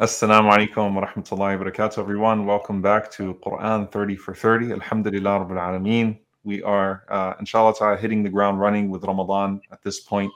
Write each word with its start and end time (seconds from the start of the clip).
Assalamu 0.00 0.52
alaikum 0.52 0.94
wa 0.94 1.04
rahmatullahi 1.04 1.58
wa 1.58 1.64
barakatuh, 1.64 1.98
everyone. 1.98 2.46
Welcome 2.46 2.80
back 2.80 3.10
to 3.10 3.34
Quran 3.44 3.90
30 3.90 4.14
for 4.14 4.32
30. 4.32 4.70
Alhamdulillah 4.70 5.40
Rabbil 5.40 5.58
Alameen. 5.58 6.20
We 6.44 6.62
are, 6.62 7.02
uh, 7.08 7.34
inshallah 7.40 7.74
ta'ala, 7.74 7.96
hitting 7.96 8.22
the 8.22 8.28
ground 8.28 8.60
running 8.60 8.90
with 8.90 9.02
Ramadan 9.02 9.60
at 9.72 9.82
this 9.82 9.98
point. 9.98 10.30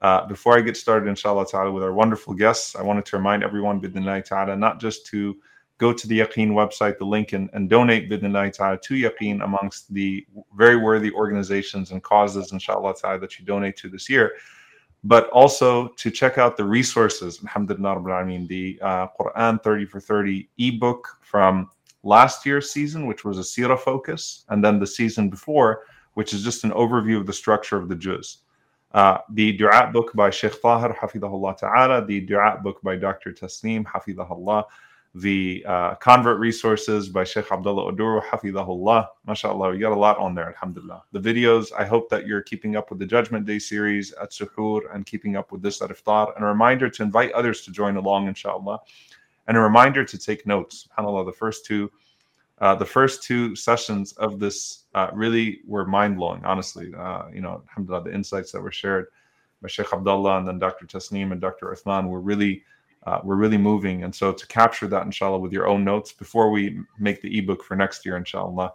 Uh, 0.00 0.26
before 0.26 0.56
I 0.56 0.62
get 0.62 0.74
started, 0.78 1.06
inshallah 1.06 1.46
ta'ala, 1.46 1.70
with 1.70 1.84
our 1.84 1.92
wonderful 1.92 2.32
guests, 2.32 2.76
I 2.76 2.82
wanted 2.82 3.04
to 3.04 3.18
remind 3.18 3.44
everyone, 3.44 3.78
bidnillahi 3.78 4.24
ta'ala, 4.24 4.56
not 4.56 4.80
just 4.80 5.04
to 5.08 5.36
go 5.76 5.92
to 5.92 6.08
the 6.08 6.20
Yaqeen 6.20 6.52
website, 6.52 6.96
the 6.96 7.04
link, 7.04 7.34
and, 7.34 7.50
and 7.52 7.68
donate 7.68 8.08
bidnillahi 8.10 8.54
ta'ala 8.54 8.78
to 8.84 8.94
Yaqeen 8.94 9.44
amongst 9.44 9.92
the 9.92 10.26
very 10.56 10.76
worthy 10.76 11.12
organizations 11.12 11.90
and 11.90 12.02
causes, 12.02 12.52
inshallah 12.52 12.94
ta'ala, 12.98 13.18
that 13.18 13.38
you 13.38 13.44
donate 13.44 13.76
to 13.76 13.90
this 13.90 14.08
year 14.08 14.32
but 15.04 15.28
also 15.28 15.88
to 15.88 16.10
check 16.10 16.38
out 16.38 16.56
the 16.56 16.64
resources, 16.64 17.38
alhamdulillah, 17.42 18.12
I 18.12 18.24
mean, 18.24 18.46
the 18.46 18.78
uh, 18.80 19.06
Quran 19.20 19.62
30 19.62 19.84
for 19.84 20.00
30 20.00 20.48
ebook 20.58 21.18
from 21.20 21.70
last 22.02 22.46
year's 22.46 22.70
season, 22.70 23.06
which 23.06 23.22
was 23.22 23.38
a 23.38 23.42
Sirah 23.42 23.78
focus, 23.78 24.44
and 24.48 24.64
then 24.64 24.78
the 24.78 24.86
season 24.86 25.28
before, 25.28 25.82
which 26.14 26.32
is 26.32 26.42
just 26.42 26.64
an 26.64 26.70
overview 26.70 27.18
of 27.18 27.26
the 27.26 27.32
structure 27.32 27.76
of 27.76 27.88
the 27.88 27.94
juz. 27.94 28.38
Uh, 28.92 29.18
the 29.32 29.52
Dua 29.52 29.90
book 29.92 30.12
by 30.14 30.30
Sheikh 30.30 30.62
Tahir, 30.62 30.94
Hafidahullah 30.94 31.58
Ta'ala, 31.58 32.06
the 32.06 32.20
Dua 32.20 32.60
book 32.62 32.80
by 32.82 32.96
Dr. 32.96 33.32
Tasneem, 33.32 33.84
Hafidahullah, 33.84 34.64
the 35.14 35.64
uh, 35.66 35.94
convert 35.96 36.40
resources 36.40 37.08
by 37.08 37.22
Sheikh 37.22 37.52
Abdullah 37.52 37.92
Oduro, 37.92 38.20
Hafidahullah. 38.20 39.06
MashaAllah, 39.28 39.72
we 39.72 39.78
got 39.78 39.92
a 39.92 39.96
lot 39.96 40.18
on 40.18 40.34
there, 40.34 40.48
Alhamdulillah. 40.48 41.04
The 41.12 41.20
videos, 41.20 41.70
I 41.78 41.84
hope 41.84 42.08
that 42.10 42.26
you're 42.26 42.42
keeping 42.42 42.74
up 42.74 42.90
with 42.90 42.98
the 42.98 43.06
Judgment 43.06 43.46
Day 43.46 43.60
series 43.60 44.12
at 44.14 44.32
Suhoor 44.32 44.92
and 44.92 45.06
keeping 45.06 45.36
up 45.36 45.52
with 45.52 45.62
this 45.62 45.80
at 45.82 45.90
Iftar. 45.90 46.34
And 46.34 46.44
a 46.44 46.48
reminder 46.48 46.90
to 46.90 47.02
invite 47.04 47.30
others 47.30 47.60
to 47.62 47.70
join 47.70 47.96
along, 47.96 48.26
inshallah. 48.26 48.80
And 49.46 49.56
a 49.56 49.60
reminder 49.60 50.04
to 50.04 50.18
take 50.18 50.46
notes. 50.46 50.88
SubhanAllah, 50.98 51.26
the 51.26 51.32
first 51.32 51.64
two. 51.64 51.90
Uh, 52.58 52.74
the 52.74 52.86
first 52.86 53.22
two 53.22 53.54
sessions 53.54 54.12
of 54.12 54.38
this 54.38 54.84
uh, 54.94 55.10
really 55.12 55.60
were 55.66 55.84
mind 55.84 56.16
blowing, 56.16 56.44
honestly. 56.44 56.92
Uh, 56.96 57.24
you 57.32 57.40
know, 57.40 57.62
alhamdulillah, 57.68 58.04
the 58.04 58.14
insights 58.14 58.52
that 58.52 58.60
were 58.60 58.72
shared 58.72 59.06
by 59.60 59.68
Sheikh 59.68 59.92
Abdullah 59.92 60.38
and 60.38 60.48
then 60.48 60.58
Dr. 60.58 60.86
Tasneem 60.86 61.32
and 61.32 61.40
Dr. 61.40 61.66
Uthman 61.66 62.08
were 62.08 62.20
really 62.20 62.64
uh, 63.06 63.20
we're 63.22 63.36
really 63.36 63.58
moving. 63.58 64.04
And 64.04 64.14
so 64.14 64.32
to 64.32 64.46
capture 64.46 64.86
that, 64.88 65.04
inshallah, 65.04 65.38
with 65.38 65.52
your 65.52 65.66
own 65.66 65.84
notes 65.84 66.12
before 66.12 66.50
we 66.50 66.78
make 66.98 67.20
the 67.20 67.38
ebook 67.38 67.62
for 67.62 67.76
next 67.76 68.04
year, 68.06 68.16
inshallah, 68.16 68.72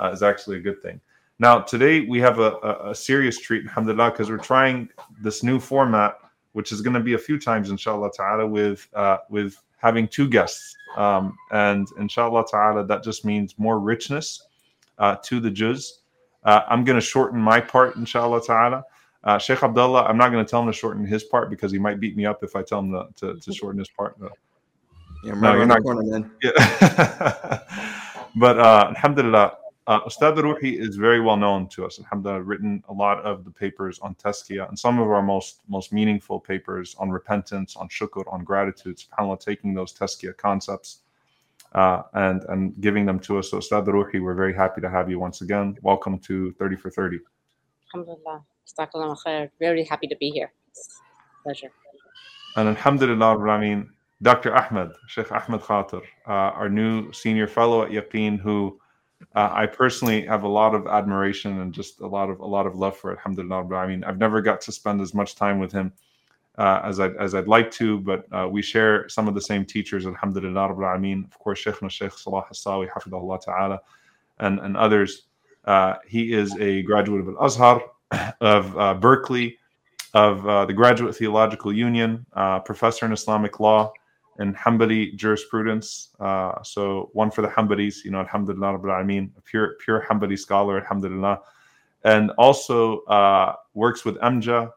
uh, 0.00 0.10
is 0.12 0.22
actually 0.22 0.56
a 0.58 0.60
good 0.60 0.82
thing. 0.82 1.00
Now, 1.38 1.60
today 1.60 2.00
we 2.00 2.20
have 2.20 2.38
a, 2.38 2.52
a, 2.62 2.90
a 2.90 2.94
serious 2.94 3.38
treat, 3.38 3.66
alhamdulillah, 3.66 4.10
because 4.10 4.28
we're 4.28 4.36
trying 4.36 4.90
this 5.22 5.42
new 5.42 5.58
format, 5.58 6.18
which 6.52 6.70
is 6.72 6.82
going 6.82 6.94
to 6.94 7.00
be 7.00 7.14
a 7.14 7.18
few 7.18 7.38
times, 7.38 7.70
inshallah 7.70 8.10
ta'ala, 8.14 8.46
with, 8.46 8.86
uh, 8.94 9.18
with 9.30 9.56
having 9.78 10.06
two 10.06 10.28
guests. 10.28 10.76
Um, 10.96 11.36
and 11.50 11.88
inshallah 11.98 12.44
ta'ala, 12.50 12.84
that 12.86 13.02
just 13.02 13.24
means 13.24 13.54
more 13.56 13.80
richness 13.80 14.42
uh, 14.98 15.16
to 15.24 15.40
the 15.40 15.50
juz. 15.50 16.02
Uh, 16.44 16.60
I'm 16.68 16.84
going 16.84 16.98
to 16.98 17.06
shorten 17.06 17.40
my 17.40 17.60
part, 17.60 17.96
inshallah 17.96 18.42
ta'ala. 18.42 18.84
Uh, 19.22 19.38
Sheikh 19.38 19.62
Abdullah, 19.62 20.04
I'm 20.04 20.16
not 20.16 20.30
going 20.30 20.44
to 20.44 20.50
tell 20.50 20.62
him 20.62 20.66
to 20.66 20.72
shorten 20.72 21.04
his 21.04 21.24
part 21.24 21.50
because 21.50 21.70
he 21.70 21.78
might 21.78 22.00
beat 22.00 22.16
me 22.16 22.24
up 22.24 22.42
if 22.42 22.56
I 22.56 22.62
tell 22.62 22.78
him 22.78 22.92
to, 22.92 23.08
to, 23.16 23.40
to 23.40 23.52
shorten 23.52 23.78
his 23.78 23.88
part. 23.88 24.18
No, 24.18 24.30
yeah, 25.22 25.34
no 25.34 25.54
you're 25.54 25.66
not 25.66 25.82
corner, 25.82 26.02
man. 26.02 26.30
Yeah. 26.42 27.60
but 28.36 28.58
uh, 28.58 28.92
Alhamdulillah, 28.96 29.56
uh, 29.86 30.00
Ustad 30.06 30.36
Ruhi 30.36 30.78
is 30.78 30.96
very 30.96 31.20
well 31.20 31.36
known 31.36 31.68
to 31.68 31.84
us. 31.84 31.98
Alhamdulillah, 31.98 32.42
written 32.42 32.82
a 32.88 32.92
lot 32.92 33.20
of 33.22 33.44
the 33.44 33.50
papers 33.50 33.98
on 33.98 34.14
tazkiyah 34.14 34.68
and 34.68 34.78
some 34.78 34.98
of 34.98 35.08
our 35.08 35.22
most 35.22 35.60
most 35.68 35.92
meaningful 35.92 36.40
papers 36.40 36.96
on 36.98 37.10
repentance, 37.10 37.76
on 37.76 37.88
shukr, 37.88 38.22
on 38.32 38.44
gratitude. 38.44 38.98
SubhanAllah, 38.98 39.40
taking 39.40 39.74
those 39.74 39.92
tazkiyah 39.92 40.36
concepts 40.38 41.00
uh, 41.74 42.02
and 42.14 42.44
and 42.44 42.80
giving 42.80 43.04
them 43.04 43.18
to 43.20 43.38
us. 43.38 43.50
So 43.50 43.58
Ustad 43.58 43.84
Ruhi, 43.84 44.22
we're 44.22 44.34
very 44.34 44.54
happy 44.54 44.80
to 44.80 44.88
have 44.88 45.10
you 45.10 45.18
once 45.18 45.42
again. 45.42 45.76
Welcome 45.82 46.18
to 46.20 46.52
30 46.52 46.76
for 46.76 46.90
30. 46.90 47.18
Alhamdulillah. 47.94 48.44
Very 49.58 49.84
happy 49.84 50.06
to 50.06 50.16
be 50.16 50.30
here. 50.30 50.52
Pleasure. 51.42 51.70
And 52.56 52.68
Alhamdulillah, 52.68 53.38
I 53.48 53.60
mean, 53.60 53.90
Dr. 54.22 54.54
Ahmed, 54.54 54.92
Sheikh 55.06 55.32
Ahmed 55.32 55.60
Khatir, 55.60 56.02
uh, 56.26 56.30
our 56.60 56.68
new 56.68 57.12
senior 57.12 57.46
fellow 57.46 57.82
at 57.82 57.90
Yaqeen, 57.90 58.38
who 58.38 58.78
uh, 59.34 59.50
I 59.52 59.66
personally 59.66 60.26
have 60.26 60.42
a 60.42 60.48
lot 60.48 60.74
of 60.74 60.86
admiration 60.86 61.60
and 61.60 61.72
just 61.72 62.00
a 62.00 62.06
lot 62.06 62.28
of 62.30 62.40
a 62.40 62.46
lot 62.46 62.66
of 62.66 62.74
love 62.74 62.96
for. 62.96 63.12
Alhamdulillah, 63.12 63.74
I 63.74 63.86
mean, 63.86 64.04
I've 64.04 64.18
never 64.18 64.40
got 64.42 64.60
to 64.62 64.72
spend 64.72 65.00
as 65.00 65.14
much 65.14 65.36
time 65.36 65.58
with 65.58 65.72
him 65.72 65.92
uh, 66.58 66.80
as 66.84 67.00
I 67.00 67.08
as 67.10 67.34
I'd 67.34 67.48
like 67.48 67.70
to, 67.72 67.98
but 68.00 68.26
uh, 68.32 68.48
we 68.50 68.62
share 68.62 69.08
some 69.08 69.28
of 69.28 69.34
the 69.34 69.40
same 69.40 69.64
teachers. 69.64 70.06
Alhamdulillah, 70.06 70.84
I 70.84 70.98
mean, 70.98 71.26
of 71.30 71.38
course, 71.38 71.62
Sheikhna 71.62 71.90
Sheikh 71.90 72.12
Salah 72.12 72.44
Hasawi, 72.50 72.90
Hafidahullah 72.90 73.40
Ta'ala, 73.42 73.80
and 74.38 74.58
and 74.60 74.76
others. 74.76 75.22
Uh, 75.64 75.94
he 76.06 76.32
is 76.32 76.56
a 76.58 76.82
graduate 76.82 77.20
of 77.20 77.28
Al 77.28 77.46
Azhar 77.46 77.82
of 78.40 78.76
uh, 78.76 78.94
Berkeley, 78.94 79.58
of 80.14 80.46
uh, 80.46 80.66
the 80.66 80.72
Graduate 80.72 81.14
Theological 81.16 81.72
Union, 81.72 82.26
uh, 82.32 82.60
professor 82.60 83.06
in 83.06 83.12
Islamic 83.12 83.60
law 83.60 83.92
and 84.38 84.56
Hanbali 84.56 85.14
jurisprudence. 85.16 86.10
Uh, 86.18 86.62
so 86.62 87.10
one 87.12 87.30
for 87.30 87.42
the 87.42 87.48
Hanbalis, 87.48 88.04
you 88.04 88.10
know, 88.10 88.20
Alhamdulillah 88.20 88.78
Rabbil 88.78 89.04
Alameen, 89.04 89.30
a 89.36 89.40
pure, 89.42 89.76
pure 89.84 90.04
Hanbali 90.08 90.38
scholar, 90.38 90.80
Alhamdulillah. 90.80 91.40
And 92.04 92.30
also 92.38 93.00
uh, 93.02 93.54
works 93.74 94.04
with 94.04 94.16
Amja, 94.16 94.70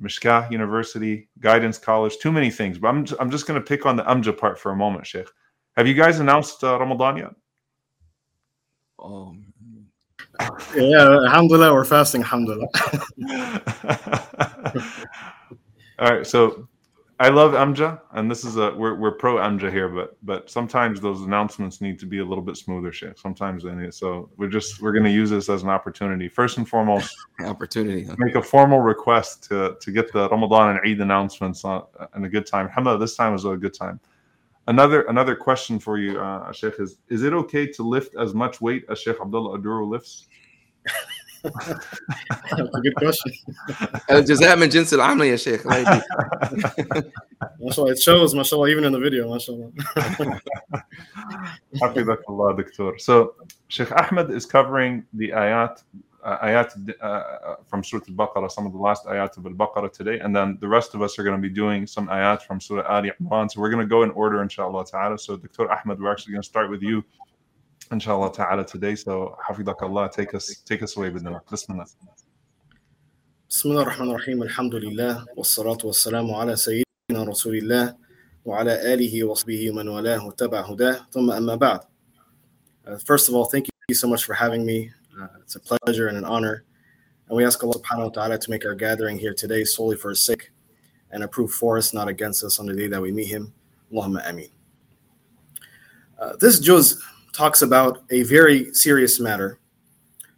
Mishkah 0.00 0.50
University, 0.50 1.28
Guidance 1.40 1.78
College, 1.78 2.16
too 2.18 2.30
many 2.30 2.50
things. 2.50 2.78
But 2.78 2.88
I'm, 2.88 3.06
I'm 3.18 3.30
just 3.30 3.46
going 3.46 3.60
to 3.60 3.66
pick 3.66 3.84
on 3.86 3.96
the 3.96 4.04
Amja 4.04 4.36
part 4.36 4.58
for 4.58 4.70
a 4.70 4.76
moment, 4.76 5.06
Sheikh. 5.06 5.28
Have 5.76 5.88
you 5.88 5.94
guys 5.94 6.20
announced 6.20 6.62
Ramadan 6.62 7.16
yet? 7.16 7.34
Oh, 8.98 9.34
yeah, 10.74 11.20
alhamdulillah, 11.24 11.72
we're 11.72 11.84
fasting, 11.84 12.22
alhamdulillah. 12.22 12.68
All 15.98 16.10
right, 16.10 16.26
so 16.26 16.68
I 17.22 17.28
love 17.28 17.52
Amja, 17.52 18.00
and 18.14 18.28
this 18.28 18.44
is 18.44 18.56
a 18.56 18.74
we're, 18.74 18.96
we're 18.96 19.12
pro 19.12 19.36
Amja 19.36 19.70
here, 19.70 19.88
but 19.88 20.16
but 20.24 20.50
sometimes 20.50 21.00
those 21.00 21.20
announcements 21.20 21.80
need 21.80 21.96
to 22.00 22.06
be 22.06 22.18
a 22.18 22.24
little 22.24 22.42
bit 22.42 22.56
smoother, 22.56 22.90
Sheikh. 22.90 23.16
Sometimes 23.16 23.62
they 23.62 23.70
need 23.70 23.94
so 23.94 24.28
we're 24.38 24.48
just 24.48 24.82
we're 24.82 24.90
going 24.90 25.04
to 25.04 25.10
use 25.10 25.30
this 25.30 25.48
as 25.48 25.62
an 25.62 25.68
opportunity. 25.68 26.28
First 26.28 26.58
and 26.58 26.68
foremost, 26.68 27.14
opportunity. 27.44 28.02
Huh? 28.02 28.16
Make 28.18 28.34
a 28.34 28.42
formal 28.42 28.80
request 28.80 29.44
to 29.44 29.76
to 29.80 29.92
get 29.92 30.12
the 30.12 30.28
Ramadan 30.30 30.70
and 30.70 30.80
Eid 30.84 31.00
announcements 31.00 31.64
on, 31.64 31.84
in 32.16 32.24
a 32.24 32.28
good 32.28 32.44
time. 32.44 32.66
Alhamdulillah, 32.66 32.98
this 32.98 33.14
time 33.14 33.34
was 33.34 33.44
a 33.44 33.56
good 33.56 33.74
time. 33.74 34.00
Another 34.66 35.02
another 35.02 35.36
question 35.36 35.78
for 35.78 35.98
you, 35.98 36.18
uh, 36.18 36.50
Sheikh, 36.50 36.80
is 36.80 36.98
is 37.08 37.22
it 37.22 37.32
okay 37.34 37.68
to 37.68 37.84
lift 37.84 38.16
as 38.16 38.34
much 38.34 38.60
weight 38.60 38.84
as 38.88 38.98
Sheikh 38.98 39.20
Abdullah 39.20 39.56
Oduro 39.56 39.88
lifts? 39.88 40.26
That's 41.43 42.75
a 42.75 42.81
good 42.81 42.95
question. 42.95 43.31
الجزاء 44.11 44.55
من 44.57 44.69
جنس 44.69 44.93
العمل 44.93 45.25
يا 45.25 45.35
شيخ 45.35 45.67
ما 45.67 45.83
شاء 47.71 47.85
الله 47.85 47.93
it 47.93 47.99
shows 47.99 48.35
ما 48.35 48.43
شاء 48.43 48.59
الله 48.59 48.75
even 48.75 48.83
in 48.85 48.91
the 48.91 48.99
video 48.99 49.27
ما 49.27 49.37
شاء 49.37 49.55
الله 49.55 49.71
حفظك 51.81 52.29
الله 52.29 52.55
دكتور 52.55 52.97
so 52.97 53.33
Sheikh 53.69 53.91
Ahmed 53.91 54.31
is 54.31 54.45
covering 54.45 55.03
the 55.13 55.29
ayat 55.29 55.83
uh, 56.23 56.37
ayat 56.43 56.69
uh, 57.01 57.55
from 57.69 57.83
Surah 57.83 58.01
Al-Baqarah, 58.09 58.51
some 58.51 58.65
of 58.65 58.73
the 58.73 58.77
last 58.77 59.05
ayat 59.05 59.37
of 59.37 59.45
Al-Baqarah 59.45 59.91
today, 59.93 60.19
and 60.19 60.35
then 60.35 60.57
the 60.59 60.67
rest 60.67 60.93
of 60.93 61.01
us 61.01 61.17
are 61.17 61.23
going 61.23 61.35
to 61.35 61.41
be 61.41 61.53
doing 61.53 61.87
some 61.87 62.07
ayat 62.07 62.41
from 62.41 62.59
Surah 62.59 62.83
Ali 62.83 63.11
Imran. 63.21 63.49
So 63.49 63.61
we're 63.61 63.69
going 63.69 63.85
to 63.85 63.89
go 63.89 64.03
in 64.03 64.11
order, 64.11 64.41
inshallah 64.41 64.85
ta'ala. 64.85 65.17
So 65.19 65.37
Dr. 65.37 65.71
Ahmed, 65.71 66.01
we're 66.01 66.11
actually 66.11 66.33
going 66.33 66.41
to 66.41 66.47
start 66.47 66.69
with 66.69 66.81
you, 66.81 67.03
inshallah 67.91 68.31
ta'ala, 68.33 68.65
today. 68.65 68.95
So 68.95 69.37
Hafidak 69.47 69.81
Allah, 69.81 70.09
take 70.13 70.33
us, 70.33 70.61
take 70.65 70.83
us 70.83 70.97
away 70.97 71.09
with 71.09 71.23
them. 71.23 71.39
Bismillah. 71.49 71.87
بسم 73.49 73.71
الله 73.71 73.81
الرحمن 73.81 74.09
الرحيم 74.09 74.43
الحمد 74.43 74.75
لله 74.75 75.25
والصلاة 75.37 75.77
والسلام 75.83 76.31
على 76.31 76.55
سيدنا 76.55 76.83
رسول 77.23 77.55
الله 77.55 77.95
وعلى 78.45 78.93
آله 78.93 79.23
وصحبه 79.23 79.71
ومن 79.71 79.87
والاه 79.87 80.25
وتبع 80.25 80.61
هداه 80.61 81.07
ثم 81.11 81.31
أما 81.31 81.55
بعد 81.55 81.79
uh, 82.85 82.97
First 83.05 83.29
of 83.29 83.35
all, 83.35 83.45
thank 83.45 83.69
you 83.87 83.95
so 83.95 84.07
much 84.07 84.25
for 84.25 84.33
having 84.33 84.65
me. 84.65 84.91
Uh, 85.17 85.27
it's 85.41 85.55
a 85.55 85.59
pleasure 85.59 86.09
and 86.09 86.17
an 86.17 86.25
honor. 86.25 86.65
And 87.29 87.37
we 87.37 87.45
ask 87.45 87.63
Allah 87.63 87.75
subhanahu 87.75 88.03
wa 88.03 88.09
ta'ala 88.09 88.37
to 88.37 88.51
make 88.51 88.65
our 88.65 88.75
gathering 88.75 89.17
here 89.17 89.33
today 89.33 89.63
solely 89.63 89.95
for 89.95 90.09
his 90.09 90.21
sake 90.21 90.51
and 91.11 91.23
approve 91.23 91.51
for 91.51 91.77
us, 91.77 91.93
not 91.93 92.09
against 92.09 92.43
us 92.43 92.59
on 92.59 92.65
the 92.65 92.73
day 92.73 92.87
that 92.87 93.01
we 93.01 93.13
meet 93.13 93.27
him. 93.27 93.53
Allahumma 93.93 94.29
ameen. 94.29 94.51
Uh, 96.19 96.35
this 96.37 96.59
juz 96.59 97.01
talks 97.32 97.62
about 97.62 98.04
a 98.10 98.22
very 98.22 98.72
serious 98.74 99.18
matter 99.18 99.58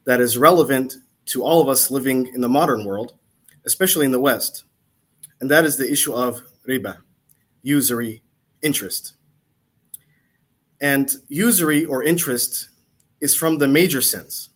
that 0.04 0.20
is 0.20 0.38
relevant 0.38 0.96
to 1.26 1.42
all 1.42 1.60
of 1.60 1.68
us 1.68 1.90
living 1.90 2.26
in 2.34 2.40
the 2.40 2.48
modern 2.48 2.84
world, 2.84 3.14
especially 3.66 4.06
in 4.06 4.12
the 4.12 4.20
West. 4.20 4.64
And 5.40 5.50
that 5.50 5.64
is 5.64 5.76
the 5.76 5.90
issue 5.90 6.12
of 6.12 6.42
riba, 6.68 6.98
usury, 7.62 8.22
interest. 8.62 9.14
And 10.80 11.10
usury 11.28 11.84
or 11.84 12.02
interest 12.02 12.68
is 13.20 13.34
from 13.34 13.58
the 13.58 13.68
major 13.68 14.02
sins 14.02 14.50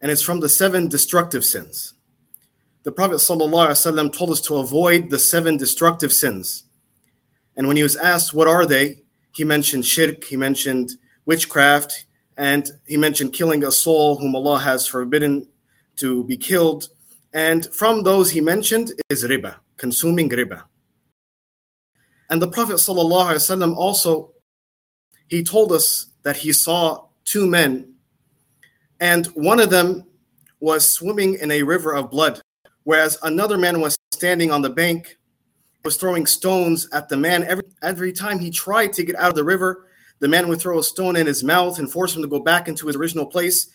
and 0.00 0.10
it's 0.10 0.22
from 0.22 0.40
the 0.40 0.48
seven 0.48 0.88
destructive 0.88 1.44
sins. 1.44 1.94
The 2.82 2.92
Prophet 2.92 3.16
ﷺ 3.16 4.12
told 4.12 4.30
us 4.30 4.40
to 4.42 4.56
avoid 4.56 5.10
the 5.10 5.18
seven 5.18 5.56
destructive 5.56 6.12
sins. 6.12 6.64
And 7.56 7.66
when 7.66 7.76
he 7.76 7.82
was 7.82 7.96
asked, 7.96 8.34
What 8.34 8.48
are 8.48 8.66
they? 8.66 9.02
he 9.34 9.44
mentioned 9.44 9.84
shirk, 9.84 10.24
he 10.24 10.36
mentioned 10.36 10.92
witchcraft, 11.26 12.06
and 12.36 12.70
he 12.86 12.96
mentioned 12.96 13.32
killing 13.32 13.64
a 13.64 13.70
soul 13.70 14.16
whom 14.16 14.34
Allah 14.34 14.58
has 14.58 14.86
forbidden 14.86 15.46
to 15.96 16.24
be 16.24 16.36
killed. 16.36 16.88
And 17.32 17.66
from 17.74 18.02
those 18.02 18.30
he 18.30 18.40
mentioned 18.40 18.92
is 19.10 19.24
riba, 19.24 19.56
consuming 19.76 20.30
riba. 20.30 20.62
And 22.30 22.40
the 22.40 22.48
Prophet 22.48 22.76
ﷺ 22.76 23.76
also 23.76 24.32
he 25.28 25.42
told 25.42 25.72
us 25.72 26.06
that 26.22 26.36
he 26.36 26.52
saw 26.52 27.06
two 27.24 27.46
men, 27.46 27.92
and 29.00 29.26
one 29.28 29.60
of 29.60 29.70
them 29.70 30.04
was 30.60 30.88
swimming 30.88 31.34
in 31.34 31.50
a 31.50 31.62
river 31.62 31.94
of 31.94 32.10
blood, 32.10 32.40
whereas 32.84 33.18
another 33.22 33.58
man 33.58 33.80
was 33.80 33.96
standing 34.12 34.50
on 34.50 34.62
the 34.62 34.70
bank, 34.70 35.18
was 35.84 35.96
throwing 35.96 36.26
stones 36.26 36.88
at 36.92 37.08
the 37.08 37.16
man. 37.16 37.44
Every 37.44 37.64
every 37.82 38.12
time 38.12 38.38
he 38.38 38.50
tried 38.50 38.92
to 38.94 39.04
get 39.04 39.16
out 39.16 39.30
of 39.30 39.34
the 39.34 39.44
river, 39.44 39.85
the 40.18 40.28
man 40.28 40.48
would 40.48 40.60
throw 40.60 40.78
a 40.78 40.82
stone 40.82 41.16
in 41.16 41.26
his 41.26 41.44
mouth 41.44 41.78
and 41.78 41.90
force 41.90 42.16
him 42.16 42.22
to 42.22 42.28
go 42.28 42.40
back 42.40 42.68
into 42.68 42.86
his 42.86 42.96
original 42.96 43.26
place. 43.26 43.68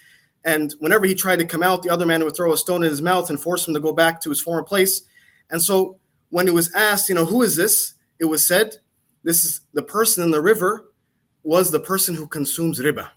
And 0.43 0.73
whenever 0.79 1.05
he 1.05 1.13
tried 1.13 1.39
to 1.39 1.45
come 1.45 1.61
out, 1.61 1.83
the 1.83 1.89
other 1.89 2.05
man 2.05 2.23
would 2.23 2.35
throw 2.35 2.53
a 2.53 2.57
stone 2.57 2.83
in 2.83 2.89
his 2.89 3.01
mouth 3.01 3.29
and 3.29 3.39
force 3.39 3.67
him 3.67 3.73
to 3.73 3.79
go 3.79 3.93
back 3.93 4.19
to 4.21 4.29
his 4.29 4.41
former 4.41 4.63
place. 4.63 5.03
And 5.51 5.61
so 5.61 5.99
when 6.29 6.47
it 6.47 6.53
was 6.53 6.73
asked, 6.73 7.09
you 7.09 7.15
know, 7.15 7.25
who 7.25 7.43
is 7.43 7.55
this? 7.55 7.93
It 8.19 8.25
was 8.25 8.47
said, 8.47 8.77
this 9.23 9.43
is 9.43 9.61
the 9.73 9.83
person 9.83 10.23
in 10.23 10.31
the 10.31 10.41
river 10.41 10.91
was 11.43 11.69
the 11.69 11.79
person 11.79 12.15
who 12.15 12.27
consumes 12.27 12.79
riba. 12.79 13.09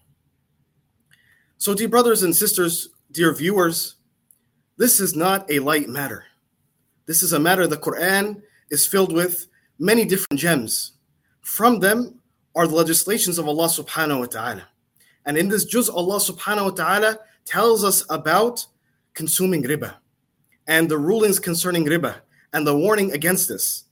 So, 1.57 1.73
dear 1.73 1.89
brothers 1.89 2.23
and 2.23 2.35
sisters, 2.35 2.89
dear 3.11 3.33
viewers, 3.33 3.95
this 4.77 4.99
is 4.99 5.15
not 5.15 5.49
a 5.49 5.59
light 5.59 5.87
matter. 5.87 6.25
This 7.05 7.23
is 7.23 7.33
a 7.33 7.39
matter 7.39 7.65
the 7.65 7.77
Quran 7.77 8.41
is 8.69 8.85
filled 8.85 9.13
with 9.13 9.47
many 9.79 10.05
different 10.05 10.39
gems. 10.39 10.93
From 11.41 11.79
them 11.79 12.19
are 12.55 12.67
the 12.67 12.75
legislations 12.75 13.37
of 13.37 13.47
Allah 13.47 13.67
subhanahu 13.67 14.19
wa 14.19 14.25
ta'ala. 14.25 14.67
And 15.25 15.37
in 15.37 15.49
this 15.49 15.65
juz, 15.65 15.89
Allah 15.89 16.17
subhanahu 16.17 16.65
wa 16.65 16.71
ta'ala 16.71 17.19
tells 17.45 17.83
us 17.83 18.05
about 18.09 18.65
consuming 19.13 19.63
riba 19.63 19.95
and 20.67 20.89
the 20.89 20.97
rulings 20.97 21.39
concerning 21.39 21.85
riba 21.85 22.15
and 22.53 22.65
the 22.65 22.77
warning 22.77 23.11
against 23.11 23.49
this. 23.49 23.85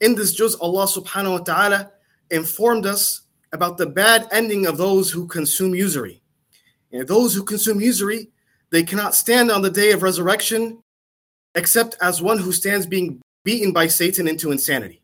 In 0.00 0.14
this 0.14 0.34
juz, 0.34 0.54
Allah 0.56 0.86
subhanahu 0.86 1.32
wa 1.32 1.44
ta'ala 1.44 1.92
informed 2.30 2.86
us 2.86 3.22
about 3.52 3.78
the 3.78 3.86
bad 3.86 4.28
ending 4.32 4.66
of 4.66 4.76
those 4.76 5.10
who 5.10 5.26
consume 5.26 5.74
usury. 5.74 6.22
And 6.92 7.06
those 7.06 7.34
who 7.34 7.42
consume 7.42 7.80
usury, 7.80 8.30
they 8.70 8.82
cannot 8.82 9.14
stand 9.14 9.50
on 9.50 9.62
the 9.62 9.70
day 9.70 9.92
of 9.92 10.02
resurrection 10.02 10.82
except 11.54 11.96
as 12.00 12.20
one 12.20 12.38
who 12.38 12.52
stands 12.52 12.86
being 12.86 13.20
beaten 13.44 13.72
by 13.72 13.86
Satan 13.86 14.28
into 14.28 14.52
insanity. 14.52 15.00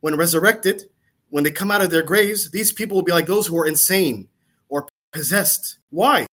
When 0.00 0.16
resurrected, 0.16 0.88
when 1.30 1.44
they 1.44 1.50
come 1.50 1.70
out 1.70 1.82
of 1.82 1.90
their 1.90 2.02
graves, 2.02 2.50
these 2.50 2.72
people 2.72 2.96
will 2.96 3.02
be 3.02 3.12
like 3.12 3.26
those 3.26 3.46
who 3.46 3.58
are 3.58 3.66
insane 3.66 4.28
or 4.68 4.86
possessed. 5.12 5.78
Why? 5.90 6.26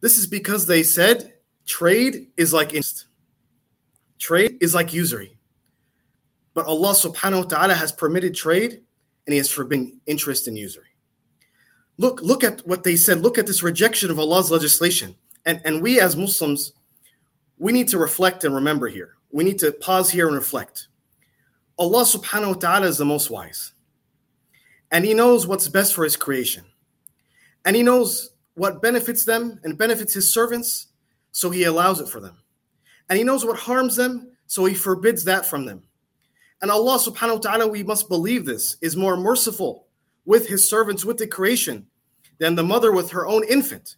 This 0.00 0.18
is 0.18 0.26
because 0.26 0.66
they 0.66 0.82
said 0.82 1.34
trade 1.66 2.28
is 2.36 2.52
like 2.52 2.68
interest. 2.68 3.06
Trade 4.18 4.58
is 4.60 4.74
like 4.74 4.92
usury. 4.92 5.38
But 6.54 6.66
Allah 6.66 6.92
subhanahu 6.92 7.44
wa 7.44 7.48
ta'ala 7.48 7.74
has 7.74 7.92
permitted 7.92 8.34
trade 8.34 8.82
and 9.26 9.32
he 9.32 9.36
has 9.36 9.50
forbidden 9.50 10.00
interest 10.06 10.48
in 10.48 10.56
usury. 10.56 10.86
Look, 11.98 12.22
look 12.22 12.42
at 12.42 12.66
what 12.66 12.84
they 12.84 12.96
said. 12.96 13.20
Look 13.20 13.38
at 13.38 13.46
this 13.46 13.62
rejection 13.62 14.10
of 14.10 14.18
Allah's 14.18 14.50
legislation. 14.50 15.14
And, 15.46 15.60
and 15.64 15.82
we 15.82 16.00
as 16.00 16.16
Muslims, 16.16 16.72
we 17.58 17.72
need 17.72 17.88
to 17.88 17.98
reflect 17.98 18.44
and 18.44 18.54
remember 18.54 18.88
here. 18.88 19.14
We 19.30 19.44
need 19.44 19.58
to 19.60 19.72
pause 19.72 20.10
here 20.10 20.26
and 20.26 20.36
reflect. 20.36 20.88
Allah 21.78 22.02
subhanahu 22.02 22.48
wa 22.48 22.54
ta'ala 22.54 22.86
is 22.86 22.98
the 22.98 23.04
most 23.04 23.30
wise. 23.30 23.72
And 24.90 25.04
he 25.04 25.14
knows 25.14 25.46
what's 25.46 25.68
best 25.68 25.94
for 25.94 26.04
his 26.04 26.16
creation. 26.16 26.64
And 27.64 27.76
he 27.76 27.82
knows 27.82 28.30
what 28.54 28.82
benefits 28.82 29.24
them 29.24 29.60
and 29.64 29.76
benefits 29.78 30.14
his 30.14 30.32
servants, 30.32 30.88
so 31.32 31.50
he 31.50 31.64
allows 31.64 32.00
it 32.00 32.08
for 32.08 32.20
them. 32.20 32.36
And 33.08 33.18
he 33.18 33.24
knows 33.24 33.44
what 33.44 33.58
harms 33.58 33.96
them, 33.96 34.32
so 34.46 34.64
he 34.64 34.74
forbids 34.74 35.24
that 35.24 35.46
from 35.46 35.64
them. 35.64 35.82
And 36.60 36.70
Allah 36.70 36.98
subhanahu 36.98 37.34
wa 37.34 37.38
ta'ala, 37.38 37.68
we 37.68 37.82
must 37.82 38.08
believe 38.08 38.44
this, 38.44 38.76
is 38.80 38.96
more 38.96 39.16
merciful 39.16 39.86
with 40.24 40.48
his 40.48 40.68
servants, 40.68 41.04
with 41.04 41.18
the 41.18 41.26
creation, 41.26 41.86
than 42.38 42.54
the 42.54 42.64
mother 42.64 42.92
with 42.92 43.10
her 43.10 43.26
own 43.26 43.44
infant. 43.44 43.96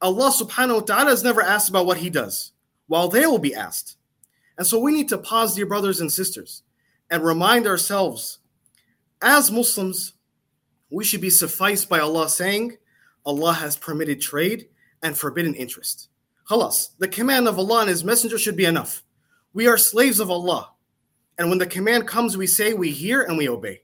Allah 0.00 0.30
subhanahu 0.30 0.74
wa 0.74 0.80
ta'ala 0.80 1.12
is 1.12 1.22
never 1.22 1.42
asked 1.42 1.68
about 1.68 1.86
what 1.86 1.98
he 1.98 2.10
does, 2.10 2.52
while 2.86 3.08
they 3.08 3.26
will 3.26 3.38
be 3.38 3.54
asked. 3.54 3.96
And 4.56 4.66
so 4.66 4.78
we 4.78 4.92
need 4.92 5.08
to 5.10 5.18
pause, 5.18 5.54
dear 5.54 5.66
brothers 5.66 6.00
and 6.00 6.10
sisters, 6.10 6.62
and 7.10 7.24
remind 7.24 7.66
ourselves 7.66 8.38
as 9.22 9.50
Muslims, 9.50 10.14
we 10.90 11.04
should 11.04 11.20
be 11.20 11.30
sufficed 11.30 11.88
by 11.88 12.00
Allah 12.00 12.28
saying, 12.28 12.76
Allah 13.26 13.52
has 13.52 13.76
permitted 13.76 14.20
trade 14.20 14.68
and 15.02 15.16
forbidden 15.16 15.54
interest. 15.54 16.08
Khalas, 16.48 16.90
the 16.98 17.08
command 17.08 17.46
of 17.46 17.58
Allah 17.58 17.80
and 17.80 17.90
His 17.90 18.04
Messenger 18.04 18.38
should 18.38 18.56
be 18.56 18.64
enough. 18.64 19.02
We 19.52 19.66
are 19.66 19.76
slaves 19.76 20.20
of 20.20 20.30
Allah. 20.30 20.72
And 21.36 21.48
when 21.48 21.58
the 21.58 21.66
command 21.66 22.06
comes, 22.08 22.36
we 22.36 22.46
say, 22.46 22.72
we 22.74 22.90
hear 22.90 23.22
and 23.22 23.36
we 23.36 23.48
obey. 23.48 23.82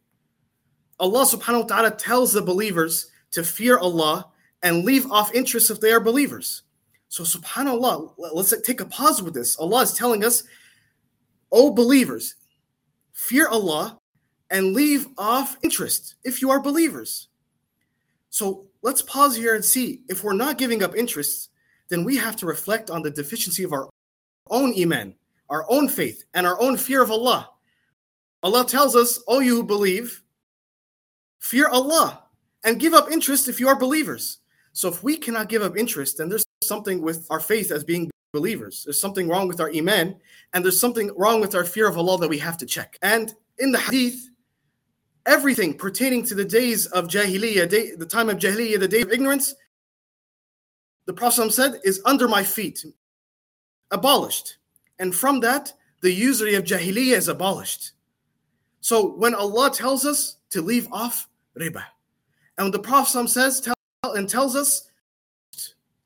Allah 0.99 1.25
subhanahu 1.25 1.63
wa 1.63 1.67
ta'ala 1.67 1.91
tells 1.93 2.33
the 2.33 2.43
believers 2.43 3.11
to 3.33 3.45
fear 3.45 3.79
Allah 3.79 4.31
and 4.63 4.85
leave 4.85 5.11
off 5.11 5.35
interest 5.35 5.71
if 5.71 5.81
they 5.81 5.93
are 5.93 6.01
believers. 6.01 6.63
So, 7.09 7.23
subhanAllah, 7.23 8.15
let's 8.33 8.55
take 8.63 8.81
a 8.81 8.87
pause 8.87 9.23
with 9.23 9.35
this. 9.35 9.57
Allah 9.59 9.83
is 9.83 9.93
telling 9.93 10.25
us, 10.25 10.43
O 11.53 11.71
believers, 11.71 12.37
fear 13.13 13.49
Allah 13.49 14.01
and 14.51 14.73
leave 14.73 15.07
off 15.19 15.57
interest 15.63 16.17
if 16.25 16.41
you 16.43 16.51
are 16.51 16.61
believers. 16.61 17.29
So, 18.31 18.67
let's 18.83 19.03
pause 19.03 19.37
here 19.37 19.55
and 19.55 19.65
see 19.65 20.03
if 20.09 20.25
we're 20.25 20.33
not 20.33 20.59
giving 20.59 20.83
up 20.83 20.97
interest, 20.97 21.51
then 21.89 22.05
we 22.05 22.17
have 22.17 22.37
to 22.37 22.47
reflect 22.47 22.91
on 22.91 23.03
the 23.03 23.11
deficiency 23.11 23.63
of 23.63 23.73
our 23.73 23.89
own 24.51 24.75
iman 24.79 25.15
our 25.51 25.65
own 25.69 25.89
faith 25.89 26.25
and 26.35 26.47
our 26.47 26.61
own 26.61 26.77
fear 26.77 27.03
of 27.03 27.11
Allah. 27.11 27.51
Allah 28.43 28.67
tells 28.67 28.97
us, 28.97 29.23
O 29.29 29.41
you 29.41 29.57
who 29.57 29.63
believe, 29.63 30.23
fear 31.39 31.69
Allah 31.69 32.25
and 32.65 32.81
give 32.81 32.95
up 32.95 33.11
interest 33.11 33.49
if 33.49 33.61
you 33.61 33.69
are 33.69 33.79
believers. 33.79 34.39
So 34.73 34.89
if 34.89 35.03
we 35.03 35.17
cannot 35.17 35.49
give 35.49 35.63
up 35.63 35.77
interest, 35.77 36.19
then 36.19 36.29
there's 36.29 36.45
something 36.63 37.01
with 37.01 37.27
our 37.31 37.41
faith 37.41 37.71
as 37.71 37.85
being 37.85 38.11
believers. 38.33 38.83
There's 38.85 39.01
something 39.01 39.29
wrong 39.29 39.47
with 39.47 39.61
our 39.61 39.71
iman, 39.71 40.17
and 40.53 40.65
there's 40.65 40.81
something 40.81 41.13
wrong 41.17 41.41
with 41.41 41.55
our 41.55 41.65
fear 41.65 41.89
of 41.89 41.97
Allah 41.97 42.19
that 42.19 42.29
we 42.29 42.39
have 42.39 42.59
to 42.59 42.67
check. 42.67 42.99
And 43.03 43.33
in 43.59 43.71
the 43.71 43.79
hadith, 43.79 44.31
everything 45.27 45.77
pertaining 45.77 46.25
to 46.25 46.35
the 46.35 46.45
days 46.45 46.87
of 46.87 47.09
Jahiliyyah, 47.09 47.69
day, 47.69 47.95
the 47.95 48.07
time 48.07 48.29
of 48.29 48.39
Jahiliyyah, 48.39 48.81
the 48.81 48.89
day 48.89 49.03
of 49.03 49.11
ignorance, 49.13 49.55
the 51.07 51.13
Prophet 51.13 51.53
said, 51.53 51.81
is 51.85 52.01
under 52.05 52.29
my 52.29 52.43
feet, 52.43 52.85
abolished. 53.91 54.57
And 54.99 55.15
from 55.15 55.41
that, 55.41 55.73
the 56.01 56.13
usury 56.13 56.55
of 56.55 56.65
jahiliyyah 56.65 57.17
is 57.17 57.29
abolished. 57.29 57.93
So 58.81 59.15
when 59.15 59.35
Allah 59.35 59.71
tells 59.71 60.05
us 60.05 60.37
to 60.51 60.63
leave 60.63 60.89
off 60.93 61.29
riba, 61.59 61.83
and 62.59 62.73
the 62.73 62.79
Prophet 62.79 63.29
says 63.29 63.61
tell, 63.61 63.75
and 64.15 64.29
tells 64.29 64.55
us 64.55 64.89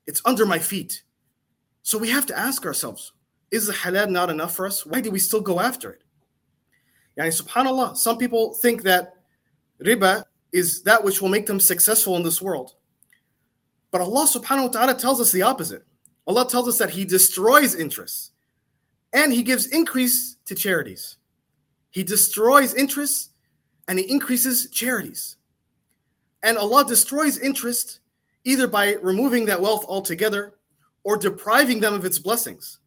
it's 0.07 0.21
under 0.25 0.45
my 0.45 0.57
feet. 0.57 1.03
So 1.83 1.97
we 1.97 2.09
have 2.09 2.25
to 2.27 2.37
ask 2.37 2.65
ourselves, 2.65 3.13
is 3.51 3.67
the 3.67 3.73
halal 3.73 4.09
not 4.09 4.29
enough 4.29 4.55
for 4.55 4.65
us? 4.65 4.85
Why 4.85 5.01
do 5.01 5.11
we 5.11 5.19
still 5.19 5.41
go 5.41 5.59
after 5.59 5.91
it? 5.91 6.03
Yani, 7.19 7.27
subhanAllah, 7.27 7.97
some 7.97 8.17
people 8.17 8.53
think 8.53 8.83
that 8.83 9.15
riba 9.83 10.23
is 10.53 10.81
that 10.83 11.03
which 11.03 11.21
will 11.21 11.29
make 11.29 11.45
them 11.45 11.59
successful 11.59 12.15
in 12.15 12.23
this 12.23 12.41
world. 12.41 12.75
But 13.91 14.01
Allah 14.01 14.25
subhanahu 14.25 14.63
wa 14.63 14.67
ta'ala 14.69 14.95
tells 14.95 15.19
us 15.19 15.31
the 15.31 15.41
opposite. 15.41 15.85
Allah 16.25 16.47
tells 16.47 16.67
us 16.67 16.77
that 16.77 16.91
He 16.91 17.05
destroys 17.05 17.75
interests 17.75 18.31
and 19.13 19.33
he 19.33 19.43
gives 19.43 19.67
increase 19.67 20.37
to 20.45 20.55
charities. 20.55 21.17
He 21.89 22.03
destroys 22.03 22.73
interest 22.75 23.31
and 23.87 23.97
he 23.97 24.09
increases 24.09 24.69
charities. 24.69 25.37
And 26.43 26.57
Allah 26.57 26.85
destroys 26.85 27.37
interest 27.39 27.99
either 28.43 28.67
by 28.67 28.93
removing 29.01 29.45
that 29.45 29.59
wealth 29.59 29.85
altogether 29.87 30.53
or 31.03 31.17
depriving 31.17 31.79
them 31.79 31.93
of 31.93 32.05
its 32.05 32.19
blessings. 32.19 32.79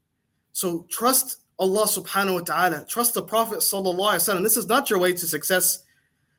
So 0.53 0.87
trust 0.89 1.42
Allah 1.63 1.87
subhanahu 1.87 2.35
wa 2.35 2.41
ta'ala, 2.41 2.85
trust 2.87 3.15
the 3.15 3.23
Prophet 3.23 3.61
sallallahu 3.61 3.95
alaihi 3.95 4.35
wasallam. 4.35 4.43
This 4.43 4.57
is 4.57 4.67
not 4.67 4.91
your 4.91 4.99
way 4.99 5.13
to 5.13 5.27
success. 5.29 5.85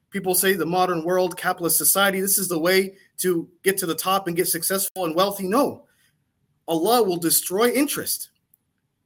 People 0.09 0.35
say 0.35 0.51
the 0.51 0.65
modern 0.65 1.05
world, 1.05 1.37
capitalist 1.37 1.77
society, 1.77 2.19
this 2.19 2.37
is 2.37 2.49
the 2.49 2.59
way 2.59 2.95
to 3.19 3.47
get 3.63 3.77
to 3.77 3.85
the 3.85 3.95
top 3.95 4.27
and 4.27 4.35
get 4.35 4.49
successful 4.49 5.05
and 5.05 5.15
wealthy. 5.15 5.47
No. 5.47 5.85
Allah 6.67 7.01
will 7.03 7.15
destroy 7.15 7.69
interest. 7.69 8.31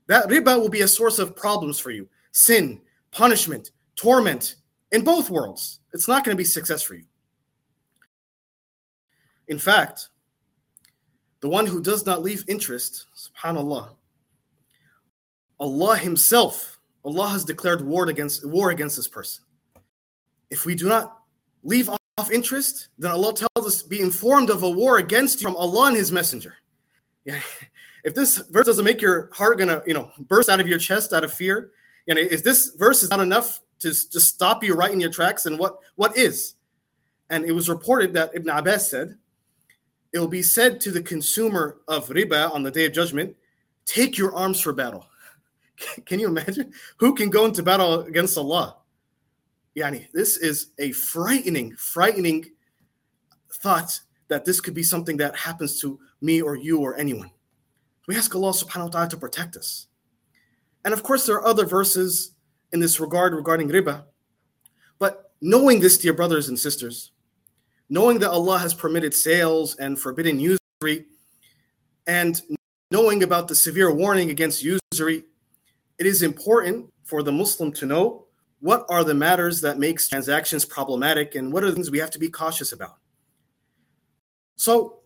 That 0.08 0.28
riba 0.28 0.60
will 0.60 0.70
be 0.70 0.82
a 0.82 0.88
source 0.88 1.20
of 1.20 1.36
problems 1.36 1.78
for 1.78 1.92
you 1.92 2.10
sin, 2.32 2.82
punishment, 3.12 3.70
torment 3.96 4.56
in 4.92 5.04
both 5.04 5.30
worlds. 5.30 5.82
It's 5.94 6.08
not 6.08 6.24
going 6.24 6.36
to 6.36 6.38
be 6.38 6.44
success 6.44 6.82
for 6.82 6.96
you. 6.96 7.06
In 9.48 9.60
fact, 9.60 10.10
the 11.42 11.50
one 11.50 11.68
who 11.68 11.80
does 11.80 12.08
not 12.08 12.24
leave 12.24 12.44
interest, 12.48 13.06
subhanAllah, 13.16 13.90
Allah 15.60 15.98
Himself, 15.98 16.80
Allah 17.04 17.30
has 17.30 17.44
declared 17.44 17.82
war 17.82 18.08
against 18.10 18.46
war 18.46 18.70
against 18.72 18.96
this 18.96 19.08
person. 19.08 19.44
If 20.50 20.66
we 20.66 20.76
do 20.76 20.88
not 20.88 21.18
leave 21.64 21.90
off 21.90 22.32
interest, 22.32 22.90
then 22.98 23.12
Allah 23.12 23.34
tells 23.34 23.68
us 23.68 23.82
be 23.82 24.02
informed 24.02 24.50
of 24.50 24.64
a 24.64 24.70
war 24.70 24.98
against 24.98 25.42
you 25.42 25.48
from 25.48 25.56
Allah 25.56 25.88
and 25.88 25.98
His 25.98 26.12
Messenger. 26.12 26.56
Yeah. 27.26 27.40
If 28.04 28.16
this 28.16 28.38
verse 28.38 28.68
doesn't 28.68 28.86
make 28.86 29.02
your 29.02 29.30
heart 29.34 29.60
gonna, 29.60 29.82
you 29.86 29.94
know, 29.94 30.12
burst 30.20 30.50
out 30.50 30.62
of 30.62 30.68
your 30.68 30.80
chest 30.80 31.12
out 31.12 31.26
of 31.26 31.34
fear, 31.34 31.72
know, 32.08 32.22
if 32.22 32.44
this 32.44 32.74
verse 32.78 33.04
is 33.04 33.10
not 33.10 33.20
enough 33.20 33.60
to 33.80 33.90
just 33.90 34.22
stop 34.22 34.64
you 34.64 34.74
right 34.74 34.92
in 34.92 35.00
your 35.00 35.12
tracks, 35.12 35.46
and 35.46 35.60
what 35.60 35.78
what 35.96 36.18
is? 36.18 36.56
And 37.30 37.44
it 37.44 37.52
was 37.52 37.68
reported 37.68 38.14
that 38.14 38.32
Ibn 38.34 38.50
Abbas 38.50 38.90
said, 38.90 39.18
it 40.14 40.20
will 40.20 40.28
be 40.28 40.42
said 40.42 40.80
to 40.82 40.92
the 40.92 41.02
consumer 41.02 41.80
of 41.88 42.08
riba 42.08 42.54
on 42.54 42.64
the 42.64 42.72
day 42.72 42.86
of 42.86 42.94
judgment, 42.94 43.36
take 43.86 44.18
your 44.18 44.34
arms 44.34 44.62
for 44.62 44.72
battle. 44.72 45.06
Can 46.06 46.20
you 46.20 46.28
imagine? 46.28 46.74
Who 46.98 47.14
can 47.14 47.30
go 47.30 47.46
into 47.46 47.64
battle 47.64 48.02
against 48.02 48.38
Allah? 48.38 48.78
Yani, 49.76 50.08
this 50.12 50.38
is 50.38 50.72
a 50.80 50.92
frightening, 50.92 51.76
frightening 51.76 52.46
thought 53.62 54.00
that 54.28 54.44
this 54.44 54.60
could 54.60 54.74
be 54.74 54.84
something 54.84 55.18
that 55.18 55.36
happens 55.36 55.80
to 55.82 56.00
me 56.22 56.42
or 56.42 56.56
you 56.56 56.80
or 56.80 56.96
anyone. 56.96 57.30
We 58.08 58.16
ask 58.16 58.34
Allah 58.34 58.52
subhanahu 58.52 58.86
wa 58.86 58.90
ta'ala 58.90 59.10
to 59.10 59.18
protect 59.18 59.56
us. 59.56 59.88
And 60.84 60.94
of 60.94 61.04
course, 61.04 61.26
there 61.26 61.36
are 61.36 61.46
other 61.46 61.66
verses 61.66 62.32
in 62.72 62.80
this 62.80 63.00
regard 63.00 63.34
regarding 63.34 63.70
riba. 63.70 64.06
But 65.00 65.32
knowing 65.42 65.80
this, 65.80 65.98
dear 65.98 66.14
brothers 66.14 66.50
and 66.50 66.58
sisters, 66.58 67.12
knowing 67.90 68.20
that 68.20 68.32
Allah 68.32 68.58
has 68.58 68.74
permitted 68.74 69.14
sales 69.14 69.76
and 69.76 70.00
forbidden 70.00 70.40
usury, 70.40 71.06
and 72.08 72.42
knowing 72.90 73.24
about 73.24 73.48
the 73.48 73.56
severe 73.56 73.94
warning 73.94 74.30
against 74.30 74.64
usury, 74.64 75.24
it 76.00 76.06
is 76.06 76.22
important 76.22 76.92
for 77.04 77.24
the 77.24 77.32
Muslim 77.32 77.72
to 77.74 77.86
know 77.86 78.26
what 78.60 78.86
are 78.90 79.04
the 79.04 79.14
matters 79.14 79.62
that 79.62 79.80
makes 79.80 80.08
transactions 80.08 80.66
problematic 80.66 81.36
and 81.36 81.52
what 81.52 81.64
are 81.64 81.68
the 81.68 81.74
things 81.74 81.92
we 81.92 82.00
have 82.00 82.12
to 82.12 82.20
be 82.20 82.30
cautious 82.30 82.72
about. 82.72 82.98
So 84.56 85.00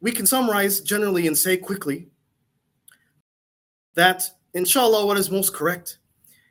we 0.00 0.12
can 0.12 0.26
summarize 0.26 0.80
generally 0.80 1.26
and 1.26 1.36
say 1.36 1.56
quickly 1.56 2.08
that 3.94 4.24
inshallah 4.54 5.06
what 5.06 5.16
is 5.16 5.30
most 5.30 5.54
correct 5.54 5.98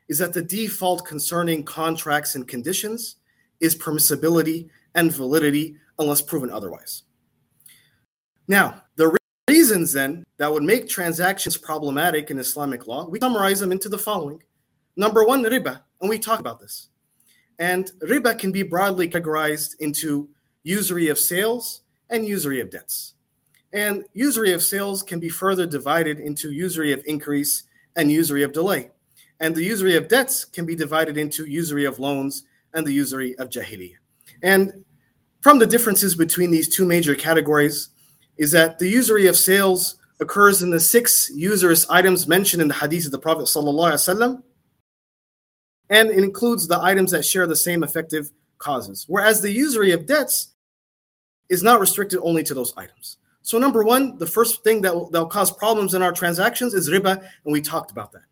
is 0.08 0.18
that 0.18 0.32
the 0.32 0.42
default 0.42 1.06
concerning 1.06 1.62
contracts 1.62 2.34
and 2.34 2.48
conditions 2.48 3.16
is 3.60 3.76
permissibility 3.76 4.68
and 4.94 5.12
validity 5.12 5.76
unless 5.98 6.22
proven 6.22 6.50
otherwise. 6.50 7.02
Now, 8.48 8.82
the 8.96 9.17
reasons 9.68 9.92
then 9.92 10.24
that 10.38 10.50
would 10.50 10.62
make 10.62 10.88
transactions 10.88 11.58
problematic 11.58 12.30
in 12.30 12.38
Islamic 12.38 12.86
law, 12.86 13.06
we 13.06 13.20
summarize 13.20 13.60
them 13.60 13.70
into 13.70 13.90
the 13.90 13.98
following. 13.98 14.42
Number 14.96 15.24
one, 15.24 15.44
riba, 15.44 15.82
and 16.00 16.08
we 16.08 16.18
talk 16.18 16.40
about 16.40 16.58
this. 16.58 16.88
And 17.58 17.90
riba 18.00 18.38
can 18.38 18.50
be 18.50 18.62
broadly 18.62 19.10
categorized 19.10 19.74
into 19.80 20.30
usury 20.62 21.08
of 21.08 21.18
sales 21.18 21.82
and 22.08 22.26
usury 22.26 22.60
of 22.60 22.70
debts. 22.70 23.14
And 23.74 24.04
usury 24.14 24.54
of 24.54 24.62
sales 24.62 25.02
can 25.02 25.20
be 25.20 25.28
further 25.28 25.66
divided 25.66 26.18
into 26.18 26.50
usury 26.50 26.92
of 26.92 27.02
increase 27.04 27.64
and 27.96 28.10
usury 28.10 28.44
of 28.44 28.54
delay. 28.54 28.90
And 29.40 29.54
the 29.54 29.62
usury 29.62 29.96
of 29.96 30.08
debts 30.08 30.46
can 30.46 30.64
be 30.64 30.74
divided 30.74 31.18
into 31.18 31.44
usury 31.44 31.84
of 31.84 31.98
loans 31.98 32.44
and 32.72 32.86
the 32.86 32.92
usury 32.92 33.36
of 33.36 33.50
jahiliyyah. 33.50 34.00
And 34.42 34.84
from 35.42 35.58
the 35.58 35.66
differences 35.66 36.14
between 36.14 36.50
these 36.50 36.74
two 36.74 36.86
major 36.86 37.14
categories 37.14 37.90
is 38.38 38.50
that 38.52 38.78
the 38.78 38.88
usury 38.88 39.26
of 39.26 39.36
sales 39.36 39.96
occurs 40.20 40.62
in 40.62 40.70
the 40.70 40.80
six 40.80 41.30
usurious 41.34 41.88
items 41.90 42.26
mentioned 42.26 42.62
in 42.62 42.68
the 42.68 42.74
hadith 42.74 43.06
of 43.06 43.12
the 43.12 43.18
Prophet 43.18 43.48
and 45.90 46.10
it 46.10 46.24
includes 46.24 46.66
the 46.66 46.80
items 46.80 47.10
that 47.12 47.24
share 47.24 47.46
the 47.46 47.56
same 47.56 47.82
effective 47.82 48.30
causes. 48.58 49.04
Whereas 49.08 49.40
the 49.40 49.50
usury 49.50 49.92
of 49.92 50.06
debts 50.06 50.54
is 51.48 51.62
not 51.62 51.80
restricted 51.80 52.20
only 52.22 52.42
to 52.44 52.54
those 52.54 52.74
items. 52.76 53.18
So, 53.42 53.58
number 53.58 53.82
one, 53.82 54.18
the 54.18 54.26
first 54.26 54.62
thing 54.62 54.82
that 54.82 54.94
will, 54.94 55.08
that 55.10 55.18
will 55.18 55.26
cause 55.26 55.50
problems 55.50 55.94
in 55.94 56.02
our 56.02 56.12
transactions 56.12 56.74
is 56.74 56.90
riba, 56.90 57.16
and 57.16 57.52
we 57.52 57.62
talked 57.62 57.90
about 57.90 58.12
that. 58.12 58.24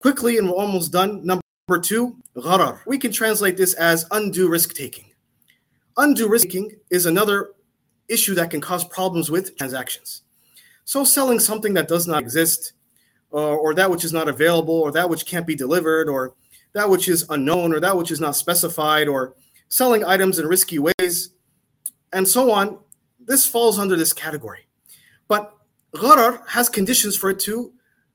Quickly, 0.00 0.36
and 0.36 0.48
we're 0.48 0.56
almost 0.56 0.92
done. 0.92 1.24
Number 1.24 1.42
two, 1.80 2.16
gharar. 2.36 2.80
We 2.86 2.98
can 2.98 3.12
translate 3.12 3.56
this 3.56 3.72
as 3.74 4.04
undue 4.10 4.48
risk 4.48 4.74
taking. 4.74 5.06
Undue 5.96 6.28
risk 6.28 6.48
taking 6.48 6.72
is 6.90 7.06
another 7.06 7.52
issue 8.12 8.34
that 8.34 8.50
can 8.50 8.60
cause 8.60 8.84
problems 8.84 9.30
with 9.30 9.56
transactions. 9.56 10.22
So, 10.84 11.04
selling 11.04 11.38
something 11.38 11.74
that 11.74 11.88
does 11.88 12.06
not 12.06 12.22
exist, 12.22 12.72
or, 13.30 13.56
or 13.56 13.74
that 13.74 13.90
which 13.90 14.04
is 14.04 14.12
not 14.12 14.28
available, 14.28 14.74
or 14.74 14.92
that 14.92 15.08
which 15.08 15.26
can't 15.26 15.46
be 15.46 15.54
delivered, 15.54 16.08
or 16.08 16.34
that 16.72 16.88
which 16.88 17.08
is 17.08 17.24
unknown, 17.30 17.72
or 17.72 17.80
that 17.80 17.96
which 17.96 18.10
is 18.10 18.20
not 18.20 18.36
specified, 18.36 19.08
or 19.08 19.34
selling 19.68 20.04
items 20.04 20.38
in 20.38 20.46
risky 20.46 20.78
ways, 20.78 21.30
and 22.12 22.26
so 22.26 22.50
on, 22.50 22.78
this 23.24 23.46
falls 23.46 23.78
under 23.78 23.96
this 23.96 24.12
category. 24.12 24.66
But 25.28 25.54
gharar 25.94 26.46
has 26.48 26.68
conditions 26.68 27.16
for 27.16 27.30
it 27.30 27.38
to 27.40 27.72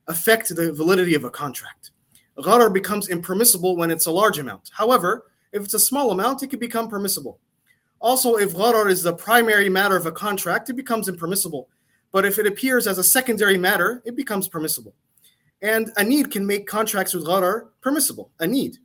affect 0.07 0.55
the 0.55 0.71
validity 0.71 1.15
of 1.15 1.23
a 1.23 1.29
contract. 1.29 1.91
Gharar 2.37 2.71
becomes 2.71 3.09
impermissible 3.09 3.75
when 3.75 3.89
it's 3.89 4.05
a 4.05 4.11
large 4.11 4.37
amount. 4.37 4.69
However, 4.73 5.25
if 5.51 5.63
it's 5.63 5.73
a 5.73 5.79
small 5.79 6.11
amount, 6.11 6.43
it 6.43 6.49
can 6.49 6.59
become 6.59 6.87
permissible. 6.87 7.39
Also, 7.99 8.35
if 8.35 8.53
gharar 8.53 8.89
is 8.89 9.03
the 9.03 9.13
primary 9.13 9.69
matter 9.69 9.95
of 9.95 10.05
a 10.05 10.11
contract, 10.11 10.69
it 10.69 10.75
becomes 10.75 11.07
impermissible. 11.07 11.67
But 12.11 12.25
if 12.25 12.39
it 12.39 12.47
appears 12.47 12.87
as 12.87 12.97
a 12.97 13.03
secondary 13.03 13.57
matter, 13.57 14.01
it 14.05 14.15
becomes 14.15 14.47
permissible. 14.47 14.93
And 15.61 15.91
a 15.97 16.03
need 16.03 16.31
can 16.31 16.45
make 16.45 16.67
contracts 16.67 17.13
with 17.13 17.25
gharar 17.25 17.69
permissible, 17.81 18.31
a 18.39 18.47
need. 18.47 18.77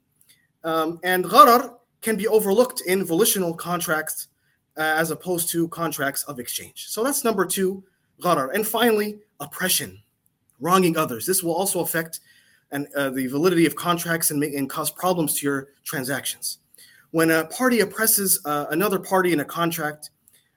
Um, 0.64 0.98
and 1.02 1.24
gharar 1.24 1.74
can 2.00 2.16
be 2.16 2.26
overlooked 2.26 2.82
in 2.86 3.04
volitional 3.04 3.54
contracts 3.54 4.28
uh, 4.76 4.80
as 4.80 5.10
opposed 5.10 5.50
to 5.50 5.68
contracts 5.68 6.24
of 6.24 6.40
exchange. 6.40 6.86
So 6.88 7.04
that's 7.04 7.24
number 7.24 7.44
two, 7.44 7.84
gharar. 8.22 8.54
And 8.54 8.66
finally, 8.66 9.18
oppression, 9.40 10.02
wronging 10.60 10.96
others. 10.96 11.26
This 11.26 11.42
will 11.42 11.54
also 11.54 11.80
affect 11.80 12.20
and, 12.70 12.88
uh, 12.96 13.10
the 13.10 13.26
validity 13.26 13.66
of 13.66 13.76
contracts 13.76 14.30
and, 14.30 14.40
make, 14.40 14.54
and 14.54 14.68
cause 14.68 14.90
problems 14.90 15.38
to 15.38 15.46
your 15.46 15.68
transactions. 15.84 16.58
When 17.12 17.30
a 17.30 17.44
party 17.44 17.80
oppresses 17.80 18.40
uh, 18.44 18.66
another 18.70 18.98
party 18.98 19.32
in 19.32 19.40
a 19.40 19.44
contract, 19.44 20.10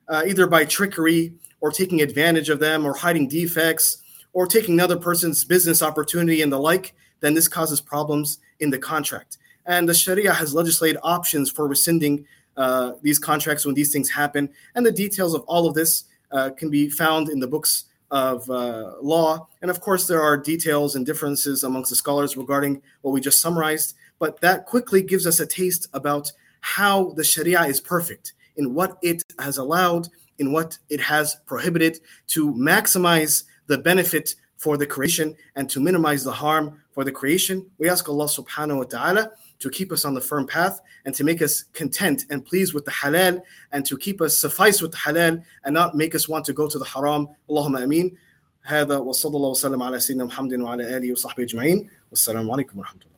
uh, 0.08 0.24
either 0.26 0.48
by 0.48 0.66
trickery 0.66 1.34
or 1.60 1.70
taking 1.70 2.02
advantage 2.02 2.50
of 2.50 2.60
them 2.60 2.86
or 2.86 2.94
hiding 2.94 3.28
defects 3.28 4.02
or 4.34 4.48
taking 4.48 4.76
another 4.76 4.98
person's 4.98 5.44
business 5.44 5.82
opportunity 5.82 6.42
and 6.42 6.52
the 6.52 6.60
like, 6.60 6.94
then 7.20 7.34
this 7.34 7.48
causes 7.48 7.82
problems 7.82 8.40
in 8.62 8.70
the 8.70 8.80
contract. 8.80 9.38
And 9.66 9.88
the 9.88 9.94
Sharia 9.94 10.34
has 10.34 10.54
legislated 10.54 11.00
options 11.04 11.52
for 11.52 11.68
rescinding 11.68 12.26
uh, 12.56 12.94
these 13.02 13.20
contracts 13.20 13.66
when 13.66 13.76
these 13.76 13.92
things 13.92 14.10
happen. 14.10 14.50
And 14.76 14.86
the 14.86 14.92
details 14.92 15.34
of 15.34 15.42
all 15.44 15.68
of 15.68 15.74
this 15.74 16.06
uh, 16.32 16.52
can 16.52 16.70
be 16.70 16.90
found 16.90 17.30
in 17.30 17.40
the 17.40 17.48
books 17.48 17.86
of 18.12 18.50
uh, 18.50 18.94
law. 19.02 19.48
And 19.62 19.70
of 19.70 19.82
course, 19.82 20.08
there 20.08 20.22
are 20.22 20.38
details 20.38 20.96
and 20.96 21.06
differences 21.06 21.64
amongst 21.64 21.90
the 21.90 21.96
scholars 21.98 22.38
regarding 22.38 22.82
what 23.02 23.12
we 23.12 23.20
just 23.20 23.42
summarized. 23.42 23.96
But 24.20 24.40
that 24.42 24.66
quickly 24.66 25.02
gives 25.02 25.28
us 25.28 25.40
a 25.42 25.46
taste 25.46 25.90
about 25.94 26.32
how 26.65 27.11
the 27.17 27.25
Sharia 27.25 27.63
is 27.63 27.81
perfect 27.81 28.35
in 28.57 28.75
what 28.75 28.99
it 29.03 29.25
has 29.39 29.59
allowed, 29.59 30.09
in 30.39 30.53
what 30.53 30.79
it 30.89 31.01
has 31.01 31.37
prohibited 31.47 32.01
to 32.29 32.53
maximize 32.55 33.45
the 33.67 33.79
benefit 33.79 34.35
for 34.57 34.77
the 34.77 34.87
creation 34.87 35.35
and 35.57 35.71
to 35.71 35.81
minimize 35.81 36.23
the 36.23 36.33
harm 36.33 36.81
for 36.93 37.03
the 37.05 37.13
creation. 37.13 37.67
We 37.79 37.89
ask 37.89 38.09
Allah 38.09 38.27
subhanahu 38.27 38.79
wa 38.79 38.85
ta'ala 38.85 39.31
to 39.61 39.71
keep 39.71 39.93
us 39.93 40.05
on 40.05 40.13
the 40.15 40.21
firm 40.21 40.47
path 40.47 40.81
and 41.05 41.15
to 41.15 41.25
make 41.25 41.41
us 41.41 41.65
content 41.73 42.27
and 42.31 42.45
pleased 42.45 42.75
with 42.75 42.85
the 42.85 42.91
halal 42.91 43.41
and 43.73 43.87
to 43.87 43.97
keep 43.97 44.21
us 44.21 44.37
suffice 44.37 44.83
with 44.83 44.93
the 44.93 44.99
halal 44.99 45.43
and 45.65 45.75
not 45.75 45.95
make 45.95 46.15
us 46.15 46.29
want 46.29 46.45
to 46.47 46.53
go 46.53 46.69
to 46.69 46.79
the 46.79 46.85
haram. 46.85 47.29
Allahumma 47.49 47.83
ameen. 47.83 48.17
هذا 48.63 48.99
وصلى 48.99 49.37
الله 49.37 49.51
وسلم 49.51 49.83
على 49.83 50.01
سيدنا 50.01 50.25
محمد 50.25 50.61
وعلى 50.61 50.97
اله 50.97 51.13
وصحبه 51.13 51.43
اجمعين 51.43 51.91
والسلام 52.11 52.51
عليكم 52.51 52.79
ورحمه 52.79 53.01
الله. 53.01 53.14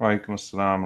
Walaikum 0.00 0.36
assalam. 0.36 0.84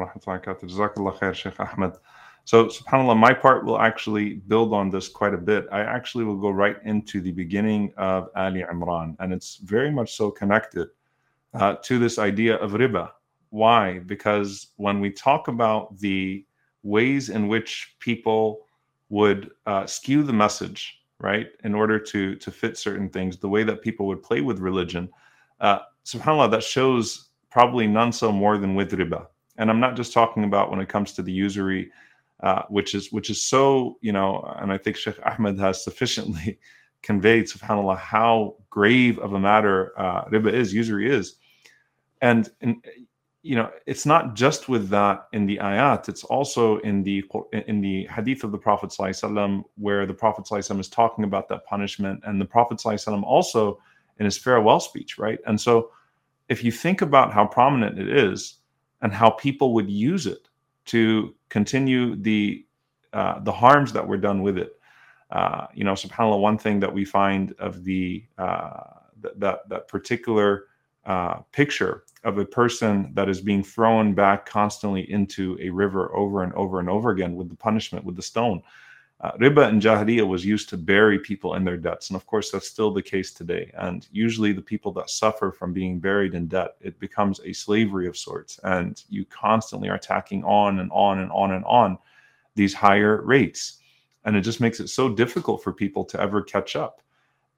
So, 2.45 2.67
subhanAllah, 2.67 3.19
my 3.19 3.35
part 3.35 3.65
will 3.65 3.79
actually 3.79 4.35
build 4.35 4.73
on 4.73 4.91
this 4.91 5.09
quite 5.09 5.35
a 5.35 5.39
bit. 5.39 5.67
I 5.71 5.81
actually 5.81 6.25
will 6.25 6.37
go 6.37 6.51
right 6.51 6.77
into 6.85 7.21
the 7.21 7.33
beginning 7.33 7.93
of 7.97 8.29
Ali 8.37 8.63
Imran, 8.63 9.17
and 9.19 9.33
it's 9.33 9.57
very 9.57 9.91
much 9.91 10.17
so 10.17 10.31
connected 10.31 10.89
uh, 11.55 11.75
to 11.83 11.99
this 11.99 12.19
idea 12.19 12.57
of 12.57 12.73
riba. 12.73 13.11
Why? 13.51 13.99
Because 13.99 14.69
when 14.77 15.01
we 15.01 15.11
talk 15.11 15.49
about 15.49 15.99
the 15.99 16.45
ways 16.83 17.31
in 17.31 17.49
which 17.49 17.97
people 17.99 18.67
would 19.09 19.51
uh, 19.67 19.87
skew 19.87 20.23
the 20.23 20.33
message, 20.33 21.03
right, 21.19 21.49
in 21.65 21.75
order 21.75 21.99
to 21.99 22.37
to 22.37 22.51
fit 22.51 22.79
certain 22.79 23.09
things, 23.09 23.39
the 23.39 23.49
way 23.49 23.65
that 23.65 23.83
people 23.83 24.07
would 24.07 24.23
play 24.23 24.41
with 24.41 24.61
religion, 24.61 25.09
uh, 25.61 25.81
subhanAllah, 26.05 26.51
that 26.53 26.63
shows 26.63 27.30
probably 27.50 27.88
none 27.88 28.12
so 28.12 28.32
more 28.32 28.58
than 28.58 28.76
with 28.76 28.92
riba. 28.92 29.28
And 29.58 29.70
I'm 29.70 29.80
not 29.80 29.96
just 29.96 30.14
talking 30.14 30.44
about 30.44 30.70
when 30.70 30.80
it 30.80 30.90
comes 30.90 31.14
to 31.14 31.22
the 31.22 31.32
usury, 31.32 31.92
uh, 32.42 32.64
which 32.70 32.94
is 32.94 33.12
which 33.12 33.30
is 33.30 33.42
so 33.42 33.98
you 34.02 34.12
know, 34.12 34.44
and 34.60 34.72
I 34.72 34.78
think 34.78 34.98
Sheikh 34.98 35.20
Ahmed 35.26 35.60
has 35.60 35.84
sufficiently 35.84 36.60
conveyed, 37.02 37.46
subhanallah, 37.46 37.98
how 37.98 38.56
grave 38.70 39.20
of 39.20 39.34
a 39.34 39.40
matter 39.40 39.94
uh, 39.98 40.26
riba 40.26 40.52
is, 40.52 40.74
usury 40.74 41.10
is, 41.10 41.36
and, 42.22 42.50
and 42.62 42.84
you 43.44 43.56
know, 43.56 43.70
it's 43.86 44.08
not 44.08 44.34
just 44.34 44.68
with 44.68 44.90
that 44.90 45.28
in 45.32 45.46
the 45.46 45.58
ayat, 45.58 46.10
it's 46.10 46.24
also 46.24 46.80
in 46.80 47.04
the 47.04 47.24
in 47.68 47.80
the 47.80 48.08
hadith 48.08 48.44
of 48.44 48.52
the 48.52 48.58
Prophet 48.58 48.90
ﷺ, 48.90 49.64
where 49.76 50.08
the 50.08 50.16
Prophet 50.16 50.46
ﷺ 50.46 50.80
is 50.80 50.90
talking 50.90 51.24
about 51.24 51.48
that 51.50 51.64
punishment, 51.66 52.22
and 52.26 52.42
the 52.42 52.46
Prophet 52.46 52.80
ﷺ 52.80 53.22
also 53.24 53.80
in 54.18 54.26
his 54.26 54.38
farewell 54.38 54.80
speech, 54.80 55.20
right? 55.20 55.38
And 55.46 55.62
so 55.62 55.92
if 56.51 56.65
you 56.65 56.73
think 56.73 57.01
about 57.01 57.33
how 57.33 57.47
prominent 57.47 57.99
it 57.99 58.09
is 58.09 58.57
and 59.01 59.13
how 59.13 59.31
people 59.31 59.73
would 59.73 59.89
use 59.89 60.27
it 60.27 60.49
to 60.87 61.35
continue 61.49 62.17
the 62.17 62.67
uh, 63.13 63.41
the 63.41 63.53
harms 63.53 63.93
that 63.93 64.07
were 64.07 64.17
done 64.17 64.43
with 64.43 64.57
it, 64.59 64.73
uh, 65.31 65.67
you 65.75 65.83
know, 65.85 65.95
subhanallah, 65.95 66.41
one 66.41 66.59
thing 66.59 66.79
that 66.81 66.93
we 66.93 67.05
find 67.05 67.53
of 67.59 67.85
the 67.85 68.25
uh, 68.37 68.83
th- 69.23 69.35
that 69.39 69.69
that 69.69 69.89
particular 69.89 70.67
uh, 71.07 71.37
picture 71.53 72.05
of 72.25 72.39
a 72.39 72.45
person 72.45 73.11
that 73.15 73.29
is 73.29 73.41
being 73.41 73.63
thrown 73.65 74.13
back 74.13 74.45
constantly 74.45 75.11
into 75.11 75.57
a 75.61 75.71
river 75.71 76.15
over 76.15 76.43
and 76.43 76.53
over 76.55 76.81
and 76.81 76.91
over 76.91 77.11
again 77.11 77.37
with 77.37 77.49
the 77.49 77.57
punishment 77.57 78.05
with 78.05 78.17
the 78.17 78.23
stone. 78.23 78.61
Uh, 79.23 79.33
riba 79.33 79.69
in 79.69 79.81
Jahiliyyah 79.81 80.27
was 80.27 80.47
used 80.47 80.71
to 80.71 80.79
bury 80.79 81.19
people 81.19 81.55
in 81.55 81.65
their 81.65 81.77
debts. 81.77 82.09
And 82.09 82.17
of 82.17 82.27
course, 82.27 82.51
that's 82.51 82.69
still 82.69 82.91
the 82.91 83.03
case 83.03 83.33
today. 83.33 83.71
And 83.77 84.07
usually, 84.11 84.53
the 84.53 84.63
people 84.63 84.93
that 84.93 85.11
suffer 85.11 85.53
from 85.53 85.75
being 85.75 86.01
buried 86.01 86.35
in 86.35 86.47
debt, 86.47 86.77
it 86.81 86.99
becomes 86.99 87.41
a 87.45 87.53
slavery 87.53 88.07
of 88.07 88.17
sorts. 88.17 88.59
And 88.65 89.03
you 89.11 89.27
constantly 89.27 89.91
are 89.91 89.99
tacking 89.99 90.43
on 90.45 90.81
and 90.81 90.91
on 90.93 91.19
and 91.19 91.31
on 91.33 91.53
and 91.53 91.65
on 91.67 91.99
these 92.55 92.73
higher 92.73 93.21
rates. 93.23 93.79
And 94.25 94.37
it 94.37 94.41
just 94.41 94.61
makes 94.61 94.81
it 94.81 94.89
so 94.89 95.09
difficult 95.09 95.63
for 95.63 95.73
people 95.73 96.05
to 96.07 96.21
ever 96.21 96.41
catch 96.43 96.75
up. 96.75 97.03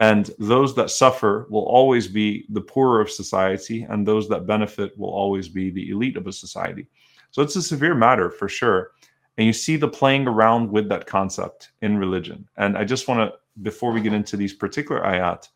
And 0.01 0.33
those 0.41 0.75
that 0.75 0.91
suffer 0.91 1.47
will 1.49 1.63
always 1.63 2.09
be 2.09 2.45
the 2.49 2.61
poorer 2.61 3.01
of 3.01 3.09
society, 3.09 3.85
and 3.85 4.05
those 4.05 4.29
that 4.31 4.49
benefit 4.49 4.99
will 4.99 5.11
always 5.11 5.49
be 5.49 5.71
the 5.71 5.91
elite 5.91 6.17
of 6.17 6.27
a 6.27 6.33
society. 6.33 6.89
So 7.31 7.41
it's 7.41 7.55
a 7.55 7.63
severe 7.63 7.95
matter 7.95 8.31
for 8.31 8.49
sure. 8.49 8.91
And 9.39 9.47
you 9.47 9.53
see 9.53 9.77
the 9.77 9.89
playing 9.89 10.27
around 10.29 10.71
with 10.71 10.89
that 10.91 11.07
concept 11.07 11.71
in 11.81 11.97
religion. 11.97 12.49
And 12.57 12.77
I 12.77 12.85
just 12.85 13.09
want 13.09 13.21
to, 13.21 13.39
before 13.63 13.93
we 13.93 14.01
get 14.01 14.13
into 14.13 14.37
these 14.37 14.53
particular 14.53 15.01
ayat, 15.03 15.49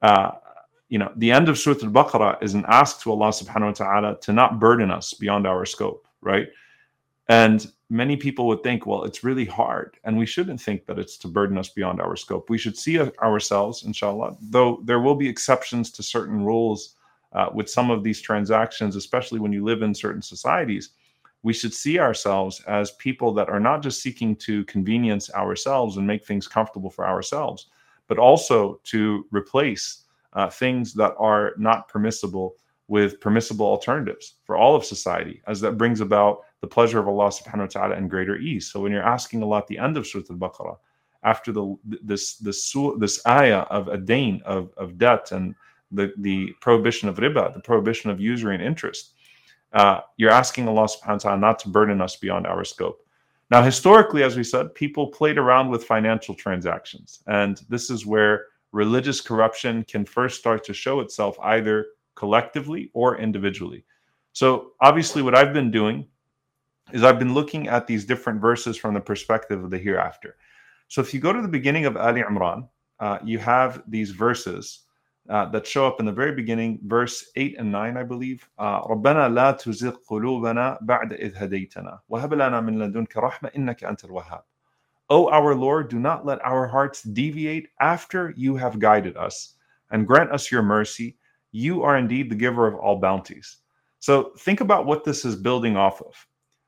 uh, 0.00 0.32
you 0.88 0.98
know, 0.98 1.12
the 1.16 1.30
end 1.30 1.48
of 1.48 1.58
Surah 1.58 1.76
Al-Baqarah 1.82 2.42
is 2.42 2.54
an 2.54 2.64
ask 2.68 3.00
to 3.02 3.10
Allah 3.10 3.28
subhanahu 3.28 3.66
wa 3.66 3.72
ta'ala 3.72 4.20
to 4.20 4.32
not 4.32 4.58
burden 4.58 4.90
us 4.90 5.14
beyond 5.14 5.46
our 5.46 5.64
scope, 5.64 6.06
right? 6.20 6.48
And 7.28 7.70
many 7.88 8.16
people 8.16 8.46
would 8.48 8.62
think, 8.62 8.86
well, 8.86 9.04
it's 9.04 9.24
really 9.24 9.44
hard. 9.44 9.96
And 10.04 10.18
we 10.18 10.26
shouldn't 10.26 10.60
think 10.60 10.86
that 10.86 10.98
it's 10.98 11.16
to 11.18 11.28
burden 11.28 11.56
us 11.56 11.68
beyond 11.68 12.00
our 12.00 12.16
scope. 12.16 12.50
We 12.50 12.58
should 12.58 12.76
see 12.76 12.98
ourselves, 13.00 13.84
inshallah, 13.84 14.36
though 14.40 14.80
there 14.84 15.00
will 15.00 15.14
be 15.14 15.28
exceptions 15.28 15.90
to 15.92 16.02
certain 16.02 16.44
rules 16.44 16.96
uh, 17.32 17.48
with 17.54 17.70
some 17.70 17.90
of 17.90 18.02
these 18.02 18.20
transactions, 18.20 18.96
especially 18.96 19.40
when 19.40 19.52
you 19.52 19.64
live 19.64 19.82
in 19.82 19.94
certain 19.94 20.22
societies. 20.22 20.90
We 21.42 21.52
should 21.52 21.74
see 21.74 21.98
ourselves 21.98 22.62
as 22.66 22.92
people 22.92 23.32
that 23.34 23.48
are 23.48 23.60
not 23.60 23.82
just 23.82 24.00
seeking 24.00 24.36
to 24.36 24.64
convenience 24.66 25.32
ourselves 25.34 25.96
and 25.96 26.06
make 26.06 26.24
things 26.24 26.46
comfortable 26.46 26.90
for 26.90 27.06
ourselves, 27.06 27.66
but 28.06 28.18
also 28.18 28.80
to 28.84 29.26
replace 29.30 30.04
uh, 30.34 30.48
things 30.48 30.94
that 30.94 31.14
are 31.18 31.54
not 31.58 31.88
permissible 31.88 32.56
with 32.88 33.20
permissible 33.20 33.66
alternatives 33.66 34.34
for 34.44 34.56
all 34.56 34.74
of 34.76 34.84
society, 34.84 35.42
as 35.46 35.60
that 35.60 35.78
brings 35.78 36.00
about 36.00 36.40
the 36.60 36.66
pleasure 36.66 36.98
of 36.98 37.08
Allah 37.08 37.28
subhanahu 37.28 37.60
wa 37.60 37.66
ta'ala 37.66 37.94
and 37.96 38.10
greater 38.10 38.36
ease. 38.36 38.70
So 38.70 38.80
when 38.80 38.92
you're 38.92 39.02
asking 39.02 39.42
Allah 39.42 39.58
at 39.58 39.66
the 39.66 39.78
end 39.78 39.96
of 39.96 40.06
Surah 40.06 40.24
Al-Baqarah, 40.30 40.76
after 41.24 41.52
the 41.52 41.76
this 41.84 42.36
this 42.36 42.74
this 42.98 43.24
ayah 43.26 43.64
of 43.70 43.88
a 43.88 43.96
dain 43.96 44.42
of, 44.44 44.72
of 44.76 44.98
debt 44.98 45.32
and 45.32 45.54
the, 45.92 46.12
the 46.18 46.52
prohibition 46.60 47.08
of 47.08 47.16
riba, 47.18 47.54
the 47.54 47.60
prohibition 47.60 48.10
of 48.10 48.20
usury 48.20 48.54
and 48.54 48.64
interest, 48.64 49.14
uh, 49.74 50.00
you're 50.16 50.30
asking 50.30 50.68
Allah 50.68 50.88
subhanahu 50.88 51.08
wa 51.08 51.18
ta'ala 51.18 51.38
not 51.38 51.58
to 51.60 51.68
burden 51.68 52.00
us 52.00 52.16
beyond 52.16 52.46
our 52.46 52.64
scope. 52.64 53.06
Now, 53.50 53.62
historically, 53.62 54.22
as 54.22 54.36
we 54.36 54.44
said, 54.44 54.74
people 54.74 55.08
played 55.08 55.38
around 55.38 55.68
with 55.68 55.84
financial 55.84 56.34
transactions. 56.34 57.22
And 57.26 57.60
this 57.68 57.90
is 57.90 58.06
where 58.06 58.46
religious 58.72 59.20
corruption 59.20 59.84
can 59.84 60.04
first 60.04 60.38
start 60.38 60.64
to 60.64 60.74
show 60.74 61.00
itself 61.00 61.36
either 61.42 61.86
collectively 62.14 62.90
or 62.94 63.18
individually. 63.18 63.84
So, 64.32 64.72
obviously, 64.80 65.22
what 65.22 65.34
I've 65.34 65.52
been 65.52 65.70
doing 65.70 66.06
is 66.92 67.04
I've 67.04 67.18
been 67.18 67.34
looking 67.34 67.68
at 67.68 67.86
these 67.86 68.04
different 68.04 68.40
verses 68.40 68.76
from 68.76 68.94
the 68.94 69.00
perspective 69.00 69.62
of 69.62 69.70
the 69.70 69.78
hereafter. 69.78 70.36
So 70.88 71.00
if 71.00 71.14
you 71.14 71.20
go 71.20 71.32
to 71.32 71.40
the 71.40 71.48
beginning 71.48 71.86
of 71.86 71.96
Ali 71.96 72.22
Imran, 72.22 72.68
uh, 73.00 73.18
you 73.24 73.38
have 73.38 73.82
these 73.88 74.10
verses 74.10 74.80
uh, 75.29 75.45
that 75.49 75.67
show 75.67 75.85
up 75.85 75.99
in 75.99 76.05
the 76.05 76.11
very 76.11 76.31
beginning, 76.31 76.79
verse 76.83 77.31
8 77.35 77.55
and 77.59 77.71
9, 77.71 77.97
I 77.97 78.03
believe. 78.03 78.47
ربنا 78.59 79.29
لا 79.29 79.51
تزغ 79.51 79.95
قلوبنا 80.09 80.79
بعد 80.81 81.13
إذ 81.13 81.35
هديتنا 81.35 81.99
وهب 82.09 82.33
لنا 82.33 82.61
من 82.61 82.79
لدنك 82.79 83.17
رحمة 83.17 83.51
إنك 83.55 83.83
أنت 83.83 84.05
الوهاب. 84.05 84.43
O 85.09 85.29
our 85.29 85.55
Lord, 85.55 85.89
do 85.89 85.99
not 85.99 86.25
let 86.25 86.43
our 86.43 86.67
hearts 86.67 87.01
deviate 87.01 87.69
after 87.79 88.33
you 88.35 88.55
have 88.57 88.79
guided 88.79 89.15
us, 89.17 89.55
and 89.91 90.07
grant 90.07 90.31
us 90.31 90.51
your 90.51 90.63
mercy. 90.63 91.17
You 91.51 91.83
are 91.83 91.97
indeed 91.97 92.29
the 92.29 92.35
giver 92.35 92.67
of 92.67 92.75
all 92.75 92.97
bounties. 92.99 93.57
So 93.99 94.33
think 94.39 94.61
about 94.61 94.85
what 94.85 95.03
this 95.03 95.25
is 95.25 95.35
building 95.35 95.77
off 95.77 96.01
of. 96.01 96.13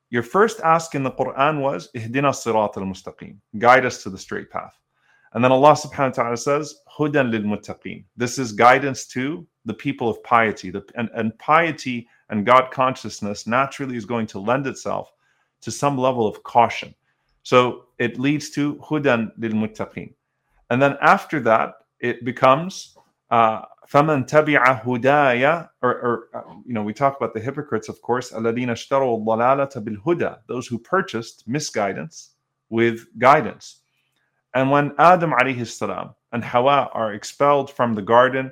Your 0.09 0.23
first 0.23 0.61
ask 0.61 0.95
in 0.95 1.03
the 1.03 1.11
Quran 1.11 1.61
was, 1.61 1.89
Ihdina 1.95 2.33
sirat 2.33 2.77
al 2.77 2.83
mustaqim, 2.83 3.37
guide 3.57 3.85
us 3.85 4.01
to 4.03 4.09
the 4.09 4.17
straight 4.17 4.49
path. 4.49 4.73
And 5.33 5.43
then 5.43 5.51
Allah 5.51 5.73
subhanahu 5.73 6.17
wa 6.17 6.23
ta'ala 6.23 6.37
says, 6.37 6.75
Hudan 6.97 7.31
lil 7.31 7.41
muttaqin. 7.41 8.03
This 8.17 8.39
is 8.39 8.51
guidance 8.51 9.05
to 9.07 9.45
the 9.65 9.73
people 9.73 10.09
of 10.09 10.21
piety. 10.23 10.71
The, 10.71 10.83
and, 10.95 11.09
and 11.13 11.37
piety 11.37 12.07
and 12.29 12.45
God 12.45 12.71
consciousness 12.71 13.45
naturally 13.45 13.95
is 13.95 14.05
going 14.05 14.27
to 14.27 14.39
lend 14.39 14.65
itself 14.65 15.11
to 15.61 15.71
some 15.71 15.97
level 15.97 16.27
of 16.27 16.41
caution. 16.43 16.95
So 17.43 17.85
it 17.99 18.19
leads 18.19 18.49
to 18.51 18.75
Hudan 18.75 19.31
lil 19.37 19.51
muttaqin. 19.51 20.13
And 20.69 20.81
then 20.81 20.97
after 21.01 21.39
that, 21.41 21.73
it 21.99 22.25
becomes 22.25 22.95
uh, 23.29 23.61
فَمَنْ 23.87 24.27
تَبِعَ 24.27 24.83
هُدَايَ 24.83 25.69
or, 25.81 25.89
or 25.89 26.29
uh, 26.33 26.41
you 26.65 26.73
know, 26.73 26.83
we 26.83 26.93
talk 26.93 27.17
about 27.17 27.33
the 27.33 27.39
hypocrites, 27.39 27.89
of 27.89 28.01
course, 28.01 28.31
الَّذِينَ 28.31 28.69
اشْتَرَوُا 28.69 29.25
الضَّلَالَةَ 29.25 29.75
بِالْهُدَى 29.83 30.37
those 30.47 30.67
who 30.67 30.77
purchased 30.77 31.47
misguidance 31.47 32.35
with 32.69 33.07
guidance. 33.17 33.81
And 34.53 34.71
when 34.71 34.93
Adam 34.97 35.31
alayhi 35.31 35.65
salam 35.65 36.15
and 36.31 36.43
Hawa 36.43 36.89
are 36.93 37.13
expelled 37.13 37.71
from 37.71 37.93
the 37.93 38.01
garden, 38.01 38.51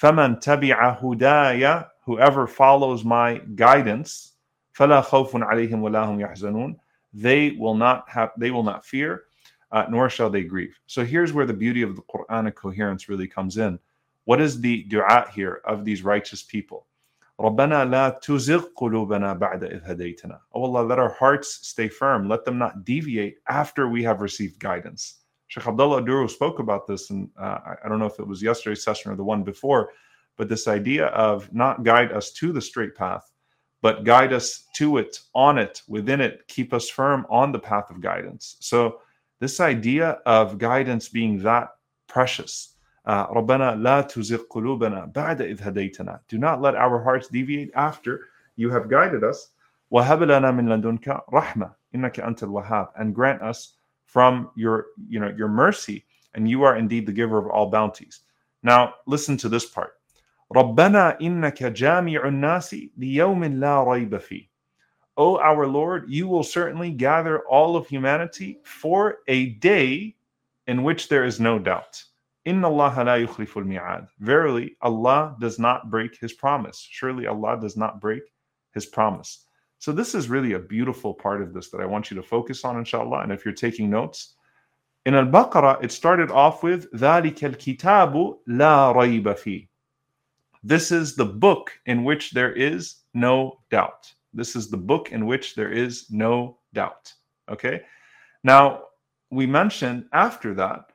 فَمَنْ 0.00 0.42
تَبِعَ 0.42 1.00
هُدَايَ 1.00 1.88
whoever 2.04 2.46
follows 2.46 3.04
my 3.04 3.38
guidance, 3.54 4.34
فَلَا 4.78 5.04
خَوْفٌ 5.04 5.30
عَلَيْهِمْ 5.30 5.80
وَلَا 5.80 6.06
هُمْ 6.06 6.20
يَحْزَنُونَ 6.20 6.76
they 7.14 7.52
will 7.52 7.74
not 7.74 8.06
have 8.08 8.30
they 8.36 8.50
will 8.50 8.62
not 8.62 8.84
fear 8.84 9.24
uh, 9.72 9.86
nor 9.88 10.10
shall 10.10 10.28
they 10.28 10.42
grieve 10.42 10.78
so 10.86 11.02
here's 11.02 11.32
where 11.32 11.46
the 11.46 11.54
beauty 11.54 11.80
of 11.80 11.96
the 11.96 12.02
quranic 12.02 12.54
coherence 12.54 13.08
really 13.08 13.26
comes 13.26 13.56
in 13.56 13.78
what 14.28 14.42
is 14.42 14.60
the 14.60 14.82
dua 14.82 15.24
here 15.34 15.62
of 15.64 15.86
these 15.86 16.04
righteous 16.04 16.42
people? 16.42 16.84
رَبَّنَا 17.40 17.88
لَا 17.88 18.20
تُزِغْ 18.22 18.74
قُلُوبَنَا 18.76 19.38
بَعْدَ 19.38 19.62
إِذْ 19.62 19.88
هَدَيْتَنَا 19.88 20.38
Oh 20.52 20.64
Allah, 20.64 20.86
let 20.86 20.98
our 20.98 21.14
hearts 21.14 21.66
stay 21.66 21.88
firm. 21.88 22.28
Let 22.28 22.44
them 22.44 22.58
not 22.58 22.84
deviate 22.84 23.38
after 23.48 23.88
we 23.88 24.02
have 24.02 24.20
received 24.20 24.58
guidance. 24.58 25.20
Sheikh 25.52 25.66
Abdullah 25.66 26.02
Duru 26.02 26.28
spoke 26.28 26.58
about 26.58 26.86
this, 26.86 27.10
and 27.10 27.30
uh, 27.40 27.58
I 27.84 27.88
don't 27.88 27.98
know 27.98 28.06
if 28.06 28.18
it 28.18 28.26
was 28.26 28.42
yesterday's 28.42 28.84
session 28.84 29.10
or 29.10 29.16
the 29.16 29.24
one 29.24 29.42
before, 29.42 29.90
but 30.36 30.48
this 30.48 30.68
idea 30.68 31.06
of 31.06 31.52
not 31.52 31.82
guide 31.82 32.12
us 32.12 32.32
to 32.32 32.52
the 32.52 32.60
straight 32.60 32.94
path, 32.94 33.30
but 33.80 34.04
guide 34.04 34.32
us 34.32 34.66
to 34.76 34.98
it, 34.98 35.20
on 35.34 35.58
it, 35.58 35.82
within 35.88 36.20
it, 36.20 36.46
keep 36.48 36.74
us 36.74 36.88
firm 36.88 37.26
on 37.30 37.50
the 37.50 37.58
path 37.58 37.90
of 37.90 38.00
guidance. 38.00 38.56
So, 38.60 39.00
this 39.40 39.60
idea 39.60 40.18
of 40.26 40.58
guidance 40.58 41.08
being 41.08 41.42
that 41.42 41.70
precious, 42.08 42.74
ربنا 43.08 43.76
لا 43.76 44.02
تزغ 44.02 44.48
قلوبنا 44.50 45.12
بعد 45.12 45.42
إذ 45.42 45.62
هديتنا 45.62 46.20
Do 46.28 46.38
not 46.38 46.60
let 46.60 46.74
our 46.74 47.02
hearts 47.02 47.28
deviate 47.28 47.70
after 47.74 48.26
you 48.56 48.70
have 48.70 48.90
guided 48.90 49.24
us. 49.24 49.52
وهب 49.90 50.22
لنا 50.22 50.50
من 50.50 50.68
لدنك 50.68 51.22
رحمة 51.32 51.72
إنك 51.94 52.20
أنت 52.20 52.42
الوهاب 52.42 52.88
and 52.96 53.14
grant 53.14 53.40
us 53.40 53.78
from 54.12 54.50
your 54.56 54.86
you 55.08 55.20
know 55.20 55.32
your 55.36 55.48
mercy 55.48 56.04
and 56.34 56.48
you 56.48 56.62
are 56.62 56.76
indeed 56.76 57.06
the 57.06 57.12
giver 57.12 57.38
of 57.38 57.48
all 57.48 57.70
bounties. 57.70 58.20
Now 58.62 58.94
listen 59.06 59.36
to 59.38 59.48
this 59.48 59.66
part. 59.66 59.94
ربنا 60.54 61.20
إنك 61.20 61.62
جامع 61.62 62.28
الناس 62.28 62.76
ليوم 62.98 63.44
لا 63.44 63.84
ريب 63.84 64.18
فيه. 64.18 64.48
O 65.16 65.38
our 65.40 65.66
Lord, 65.66 66.04
you 66.08 66.28
will 66.28 66.44
certainly 66.44 66.90
gather 66.90 67.40
all 67.48 67.76
of 67.76 67.88
humanity 67.88 68.60
for 68.64 69.18
a 69.26 69.50
day 69.60 70.16
in 70.68 70.84
which 70.84 71.08
there 71.08 71.24
is 71.24 71.40
no 71.40 71.58
doubt. 71.58 72.02
Inna 72.44 72.68
Allah 72.68 72.94
la 73.04 73.14
yukhliful 73.16 73.66
mi'ad. 73.66 74.06
Verily, 74.20 74.76
Allah 74.80 75.36
does 75.40 75.58
not 75.58 75.90
break 75.90 76.16
his 76.18 76.32
promise. 76.32 76.78
Surely 76.78 77.26
Allah 77.26 77.58
does 77.60 77.76
not 77.76 78.00
break 78.00 78.22
his 78.72 78.86
promise. 78.86 79.44
So 79.82 79.92
this 79.92 80.14
is 80.14 80.28
really 80.28 80.54
a 80.54 80.58
beautiful 80.58 81.14
part 81.14 81.40
of 81.40 81.54
this 81.54 81.70
that 81.70 81.80
I 81.80 81.86
want 81.86 82.10
you 82.10 82.16
to 82.16 82.22
focus 82.22 82.64
on, 82.64 82.76
inshallah. 82.76 83.20
And 83.20 83.32
if 83.32 83.44
you're 83.44 83.54
taking 83.54 83.88
notes, 83.88 84.34
in 85.06 85.14
Al-Baqarah, 85.14 85.82
it 85.82 85.92
started 85.92 86.30
off 86.30 86.62
with 86.62 86.90
ذَلِكَ 86.92 87.38
الْكِتَابُ 87.38 88.38
لَا 88.48 88.94
رَيْبَ 88.94 89.22
فِيهِ 89.22 89.68
This 90.64 90.90
is 90.90 91.14
the 91.14 91.24
book 91.24 91.70
in 91.86 92.04
which 92.04 92.32
there 92.32 92.52
is 92.52 92.96
no 93.14 93.60
doubt. 93.70 94.12
This 94.34 94.56
is 94.56 94.68
the 94.68 94.76
book 94.76 95.12
in 95.12 95.26
which 95.26 95.54
there 95.54 95.72
is 95.72 96.10
no 96.10 96.58
doubt. 96.74 97.12
Okay. 97.48 97.82
Now, 98.44 98.84
we 99.30 99.46
mentioned 99.46 100.06
after 100.12 100.54
that, 100.54 100.92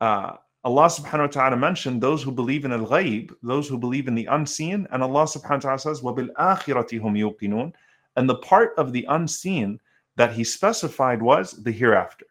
uh, 0.00 0.36
Allah 0.62 0.86
subhanahu 0.86 1.20
wa 1.20 1.26
ta'ala 1.26 1.56
mentioned 1.56 2.00
those 2.00 2.22
who 2.22 2.32
believe 2.32 2.64
in 2.64 2.72
al 2.72 2.86
ghaib, 2.86 3.32
those 3.42 3.68
who 3.68 3.78
believe 3.78 4.08
in 4.08 4.14
the 4.14 4.26
unseen, 4.26 4.86
and 4.90 5.02
Allah 5.02 5.24
subhanahu 5.24 5.50
wa 5.50 5.58
ta'ala 5.58 5.78
says, 5.78 6.00
وَبِالْآخِرَةِ 6.00 7.00
هُمْ 7.00 7.14
يُوقِنُونَ 7.16 7.72
And 8.16 8.28
the 8.28 8.36
part 8.36 8.72
of 8.78 8.92
the 8.92 9.06
unseen 9.08 9.78
that 10.16 10.32
He 10.32 10.44
specified 10.44 11.22
was 11.22 11.62
the 11.62 11.72
hereafter. 11.72 12.26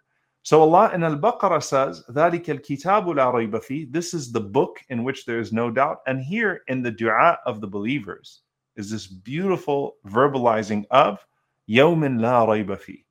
So 0.46 0.62
Allah 0.62 0.92
in 0.94 1.04
Al-Baqarah 1.04 1.64
says, 1.64 2.04
ذَلِكَ 2.12 2.46
الْكِتَابُ 2.46 3.06
لَا 3.06 3.34
رَيْبَ 3.34 3.52
فِيهِ 3.52 3.92
This 3.92 4.14
is 4.14 4.32
the 4.32 4.40
book 4.40 4.80
in 4.90 5.04
which 5.04 5.26
there 5.26 5.40
is 5.40 5.52
no 5.52 5.72
doubt. 5.72 6.02
And 6.06 6.22
here 6.22 6.62
in 6.68 6.84
the 6.84 6.92
dua 6.92 7.40
of 7.48 7.62
the 7.62 7.68
believers 7.68 8.42
is 8.76 8.92
this 8.92 9.08
beautiful 9.08 9.96
verbalizing 10.06 10.86
of 10.92 11.26
يَوْمٍ 11.68 12.20
لَا 12.20 12.48
رَيْبَ 12.48 12.68
فِيهِ 12.68 13.04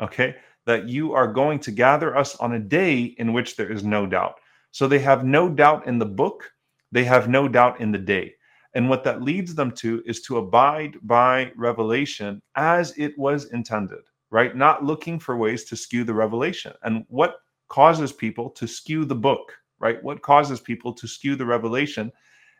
Okay? 0.00 0.34
That 0.66 0.88
you 0.88 1.12
are 1.12 1.32
going 1.32 1.60
to 1.60 1.70
gather 1.70 2.16
us 2.16 2.34
on 2.36 2.54
a 2.54 2.58
day 2.58 3.14
in 3.18 3.32
which 3.32 3.54
there 3.54 3.70
is 3.70 3.84
no 3.84 4.04
doubt. 4.04 4.40
So 4.72 4.88
they 4.88 4.98
have 4.98 5.24
no 5.24 5.48
doubt 5.48 5.86
in 5.86 6.00
the 6.00 6.06
book, 6.06 6.50
they 6.90 7.04
have 7.04 7.28
no 7.28 7.46
doubt 7.46 7.80
in 7.80 7.92
the 7.92 7.98
day. 7.98 8.34
And 8.77 8.89
what 8.89 9.03
that 9.03 9.21
leads 9.21 9.53
them 9.53 9.71
to 9.71 10.01
is 10.05 10.21
to 10.21 10.37
abide 10.37 10.95
by 11.03 11.51
revelation 11.57 12.41
as 12.55 12.97
it 12.97 13.17
was 13.17 13.51
intended 13.51 14.03
right? 14.29 14.55
Not 14.55 14.83
looking 14.83 15.19
for 15.19 15.37
ways 15.37 15.63
to 15.65 15.75
skew 15.75 16.03
the 16.03 16.13
revelation. 16.13 16.73
And 16.83 17.05
what 17.09 17.37
causes 17.69 18.11
people 18.11 18.49
to 18.51 18.67
skew 18.67 19.05
the 19.05 19.15
book, 19.15 19.53
right? 19.79 20.01
What 20.03 20.21
causes 20.21 20.59
people 20.59 20.93
to 20.93 21.07
skew 21.07 21.35
the 21.35 21.45
revelation, 21.45 22.11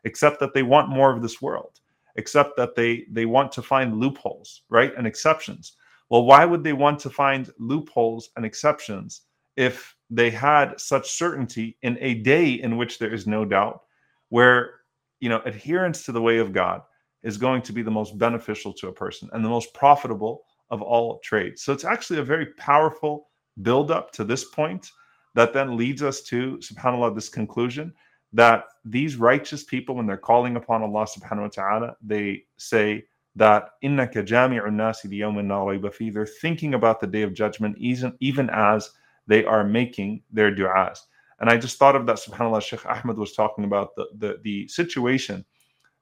except 0.04 0.40
that 0.40 0.54
they 0.54 0.64
want 0.64 0.90
more 0.90 1.12
of 1.12 1.22
this 1.22 1.42
world, 1.42 1.80
except 2.16 2.56
that 2.58 2.76
they 2.76 3.06
they 3.12 3.26
want 3.26 3.52
to 3.54 3.62
find 3.62 3.98
loopholes, 3.98 4.64
right? 4.70 4.94
And 4.98 5.06
exceptions. 5.06 5.74
Well, 6.10 6.26
why 6.26 6.46
would 6.46 6.64
they 6.64 6.74
want 6.74 7.00
to 7.02 7.10
find 7.10 7.52
loopholes 7.60 8.30
and 8.38 8.46
exceptions 8.46 9.24
if 9.58 9.96
they 10.10 10.30
had 10.30 10.80
such 10.80 11.12
certainty 11.12 11.78
in 11.82 11.98
a 12.00 12.16
day 12.16 12.52
in 12.52 12.78
which 12.78 12.98
there 12.98 13.14
is 13.14 13.28
no 13.28 13.44
doubt, 13.44 13.82
where 14.30 14.77
you 15.20 15.30
know 15.30 15.42
adherence 15.46 16.06
to 16.06 16.12
the 16.12 16.22
way 16.22 16.38
of 16.38 16.54
God 16.54 16.82
is 17.24 17.38
going 17.38 17.62
to 17.64 17.74
be 17.74 17.82
the 17.82 17.92
most 17.92 18.18
beneficial 18.18 18.74
to 18.74 18.88
a 18.88 18.94
person 18.94 19.30
and 19.34 19.44
the 19.44 19.50
most 19.50 19.74
profitable 19.74 20.44
of 20.70 20.82
all 20.82 21.20
trades. 21.20 21.64
So 21.64 21.74
it's 21.74 21.86
actually 21.86 22.20
a 22.20 22.24
very 22.24 22.48
powerful 22.58 23.28
build 23.62 23.92
up 23.92 24.12
to 24.14 24.24
this 24.24 24.46
point 24.46 24.92
that 25.34 25.54
then 25.54 25.78
leads 25.78 26.04
us 26.04 26.22
to, 26.24 26.58
subhanAllah, 26.58 27.16
this 27.16 27.30
conclusion 27.30 27.94
that 28.34 28.66
these 28.84 29.16
righteous 29.16 29.64
people, 29.64 29.96
when 29.96 30.06
they're 30.06 30.18
calling 30.18 30.58
upon 30.58 30.84
Allah 30.84 31.08
subhanahu 31.08 31.44
wa 31.44 31.48
ta'ala, 31.48 31.96
they 32.02 32.44
say 32.58 33.06
that 33.36 33.70
innaka 33.84 34.26
jami'un 34.26 34.74
nasi 34.74 36.12
They're 36.12 36.26
thinking 36.26 36.74
about 36.74 37.00
the 37.00 37.08
day 37.08 37.22
of 37.22 37.34
judgment 37.34 37.78
even 37.80 38.50
as 38.50 38.92
they 39.28 39.46
are 39.46 39.64
making 39.64 40.24
their 40.32 40.54
du'as. 40.54 41.00
And 41.40 41.50
I 41.50 41.58
just 41.58 41.78
thought 41.78 41.96
of 41.96 42.06
that, 42.08 42.18
subhanAllah, 42.18 42.62
Sheikh 42.62 42.86
Ahmed 42.86 43.18
was 43.18 43.34
talking 43.34 43.64
about 43.64 43.96
the, 43.96 44.08
the, 44.18 44.40
the 44.44 44.68
situation 44.68 45.46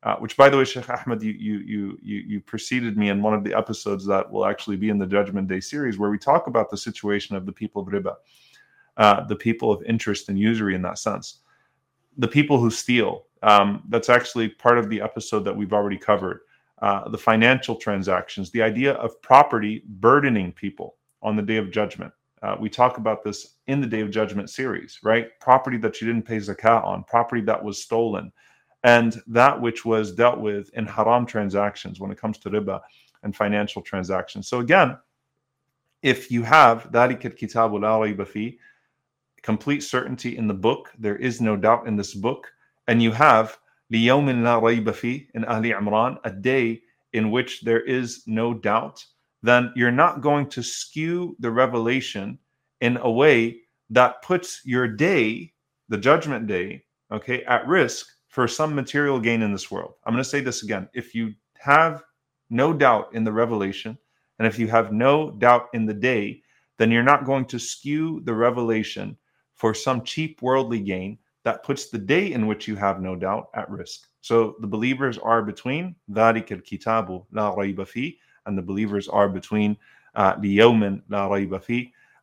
uh, 0.06 0.16
which, 0.18 0.38
by 0.38 0.50
the 0.50 0.58
way, 0.58 0.64
Sheikh 0.64 0.88
Ahmed, 0.88 1.24
you, 1.24 1.32
you 1.32 1.58
you 1.60 2.00
you 2.02 2.18
you 2.28 2.40
preceded 2.40 2.96
me 2.96 3.10
in 3.10 3.24
one 3.24 3.34
of 3.34 3.44
the 3.44 3.56
episodes 3.56 4.06
that 4.06 4.30
will 4.32 4.46
actually 4.46 4.76
be 4.76 4.90
in 4.90 5.00
the 5.00 5.08
Judgment 5.08 5.48
Day 5.48 5.60
series, 5.60 5.98
where 5.98 6.12
we 6.12 6.20
talk 6.20 6.46
about 6.46 6.70
the 6.70 6.78
situation 6.78 7.36
of 7.36 7.48
the 7.48 7.52
people 7.52 7.82
of 7.82 7.88
riba, 7.88 8.16
uh, 8.98 9.26
the 9.26 9.36
people 9.36 9.72
of 9.72 9.82
interest 9.84 10.30
and 10.30 10.38
usury 10.38 10.76
in 10.76 10.84
that 10.84 11.00
sense, 11.00 11.40
the 12.18 12.28
people 12.28 12.60
who 12.60 12.70
steal. 12.70 13.26
Um, 13.42 13.84
that's 13.90 14.10
actually 14.10 14.50
part 14.50 14.78
of 14.78 14.90
the 14.90 15.02
episode 15.02 15.42
that 15.42 15.56
we've 15.56 15.74
already 15.74 15.98
covered. 15.98 16.42
Uh, 16.82 17.10
the 17.10 17.18
financial 17.18 17.76
transactions, 17.76 18.52
the 18.52 18.62
idea 18.62 18.94
of 18.94 19.20
property 19.24 19.84
burdening 19.88 20.52
people 20.52 20.98
on 21.24 21.36
the 21.36 21.42
day 21.42 21.58
of 21.58 21.72
judgment. 21.72 22.14
Uh, 22.46 22.56
we 22.60 22.70
talk 22.70 23.00
about 23.00 23.24
this 23.24 23.56
in 23.66 23.82
the 23.82 23.88
Day 23.88 24.02
of 24.02 24.12
Judgment 24.12 24.52
series, 24.52 25.00
right? 25.02 25.28
Property 25.40 25.78
that 25.78 26.00
you 26.00 26.06
didn't 26.06 26.28
pay 26.28 26.38
zakat 26.38 26.86
on, 26.86 27.04
property 27.06 27.42
that 27.42 27.64
was 27.64 27.82
stolen, 27.82 28.32
and 28.84 29.20
that 29.26 29.60
which 29.60 29.84
was 29.84 30.12
dealt 30.12 30.40
with 30.40 30.70
in 30.76 30.86
haram 30.86 31.26
transactions 31.26 32.00
when 32.00 32.12
it 32.12 32.20
comes 32.20 32.38
to 32.38 32.52
riba 32.52 32.82
and 33.24 33.36
financial 33.36 33.82
transactions. 33.82 34.48
So 34.48 34.60
again, 34.60 34.96
if 36.04 36.30
you 36.30 36.44
have 36.44 36.92
ذلك 36.92 37.22
الكتاب 37.26 37.82
لا 37.82 38.58
complete 39.42 39.82
certainty 39.82 40.38
in 40.38 40.48
the 40.48 40.54
book, 40.54 40.92
there 41.00 41.16
is 41.16 41.42
no 41.42 41.56
doubt 41.56 41.88
in 41.88 41.96
this 41.96 42.14
book, 42.14 42.54
and 42.88 43.02
you 43.02 43.12
have 43.12 43.58
liyomin 43.92 44.44
la 44.44 44.60
ريب 44.60 44.86
فيه 44.92 45.30
in 45.34 45.46
Ali 45.46 45.72
Imran, 45.72 46.20
a 46.24 46.30
day 46.30 46.84
in 47.14 47.32
which 47.32 47.62
there 47.62 47.82
is 47.82 48.22
no 48.28 48.54
doubt 48.54 49.04
then 49.45 49.73
you're 49.75 49.91
not 49.91 50.21
going 50.21 50.49
to 50.51 50.63
skew 50.63 51.37
the 51.41 51.51
revelation 51.51 52.39
in 52.81 52.99
a 52.99 53.11
way 53.11 53.61
that 53.91 54.23
puts 54.23 54.61
your 54.65 54.87
day, 54.87 55.53
the 55.89 55.99
judgment 55.99 56.47
day, 56.47 56.85
okay, 57.13 57.43
at 57.45 57.67
risk 57.67 58.07
for 58.29 58.47
some 58.47 58.75
material 58.75 59.19
gain 59.19 59.43
in 59.43 59.53
this 59.53 59.71
world. 59.71 59.95
I'm 60.05 60.15
going 60.15 60.23
to 60.23 60.29
say 60.29 60.41
this 60.41 60.63
again. 60.63 60.89
If 60.95 61.15
you 61.15 61.35
have 61.59 62.03
no 62.49 62.73
doubt 62.73 63.15
in 63.15 63.25
the 63.25 63.33
revelation, 63.33 63.99
and 64.39 64.47
if 64.47 64.59
you 64.59 64.69
have 64.69 64.93
no 64.93 65.33
doubt 65.33 65.69
in 65.75 65.87
the 65.87 65.95
day, 65.95 66.43
then 66.79 66.91
you're 66.91 67.03
not 67.03 67.25
going 67.25 67.45
to 67.47 67.59
skew 67.59 68.21
the 68.25 68.33
revelation 68.33 69.17
for 69.55 69.75
some 69.75 70.03
cheap 70.03 70.41
worldly 70.41 70.81
gain 70.81 71.19
that 71.45 71.63
puts 71.63 71.89
the 71.89 71.99
day 71.99 72.33
in 72.33 72.47
which 72.47 72.69
you 72.69 72.77
have 72.77 73.01
no 73.01 73.17
doubt 73.17 73.49
at 73.55 73.71
risk. 73.71 74.07
So 74.21 74.57
the 74.61 74.67
believers 74.67 75.19
are 75.19 75.43
between 75.43 75.95
ذَلِكَ 76.11 76.49
الْكِتَابُ 76.49 77.27
لَا 77.35 77.57
رَيْبَ 77.57 77.77
فِيهِ 77.77 78.17
and 78.46 78.58
the 78.58 78.62
believers 78.62 79.08
are 79.08 79.30
between 79.30 79.78
uh, 80.16 80.36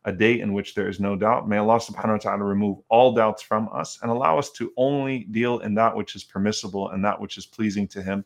a 0.05 0.11
day 0.11 0.41
in 0.41 0.53
which 0.53 0.75
there 0.75 0.89
is 0.89 0.99
no 0.99 1.15
doubt. 1.15 1.47
May 1.47 1.57
Allah 1.57 1.79
subhanahu 1.79 2.11
wa 2.11 2.17
ta'ala 2.17 2.43
remove 2.43 2.79
all 2.89 3.13
doubts 3.13 3.41
from 3.41 3.69
us 3.71 3.99
and 4.01 4.11
allow 4.11 4.37
us 4.37 4.51
to 4.51 4.73
only 4.75 5.19
deal 5.31 5.59
in 5.59 5.73
that 5.75 5.95
which 5.95 6.15
is 6.15 6.23
permissible 6.23 6.89
and 6.89 7.03
that 7.05 7.19
which 7.19 7.37
is 7.37 7.45
pleasing 7.45 7.87
to 7.89 8.03
Him 8.03 8.25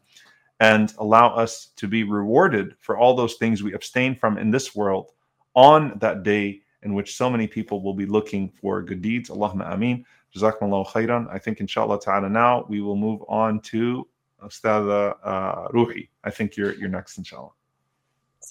and 0.60 0.94
allow 0.98 1.36
us 1.36 1.68
to 1.76 1.88
be 1.88 2.04
rewarded 2.04 2.76
for 2.80 2.98
all 2.98 3.14
those 3.14 3.36
things 3.36 3.62
we 3.62 3.74
abstain 3.74 4.16
from 4.16 4.38
in 4.38 4.50
this 4.50 4.76
world 4.76 5.12
on 5.54 5.98
that 6.00 6.24
day 6.24 6.62
in 6.84 6.94
which 6.94 7.16
so 7.16 7.30
many 7.30 7.48
people 7.48 7.82
will 7.82 7.94
be 7.94 8.06
looking 8.06 8.50
for 8.50 8.82
good 8.82 9.02
deeds. 9.02 9.30
Allahumma 9.30 9.72
ameen. 9.74 10.06
Jazakumullahu 10.36 10.88
khairan. 10.88 11.28
I 11.32 11.40
think 11.40 11.60
inshallah 11.60 12.00
ta'ala 12.00 12.30
now 12.30 12.66
we 12.70 12.82
will 12.82 12.96
move 12.96 13.22
on 13.28 13.60
to 13.62 14.08
Astala 14.44 15.16
uh, 15.24 15.68
Ruhi. 15.70 16.10
I 16.24 16.30
think 16.30 16.58
you're, 16.58 16.74
you're 16.74 16.90
next 16.90 17.18
inshallah. 17.18 17.52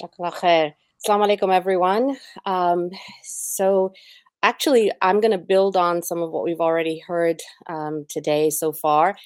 Assalamu 0.03 0.69
alaikum, 1.09 1.55
everyone. 1.55 2.19
Um, 2.45 2.91
so, 3.25 3.95
actually, 4.43 4.93
I'm 5.01 5.21
going 5.21 5.31
to 5.31 5.39
build 5.39 5.75
on 5.77 6.03
some 6.03 6.21
of 6.23 6.31
what 6.31 6.45
we've 6.45 6.61
already 6.61 6.99
heard 6.99 7.41
um, 7.67 8.05
today 8.11 8.51
so 8.51 8.73
far. 8.73 9.17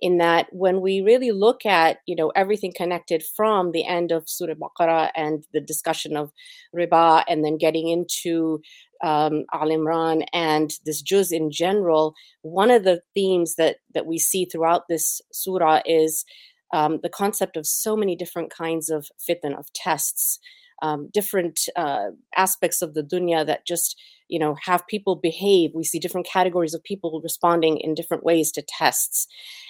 In 0.00 0.18
that, 0.18 0.48
when 0.50 0.80
we 0.80 1.00
really 1.00 1.30
look 1.30 1.64
at 1.64 1.98
you 2.06 2.16
know 2.16 2.30
everything 2.34 2.72
connected 2.76 3.22
from 3.36 3.70
the 3.70 3.86
end 3.86 4.10
of 4.10 4.28
Surah 4.28 4.54
Baqarah 4.54 5.10
and 5.14 5.44
the 5.52 5.60
discussion 5.60 6.16
of 6.16 6.32
riba, 6.74 7.22
and 7.28 7.44
then 7.44 7.56
getting 7.56 7.88
into 7.88 8.60
um, 9.04 9.44
Al 9.54 9.68
Imran 9.68 10.26
and 10.32 10.72
this 10.84 11.02
juz 11.02 11.30
in 11.30 11.52
general, 11.52 12.14
one 12.42 12.72
of 12.72 12.82
the 12.82 13.00
themes 13.14 13.54
that 13.56 13.76
that 13.94 14.06
we 14.06 14.18
see 14.18 14.44
throughout 14.44 14.88
this 14.88 15.20
surah 15.32 15.82
is 15.86 16.24
um, 16.72 17.00
the 17.02 17.08
concept 17.08 17.56
of 17.56 17.66
so 17.66 17.96
many 17.96 18.16
different 18.16 18.50
kinds 18.50 18.88
of 18.88 19.08
fitan 19.28 19.58
of 19.58 19.72
tests 19.72 20.38
um, 20.82 21.08
different 21.12 21.68
uh, 21.74 22.08
aspects 22.36 22.82
of 22.82 22.94
the 22.94 23.02
dunya 23.02 23.46
that 23.46 23.66
just 23.66 23.98
you 24.28 24.38
know 24.38 24.56
have 24.62 24.86
people 24.86 25.16
behave. 25.16 25.70
We 25.74 25.84
see 25.84 25.98
different 25.98 26.26
categories 26.26 26.74
of 26.74 26.82
people 26.82 27.20
responding 27.22 27.78
in 27.78 27.94
different 27.94 28.24
ways 28.24 28.52
to 28.52 28.62
tests. 28.62 29.26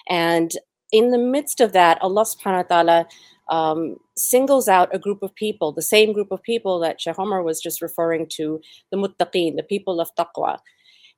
And 0.08 0.50
in 0.92 1.10
the 1.10 1.18
midst 1.18 1.60
of 1.60 1.72
that 1.72 1.98
allah 2.00 2.22
subhanahu 2.24 2.70
wa 2.70 2.82
ta'ala 2.82 3.06
um, 3.48 3.96
singles 4.16 4.68
out 4.68 4.94
a 4.94 4.98
group 4.98 5.22
of 5.22 5.34
people 5.34 5.72
the 5.72 5.82
same 5.82 6.12
group 6.12 6.30
of 6.30 6.42
people 6.42 6.78
that 6.80 7.00
Sheikh 7.00 7.18
Omar 7.18 7.42
was 7.42 7.60
just 7.60 7.82
referring 7.82 8.26
to 8.36 8.60
the 8.90 8.96
muttaqeen 8.96 9.56
the 9.56 9.62
people 9.62 10.00
of 10.00 10.08
taqwa 10.16 10.58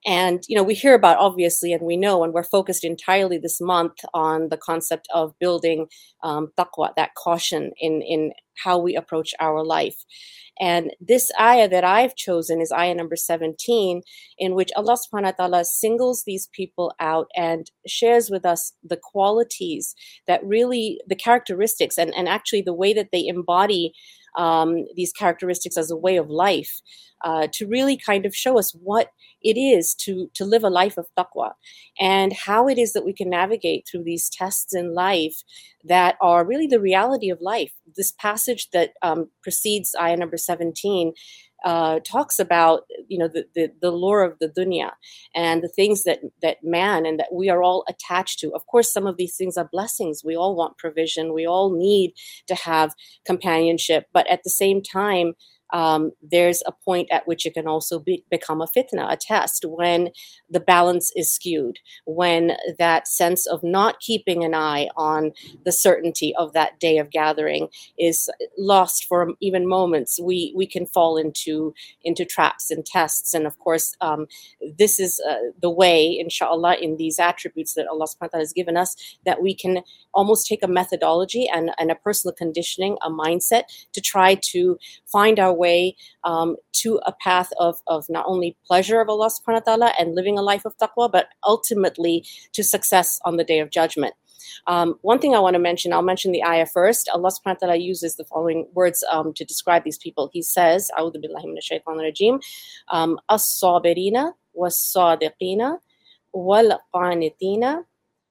and 0.06 0.42
you 0.48 0.56
know 0.56 0.62
we 0.62 0.74
hear 0.74 0.94
about 0.94 1.18
obviously 1.18 1.72
and 1.72 1.82
we 1.82 1.96
know 1.96 2.22
and 2.24 2.32
we're 2.32 2.44
focused 2.44 2.84
entirely 2.84 3.38
this 3.38 3.60
month 3.60 3.98
on 4.14 4.48
the 4.48 4.56
concept 4.56 5.08
of 5.12 5.38
building 5.38 5.86
um, 6.22 6.52
taqwa 6.58 6.90
that 6.96 7.14
caution 7.14 7.72
in 7.80 8.02
in 8.02 8.32
how 8.64 8.78
we 8.78 8.96
approach 8.96 9.34
our 9.40 9.64
life. 9.64 10.04
And 10.60 10.90
this 11.00 11.30
ayah 11.40 11.68
that 11.68 11.84
I've 11.84 12.16
chosen 12.16 12.60
is 12.60 12.72
ayah 12.72 12.94
number 12.94 13.14
17, 13.14 14.02
in 14.38 14.54
which 14.54 14.70
Allah 14.76 14.96
subhanahu 14.96 15.22
wa 15.22 15.30
ta'ala 15.30 15.64
singles 15.64 16.24
these 16.26 16.48
people 16.52 16.92
out 16.98 17.28
and 17.36 17.70
shares 17.86 18.28
with 18.28 18.44
us 18.44 18.72
the 18.82 18.98
qualities 19.00 19.94
that 20.26 20.44
really, 20.44 21.00
the 21.06 21.14
characteristics 21.14 21.96
and, 21.96 22.12
and 22.14 22.28
actually 22.28 22.62
the 22.62 22.74
way 22.74 22.92
that 22.92 23.10
they 23.12 23.24
embody 23.26 23.92
um, 24.36 24.84
these 24.94 25.12
characteristics 25.12 25.76
as 25.76 25.90
a 25.90 25.96
way 25.96 26.16
of 26.16 26.28
life 26.28 26.80
uh, 27.24 27.48
to 27.52 27.66
really 27.66 27.96
kind 27.96 28.26
of 28.26 28.34
show 28.34 28.58
us 28.58 28.72
what 28.72 29.10
it 29.42 29.58
is 29.58 29.94
to 29.94 30.28
to 30.34 30.44
live 30.44 30.64
a 30.64 30.70
life 30.70 30.96
of 30.96 31.06
taqwa 31.16 31.52
and 32.00 32.32
how 32.32 32.68
it 32.68 32.78
is 32.78 32.92
that 32.92 33.04
we 33.04 33.12
can 33.12 33.30
navigate 33.30 33.86
through 33.88 34.02
these 34.02 34.28
tests 34.28 34.74
in 34.74 34.94
life 34.94 35.42
that 35.84 36.16
are 36.20 36.44
really 36.44 36.66
the 36.66 36.80
reality 36.80 37.30
of 37.30 37.40
life. 37.40 37.72
This 37.96 38.12
passage 38.12 38.68
that 38.72 38.90
um, 39.02 39.30
precedes 39.42 39.94
ayah 40.00 40.16
number 40.16 40.36
17 40.36 41.12
uh, 41.64 42.00
talks 42.00 42.38
about 42.38 42.82
you 43.08 43.18
know 43.18 43.28
the, 43.28 43.44
the, 43.54 43.70
the 43.82 43.90
lure 43.90 44.22
of 44.22 44.38
the 44.38 44.48
dunya 44.48 44.90
and 45.34 45.62
the 45.62 45.68
things 45.68 46.04
that 46.04 46.20
that 46.42 46.58
man 46.62 47.04
and 47.04 47.18
that 47.18 47.28
we 47.32 47.48
are 47.48 47.62
all 47.62 47.84
attached 47.88 48.38
to. 48.40 48.52
Of 48.54 48.66
course 48.66 48.92
some 48.92 49.06
of 49.06 49.16
these 49.16 49.36
things 49.36 49.56
are 49.56 49.68
blessings. 49.70 50.22
We 50.24 50.36
all 50.36 50.54
want 50.56 50.78
provision. 50.78 51.34
We 51.34 51.46
all 51.46 51.76
need 51.76 52.12
to 52.46 52.54
have 52.54 52.94
companionship. 53.26 54.06
But 54.12 54.28
at 54.28 54.40
the 54.44 54.50
same 54.50 54.82
time 54.82 55.34
um, 55.72 56.12
there's 56.22 56.62
a 56.66 56.72
point 56.72 57.08
at 57.10 57.26
which 57.26 57.46
it 57.46 57.54
can 57.54 57.66
also 57.66 57.98
be, 57.98 58.24
become 58.30 58.60
a 58.60 58.66
fitna, 58.66 59.10
a 59.10 59.16
test, 59.16 59.64
when 59.66 60.10
the 60.50 60.60
balance 60.60 61.12
is 61.14 61.32
skewed, 61.32 61.78
when 62.06 62.52
that 62.78 63.08
sense 63.08 63.46
of 63.46 63.62
not 63.62 64.00
keeping 64.00 64.44
an 64.44 64.54
eye 64.54 64.88
on 64.96 65.32
the 65.64 65.72
certainty 65.72 66.34
of 66.36 66.52
that 66.52 66.80
day 66.80 66.98
of 66.98 67.10
gathering 67.10 67.68
is 67.98 68.30
lost 68.56 69.04
for 69.04 69.32
even 69.40 69.68
moments. 69.68 70.18
We 70.20 70.52
we 70.56 70.66
can 70.66 70.86
fall 70.86 71.16
into 71.16 71.74
into 72.02 72.24
traps 72.24 72.70
and 72.70 72.84
tests, 72.84 73.34
and 73.34 73.46
of 73.46 73.58
course, 73.58 73.94
um, 74.00 74.26
this 74.76 74.98
is 74.98 75.20
uh, 75.28 75.36
the 75.60 75.70
way, 75.70 76.18
inshallah, 76.18 76.76
in 76.80 76.96
these 76.96 77.18
attributes 77.18 77.74
that 77.74 77.86
Allah 77.86 78.06
Subhanahu 78.06 78.20
wa 78.20 78.28
Taala 78.28 78.40
has 78.40 78.52
given 78.52 78.76
us, 78.76 78.96
that 79.24 79.42
we 79.42 79.54
can 79.54 79.82
almost 80.14 80.46
take 80.46 80.62
a 80.62 80.68
methodology 80.68 81.48
and, 81.52 81.70
and 81.78 81.90
a 81.90 81.94
personal 81.94 82.34
conditioning, 82.34 82.96
a 83.02 83.10
mindset 83.10 83.64
to 83.92 84.00
try 84.00 84.34
to 84.34 84.78
find 85.06 85.38
our 85.38 85.52
way 85.64 85.96
um, 86.24 86.56
to 86.82 87.00
a 87.04 87.12
path 87.12 87.50
of, 87.58 87.76
of 87.86 88.06
not 88.08 88.24
only 88.26 88.56
pleasure 88.66 89.00
of 89.00 89.08
Allah 89.08 89.30
subhanahu 89.36 89.66
wa 89.66 89.68
ta'ala 89.70 89.92
and 89.98 90.14
living 90.14 90.38
a 90.38 90.42
life 90.42 90.64
of 90.64 90.76
taqwa, 90.78 91.10
but 91.10 91.26
ultimately 91.44 92.24
to 92.52 92.62
success 92.64 93.18
on 93.24 93.36
the 93.36 93.44
day 93.44 93.60
of 93.60 93.70
judgment. 93.70 94.14
Um, 94.66 94.94
one 95.02 95.18
thing 95.18 95.34
I 95.34 95.40
want 95.40 95.54
to 95.54 95.58
mention, 95.58 95.92
I'll 95.92 96.02
mention 96.02 96.32
the 96.32 96.44
ayah 96.44 96.66
first. 96.66 97.10
Allah 97.12 97.30
subhanahu 97.30 97.60
wa 97.60 97.66
ta'ala 97.66 97.76
uses 97.76 98.16
the 98.16 98.24
following 98.24 98.66
words 98.72 99.04
um, 99.12 99.32
to 99.34 99.44
describe 99.44 99.84
these 99.84 99.98
people. 99.98 100.30
He 100.32 100.42
says, 100.42 100.90
A'udhu 100.98 101.16
billahi 101.16 101.46
minash 101.46 101.68
shaitanir 101.70 102.10
rajim, 102.10 102.40
um, 102.88 103.18
as-sabirina 103.28 104.32
was-sadiqina 104.54 105.78
wal-qanitina 106.32 107.84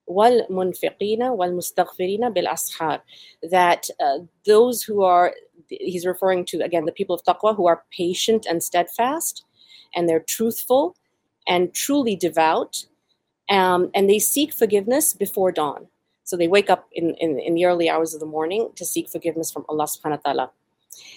wal-munfiqina 0.06 1.36
wal-mustaghfirina 1.36 2.32
bil-ashar. 2.34 3.02
That 3.42 3.88
uh, 4.00 4.18
those 4.46 4.82
who 4.82 5.02
are 5.02 5.34
he's 5.68 6.06
referring 6.06 6.44
to, 6.46 6.60
again, 6.60 6.84
the 6.84 6.92
people 6.92 7.14
of 7.14 7.22
taqwa 7.24 7.56
who 7.56 7.66
are 7.66 7.84
patient 7.90 8.46
and 8.46 8.62
steadfast, 8.62 9.44
and 9.94 10.08
they're 10.08 10.20
truthful 10.20 10.96
and 11.46 11.72
truly 11.74 12.14
devout, 12.16 12.84
um, 13.48 13.90
and 13.94 14.08
they 14.08 14.18
seek 14.18 14.52
forgiveness 14.52 15.12
before 15.14 15.50
dawn. 15.52 15.86
So 16.24 16.36
they 16.36 16.48
wake 16.48 16.68
up 16.68 16.88
in, 16.92 17.14
in, 17.14 17.38
in 17.38 17.54
the 17.54 17.64
early 17.64 17.88
hours 17.88 18.12
of 18.12 18.20
the 18.20 18.26
morning 18.26 18.68
to 18.76 18.84
seek 18.84 19.08
forgiveness 19.08 19.50
from 19.50 19.64
Allah 19.68 19.84
subhanahu 19.84 20.20
wa 20.24 20.32
ta'ala. 20.32 20.50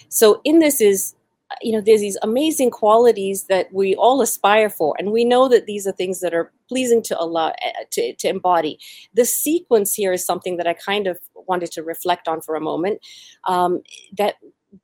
So 0.08 0.40
in 0.44 0.58
this 0.58 0.80
is 0.80 1.14
you 1.60 1.72
know 1.72 1.80
there's 1.80 2.00
these 2.00 2.18
amazing 2.22 2.70
qualities 2.70 3.44
that 3.44 3.72
we 3.72 3.94
all 3.96 4.20
aspire 4.20 4.70
for 4.70 4.94
and 4.98 5.12
we 5.12 5.24
know 5.24 5.48
that 5.48 5.66
these 5.66 5.86
are 5.86 5.92
things 5.92 6.20
that 6.20 6.34
are 6.34 6.52
pleasing 6.68 7.02
to 7.02 7.16
allah 7.18 7.52
eh, 7.62 7.72
to, 7.90 8.14
to 8.16 8.28
embody. 8.28 8.78
The 9.14 9.24
sequence 9.24 9.94
here 9.94 10.12
is 10.12 10.24
something 10.24 10.56
that 10.56 10.66
i 10.66 10.74
kind 10.74 11.06
of 11.06 11.18
wanted 11.34 11.70
to 11.72 11.82
reflect 11.82 12.28
on 12.28 12.40
for 12.40 12.54
a 12.54 12.60
moment 12.60 13.00
um, 13.48 13.82
that 14.16 14.36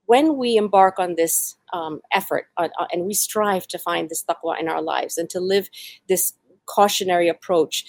when 0.07 0.37
we 0.37 0.57
embark 0.57 0.99
on 0.99 1.15
this 1.15 1.57
um, 1.73 2.01
effort 2.13 2.47
uh, 2.57 2.69
uh, 2.79 2.87
and 2.93 3.07
we 3.07 3.15
strive 3.15 3.67
to 3.69 3.79
find 3.79 4.09
this 4.09 4.25
taqwa 4.25 4.61
in 4.61 4.69
our 4.69 4.83
lives 4.83 5.17
and 5.17 5.31
to 5.31 5.41
live 5.41 5.69
this 6.09 6.35
cautionary 6.67 7.29
approach 7.29 7.85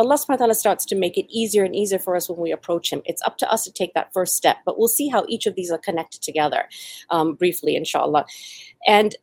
Allah 0.00 0.14
subhanahu 0.14 0.28
wa 0.28 0.36
ta'ala 0.36 0.54
starts 0.54 0.86
to 0.86 0.96
make 0.96 1.18
it 1.18 1.26
easier 1.28 1.62
and 1.62 1.76
easier 1.76 1.98
for 1.98 2.16
us 2.16 2.26
when 2.30 2.38
we 2.38 2.52
approach 2.52 2.90
Him. 2.90 3.02
It's 3.04 3.20
up 3.20 3.36
to 3.36 3.52
us 3.52 3.64
to 3.64 3.70
take 3.70 3.92
that 3.92 4.10
first 4.14 4.34
step, 4.34 4.56
but 4.64 4.78
we'll 4.78 4.88
see 4.88 5.08
how 5.08 5.26
each 5.28 5.44
of 5.44 5.56
these 5.56 5.70
are 5.70 5.76
connected 5.76 6.22
together 6.22 6.70
um, 7.10 7.34
briefly, 7.34 7.76
inshallah. 7.76 8.24
And 8.86 9.14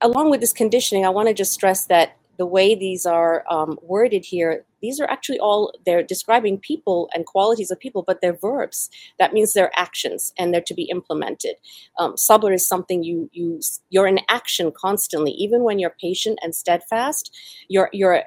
along 0.00 0.30
with 0.30 0.40
this 0.40 0.54
conditioning, 0.54 1.04
I 1.04 1.10
want 1.10 1.28
to 1.28 1.34
just 1.34 1.52
stress 1.52 1.84
that 1.86 2.16
the 2.38 2.46
way 2.46 2.74
these 2.74 3.04
are 3.04 3.44
um, 3.50 3.78
worded 3.82 4.24
here, 4.24 4.64
these 4.82 5.00
are 5.00 5.10
actually 5.10 5.38
all 5.38 5.72
they're 5.84 6.02
describing 6.02 6.58
people 6.58 7.08
and 7.14 7.26
qualities 7.26 7.70
of 7.70 7.78
people, 7.78 8.04
but 8.06 8.20
they're 8.20 8.36
verbs. 8.36 8.90
That 9.18 9.32
means 9.32 9.52
they're 9.52 9.72
actions 9.76 10.32
and 10.38 10.52
they're 10.52 10.60
to 10.62 10.74
be 10.74 10.84
implemented. 10.84 11.56
Um, 11.98 12.14
sabr 12.14 12.54
is 12.54 12.66
something 12.66 13.02
you 13.02 13.28
you 13.32 13.60
you're 13.90 14.06
in 14.06 14.20
action 14.28 14.72
constantly, 14.72 15.32
even 15.32 15.62
when 15.62 15.78
you're 15.78 15.94
patient 16.00 16.38
and 16.42 16.54
steadfast. 16.54 17.36
You're 17.68 17.90
you're 17.92 18.24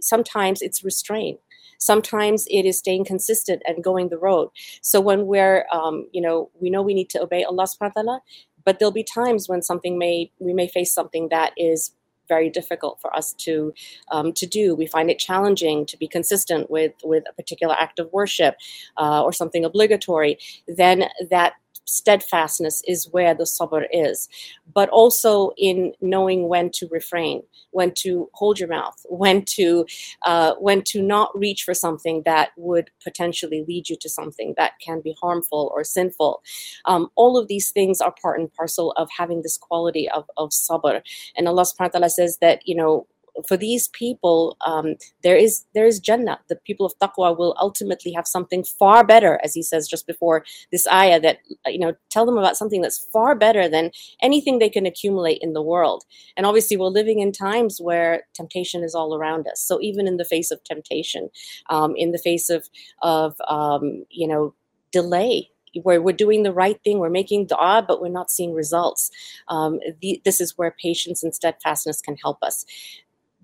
sometimes 0.00 0.62
it's 0.62 0.84
restraint 0.84 1.40
sometimes 1.78 2.46
it 2.50 2.64
is 2.64 2.78
staying 2.78 3.04
consistent 3.04 3.62
and 3.66 3.84
going 3.84 4.08
the 4.08 4.18
road 4.18 4.48
so 4.80 5.00
when 5.00 5.26
we're 5.26 5.66
um, 5.72 6.06
you 6.12 6.20
know 6.20 6.50
we 6.60 6.70
know 6.70 6.82
we 6.82 6.94
need 6.94 7.10
to 7.10 7.20
obey 7.20 7.44
allah 7.44 7.64
subhanahu 7.64 7.96
wa 7.96 8.02
ta'ala 8.02 8.20
but 8.64 8.78
there'll 8.78 8.92
be 8.92 9.04
times 9.04 9.48
when 9.48 9.62
something 9.62 9.98
may 9.98 10.30
we 10.38 10.52
may 10.52 10.68
face 10.68 10.92
something 10.92 11.28
that 11.30 11.52
is 11.56 11.92
very 12.28 12.50
difficult 12.50 13.00
for 13.00 13.14
us 13.14 13.32
to 13.34 13.72
um, 14.10 14.32
to 14.34 14.46
do. 14.46 14.74
We 14.74 14.86
find 14.86 15.10
it 15.10 15.18
challenging 15.18 15.86
to 15.86 15.96
be 15.96 16.08
consistent 16.08 16.70
with 16.70 16.92
with 17.04 17.24
a 17.28 17.32
particular 17.32 17.74
act 17.78 17.98
of 17.98 18.12
worship 18.12 18.56
uh, 18.96 19.22
or 19.22 19.32
something 19.32 19.64
obligatory. 19.64 20.38
Then 20.68 21.04
that 21.30 21.54
steadfastness 21.86 22.82
is 22.86 23.08
where 23.10 23.34
the 23.34 23.44
sabr 23.44 23.86
is, 23.92 24.28
but 24.74 24.88
also 24.90 25.52
in 25.56 25.92
knowing 26.00 26.48
when 26.48 26.70
to 26.70 26.88
refrain, 26.90 27.42
when 27.70 27.92
to 27.94 28.28
hold 28.34 28.58
your 28.58 28.68
mouth, 28.68 28.96
when 29.08 29.44
to 29.44 29.86
uh, 30.22 30.54
when 30.58 30.82
to 30.82 31.00
not 31.02 31.36
reach 31.38 31.62
for 31.62 31.74
something 31.74 32.22
that 32.24 32.50
would 32.56 32.90
potentially 33.02 33.64
lead 33.66 33.88
you 33.88 33.96
to 34.00 34.08
something 34.08 34.54
that 34.56 34.72
can 34.80 35.00
be 35.00 35.16
harmful 35.20 35.70
or 35.74 35.84
sinful. 35.84 36.42
Um, 36.84 37.08
all 37.14 37.38
of 37.38 37.48
these 37.48 37.70
things 37.70 38.00
are 38.00 38.14
part 38.20 38.40
and 38.40 38.52
parcel 38.52 38.92
of 38.92 39.08
having 39.16 39.42
this 39.42 39.56
quality 39.56 40.08
of, 40.10 40.24
of 40.36 40.50
sabr. 40.50 41.02
And 41.36 41.48
Allah 41.48 41.62
subhanahu 41.62 41.80
wa 41.80 41.88
ta'ala 41.88 42.10
says 42.10 42.38
that, 42.40 42.66
you 42.66 42.74
know, 42.74 43.06
for 43.46 43.56
these 43.56 43.88
people, 43.88 44.56
um, 44.64 44.94
there 45.22 45.36
is 45.36 45.64
there 45.74 45.86
is 45.86 46.00
Jannah. 46.00 46.40
The 46.48 46.56
people 46.56 46.86
of 46.86 46.98
Taqwa 46.98 47.36
will 47.36 47.54
ultimately 47.58 48.12
have 48.12 48.26
something 48.26 48.64
far 48.64 49.04
better, 49.04 49.40
as 49.42 49.54
he 49.54 49.62
says 49.62 49.88
just 49.88 50.06
before 50.06 50.44
this 50.72 50.86
ayah. 50.86 51.20
That 51.20 51.38
you 51.66 51.78
know, 51.78 51.94
tell 52.10 52.26
them 52.26 52.38
about 52.38 52.56
something 52.56 52.80
that's 52.80 53.06
far 53.12 53.34
better 53.34 53.68
than 53.68 53.90
anything 54.22 54.58
they 54.58 54.68
can 54.68 54.86
accumulate 54.86 55.38
in 55.42 55.52
the 55.52 55.62
world. 55.62 56.04
And 56.36 56.46
obviously, 56.46 56.76
we're 56.76 56.86
living 56.86 57.20
in 57.20 57.32
times 57.32 57.80
where 57.80 58.24
temptation 58.34 58.82
is 58.82 58.94
all 58.94 59.14
around 59.14 59.46
us. 59.48 59.60
So 59.60 59.80
even 59.80 60.06
in 60.06 60.16
the 60.16 60.24
face 60.24 60.50
of 60.50 60.62
temptation, 60.64 61.30
um, 61.70 61.94
in 61.96 62.12
the 62.12 62.18
face 62.18 62.50
of 62.50 62.68
of 63.02 63.34
um, 63.48 64.04
you 64.10 64.28
know 64.28 64.54
delay 64.92 65.50
where 65.82 66.00
we're 66.00 66.16
doing 66.16 66.42
the 66.42 66.52
right 66.52 66.80
thing, 66.84 66.98
we're 66.98 67.10
making 67.10 67.46
dua, 67.46 67.84
but 67.86 68.00
we're 68.00 68.08
not 68.08 68.30
seeing 68.30 68.54
results. 68.54 69.10
Um, 69.48 69.78
the, 70.00 70.20
this 70.24 70.40
is 70.40 70.56
where 70.56 70.74
patience 70.80 71.22
and 71.22 71.34
steadfastness 71.34 72.00
can 72.00 72.16
help 72.16 72.42
us 72.42 72.64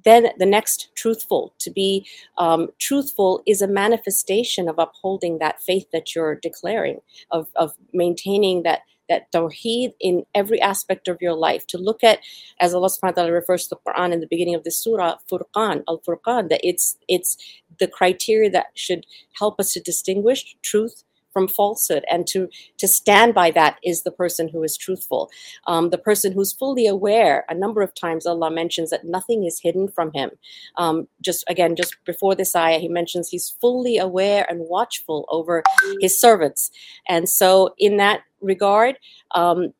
then 0.05 0.29
the 0.39 0.47
next 0.47 0.91
truthful 0.95 1.55
to 1.59 1.71
be 1.71 2.07
um, 2.39 2.69
truthful 2.79 3.43
is 3.47 3.63
a 3.63 3.69
manifestation 3.69 4.69
of 4.69 4.79
upholding 4.79 5.39
that 5.39 5.61
faith 5.63 5.87
that 5.93 6.15
you're 6.15 6.37
declaring 6.37 7.01
of, 7.31 7.49
of 7.57 7.73
maintaining 7.93 8.63
that 8.63 8.81
that 9.09 9.31
tawheed 9.33 9.93
in 10.01 10.25
every 10.35 10.61
aspect 10.61 11.07
of 11.09 11.19
your 11.21 11.35
life. 11.35 11.67
To 11.67 11.77
look 11.79 12.03
at, 12.03 12.21
as 12.61 12.73
Allah 12.73 12.89
subhanahu 12.89 13.17
wa 13.17 13.23
ta'ala 13.23 13.33
refers 13.33 13.67
to 13.67 13.75
the 13.75 13.93
Quran 13.93 14.13
in 14.13 14.21
the 14.21 14.27
beginning 14.27 14.55
of 14.55 14.65
this 14.65 14.79
surah, 14.79 15.17
Furqan, 15.31 15.83
Al 15.89 16.01
Furqan, 16.01 16.49
that 16.49 16.61
it's 16.63 16.97
it's 17.09 17.37
the 17.79 17.89
criteria 17.89 18.51
that 18.51 18.67
should 18.75 19.05
help 19.39 19.61
us 19.61 19.73
to 19.73 19.81
distinguish 19.81 20.57
truth 20.63 21.05
from 21.33 21.49
falsehood 21.49 22.05
and 22.11 22.27
to 22.29 22.49
to 22.79 22.89
stand 22.89 23.35
by 23.35 23.51
that 23.51 23.79
is 23.85 24.03
the 24.03 24.11
person 24.11 24.49
who 24.49 24.63
is 24.63 24.77
truthful. 24.77 25.31
Um, 25.67 25.91
the 25.91 25.99
person 25.99 26.33
who's 26.33 26.53
fully 26.53 26.87
aware 26.87 27.45
a 27.49 27.55
number 27.55 27.83
of 27.83 27.95
times 27.95 28.27
allah 28.27 28.51
mentions 28.51 28.91
that 28.91 29.05
nothing 29.05 29.45
is 29.45 29.61
hidden 29.61 29.89
from 29.89 30.13
him. 30.13 30.31
Um, 30.77 31.09
just 31.21 31.45
again 31.49 31.77
just 31.77 31.97
before 32.05 32.35
this 32.35 32.55
ayah 32.55 32.79
he 32.79 32.89
mentions 32.89 33.29
he's 33.29 33.51
fully 33.61 33.99
aware 33.99 34.47
and 34.49 34.61
watchful 34.69 35.27
over 35.29 35.63
his 36.01 36.21
servants. 36.21 36.71
And 37.09 37.29
so 37.29 37.75
in 37.79 37.97
that 37.99 38.23
regard 38.41 38.99
um, 39.35 39.73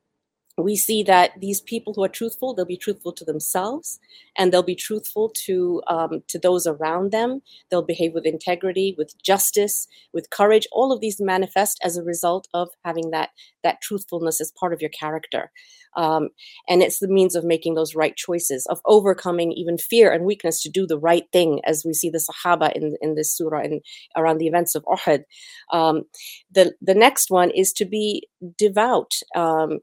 we 0.59 0.77
see 0.77 1.03
that 1.03 1.33
these 1.41 1.61
people 1.61 1.95
who 1.95 2.05
are 2.05 2.09
truthful 2.09 2.55
they'll 2.55 2.65
be 2.67 2.77
truthful 2.77 3.13
to 3.13 3.25
themselves 3.25 3.99
and 4.37 4.53
they'll 4.53 4.63
be 4.63 4.75
truthful 4.75 5.31
to 5.31 5.83
um, 5.89 6.23
to 6.29 6.39
those 6.39 6.67
around 6.67 7.11
them. 7.11 7.41
They'll 7.71 7.83
behave 7.83 8.13
with 8.15 8.27
integrity 8.27 8.95
with 8.97 9.21
justice 9.23 9.87
with 10.13 10.31
courage. 10.31 10.67
All 10.73 10.93
of 10.93 11.01
these 11.01 11.21
manifest 11.21 11.79
as 11.83 11.97
a 11.97 12.03
result 12.03 12.49
of 12.55 12.69
having 12.85 13.11
that 13.11 13.31
that 13.63 13.81
truthfulness 13.81 14.41
as 14.41 14.53
part 14.53 14.73
of 14.73 14.81
your 14.81 14.91
character. 14.91 15.51
Um, 15.95 16.31
and 16.69 16.83
it's 16.83 17.01
the 17.01 17.09
means 17.09 17.35
of 17.35 17.45
making 17.45 17.75
those 17.75 17.95
right 17.95 18.17
choices 18.17 18.67
of 18.67 18.81
overcoming 18.87 19.53
even 19.53 19.77
fear 19.77 20.11
and 20.11 20.25
weakness 20.25 20.63
to 20.63 20.71
do 20.71 20.87
the 20.87 20.99
right 20.99 21.25
thing 21.33 21.61
as 21.67 21.85
we 21.85 21.93
see 21.93 22.09
the 22.09 22.19
sahaba 22.19 22.73
in, 22.73 22.97
in 23.03 23.15
this 23.15 23.31
surah 23.37 23.61
and 23.61 23.83
around 24.17 24.39
the 24.39 24.47
events 24.47 24.75
of 24.75 24.85
uhud. 24.85 25.25
Um, 25.71 26.05
the, 26.51 26.73
the 26.81 26.95
next 26.95 27.31
one 27.31 27.51
is 27.51 27.75
to 27.75 27.85
be 27.85 28.27
devout. 28.59 29.13
Um, 29.35 29.79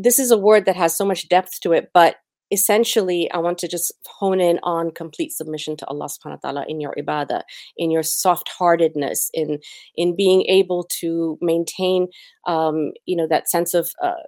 this 0.00 0.18
is 0.18 0.30
a 0.30 0.38
word 0.38 0.64
that 0.66 0.76
has 0.76 0.96
so 0.96 1.04
much 1.04 1.28
depth 1.28 1.60
to 1.62 1.72
it, 1.72 1.90
but 1.94 2.16
essentially, 2.50 3.30
I 3.30 3.38
want 3.38 3.58
to 3.58 3.68
just 3.68 3.92
hone 4.06 4.40
in 4.40 4.58
on 4.62 4.90
complete 4.90 5.32
submission 5.32 5.76
to 5.78 5.86
Allah 5.86 6.06
subhanahu 6.06 6.42
wa 6.42 6.50
ta'ala 6.50 6.64
in 6.68 6.80
your 6.80 6.94
ibadah, 6.98 7.42
in 7.76 7.90
your 7.90 8.02
soft 8.02 8.48
heartedness, 8.48 9.30
in 9.32 9.58
in 9.96 10.16
being 10.16 10.42
able 10.46 10.84
to 11.00 11.38
maintain 11.40 12.08
um, 12.46 12.92
you 13.06 13.16
know, 13.16 13.28
that 13.28 13.48
sense 13.48 13.74
of 13.74 13.90
uh, 14.02 14.26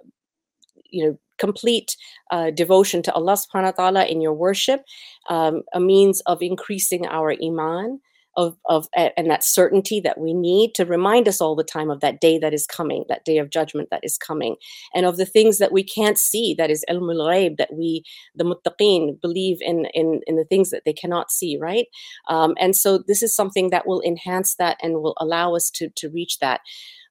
you 0.85 1.05
know 1.05 1.17
complete 1.37 1.97
uh, 2.31 2.51
devotion 2.51 3.01
to 3.03 3.13
Allah 3.13 3.33
subhanahu 3.33 3.77
wa 3.77 3.89
ta'ala 3.89 4.05
in 4.05 4.21
your 4.21 4.33
worship, 4.33 4.81
um, 5.29 5.63
a 5.73 5.79
means 5.79 6.21
of 6.21 6.41
increasing 6.41 7.05
our 7.07 7.35
iman, 7.43 7.99
of, 8.35 8.57
of 8.65 8.87
and 8.95 9.29
that 9.29 9.43
certainty 9.43 9.99
that 9.99 10.19
we 10.19 10.33
need 10.33 10.73
to 10.75 10.85
remind 10.85 11.27
us 11.27 11.39
all 11.39 11.55
the 11.55 11.63
time 11.63 11.89
of 11.89 11.99
that 12.01 12.19
day 12.19 12.37
that 12.39 12.53
is 12.53 12.65
coming, 12.65 13.05
that 13.09 13.25
day 13.25 13.37
of 13.37 13.49
judgment 13.49 13.89
that 13.91 14.03
is 14.03 14.17
coming, 14.17 14.55
and 14.93 15.05
of 15.05 15.17
the 15.17 15.25
things 15.25 15.57
that 15.57 15.71
we 15.71 15.83
can't 15.83 16.17
see, 16.17 16.53
that 16.57 16.69
is 16.69 16.85
ilmul 16.89 17.23
ghaib, 17.23 17.57
that 17.57 17.73
we, 17.73 18.03
the 18.35 18.43
muttaqeen, 18.43 19.19
believe 19.21 19.57
in, 19.61 19.85
in, 19.93 20.21
in 20.27 20.35
the 20.35 20.45
things 20.45 20.69
that 20.69 20.83
they 20.85 20.93
cannot 20.93 21.31
see, 21.31 21.57
right? 21.59 21.85
Um, 22.27 22.53
and 22.59 22.75
so 22.75 22.97
this 22.97 23.21
is 23.21 23.35
something 23.35 23.69
that 23.69 23.87
will 23.87 24.01
enhance 24.01 24.55
that 24.55 24.77
and 24.81 24.95
will 24.95 25.15
allow 25.19 25.55
us 25.55 25.69
to, 25.71 25.89
to 25.95 26.09
reach 26.09 26.39
that. 26.39 26.61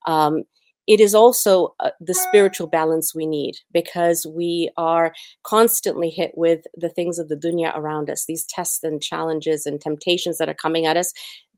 Um, 0.05 0.43
it 0.87 0.99
is 0.99 1.15
also 1.15 1.73
uh, 1.79 1.91
the 1.99 2.13
spiritual 2.13 2.67
balance 2.67 3.15
we 3.15 3.25
need 3.25 3.55
because 3.71 4.25
we 4.25 4.69
are 4.77 5.13
constantly 5.43 6.09
hit 6.09 6.31
with 6.35 6.65
the 6.75 6.89
things 6.89 7.19
of 7.19 7.29
the 7.29 7.37
dunya 7.37 7.75
around 7.75 8.09
us, 8.09 8.25
these 8.25 8.45
tests 8.45 8.83
and 8.83 9.01
challenges 9.01 9.65
and 9.65 9.79
temptations 9.79 10.37
that 10.37 10.49
are 10.49 10.53
coming 10.53 10.85
at 10.85 10.97
us 10.97 11.13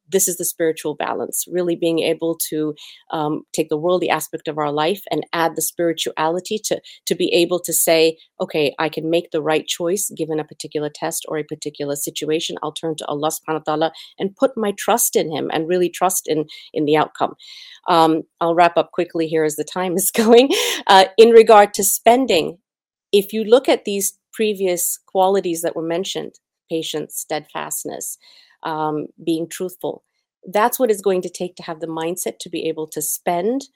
this 0.10 0.28
is 0.28 0.38
the 0.38 0.46
spiritual 0.46 0.96
balance 0.96 1.46
really 1.48 1.76
being 1.76 2.00
able 2.00 2.38
to 2.50 2.76
um, 3.12 3.44
take 3.54 3.70
the 3.70 3.78
worldly 3.78 4.10
aspect 4.10 4.48
of 4.48 4.58
our 4.58 4.72
life 4.72 5.02
and 5.12 5.26
add 5.34 5.56
the 5.56 5.62
spirituality 5.62 6.60
to 6.63 6.82
to 7.06 7.15
be 7.15 7.34
able 7.34 7.60
to 7.60 7.74
say 7.74 8.18
okay 8.39 8.74
i 8.80 8.89
can 8.89 9.10
make 9.10 9.32
the 9.32 9.41
right 9.41 9.68
choice 9.68 10.12
given 10.15 10.39
a 10.39 10.44
particular 10.44 10.89
test 10.89 11.26
or 11.28 11.38
a 11.38 11.44
particular 11.44 11.96
situation. 11.96 12.58
I'll 12.62 12.72
turn 12.72 12.96
to 12.98 13.06
allah 13.08 13.30
subhanahu 13.30 13.63
wa 13.65 13.76
ta'ala 13.76 13.91
and 14.20 14.36
put 14.36 14.58
my 14.58 14.72
trust 14.78 15.15
in 15.15 15.32
him 15.32 15.50
and 15.54 15.68
really 15.68 15.89
trust 15.89 16.28
in 16.28 16.46
in 16.74 16.86
the 16.86 16.98
outcome. 16.98 17.36
Um, 17.88 18.24
i'll 18.41 18.56
wrap 18.56 18.78
up 18.78 18.91
quickly 18.91 19.28
here 19.28 19.44
as 19.44 19.56
the 19.56 19.63
time 19.63 19.96
is 19.96 20.12
going. 20.24 20.50
Uh, 20.88 21.06
in 21.18 21.30
regard 21.30 21.74
to 21.76 21.84
spending 21.84 22.58
if 23.12 23.32
you 23.34 23.44
look 23.44 23.70
at 23.70 23.86
these 23.86 24.18
previous 24.34 25.00
qualities 25.06 25.62
that 25.62 25.76
were 25.76 25.89
mentioned 25.98 26.34
patience 26.70 27.15
steadfastness 27.20 28.18
um, 28.65 29.08
being 29.23 29.47
truthful. 29.47 30.04
That's 30.51 30.78
what 30.78 30.91
it's 30.91 31.01
going 31.01 31.21
to 31.21 31.30
take 31.30 31.56
to 31.56 31.63
have 31.63 31.80
the 31.80 31.88
mindset 31.88 32.39
to 32.39 32.49
be 32.49 32.67
able 32.67 32.88
to 32.88 33.01
spend 33.01 33.67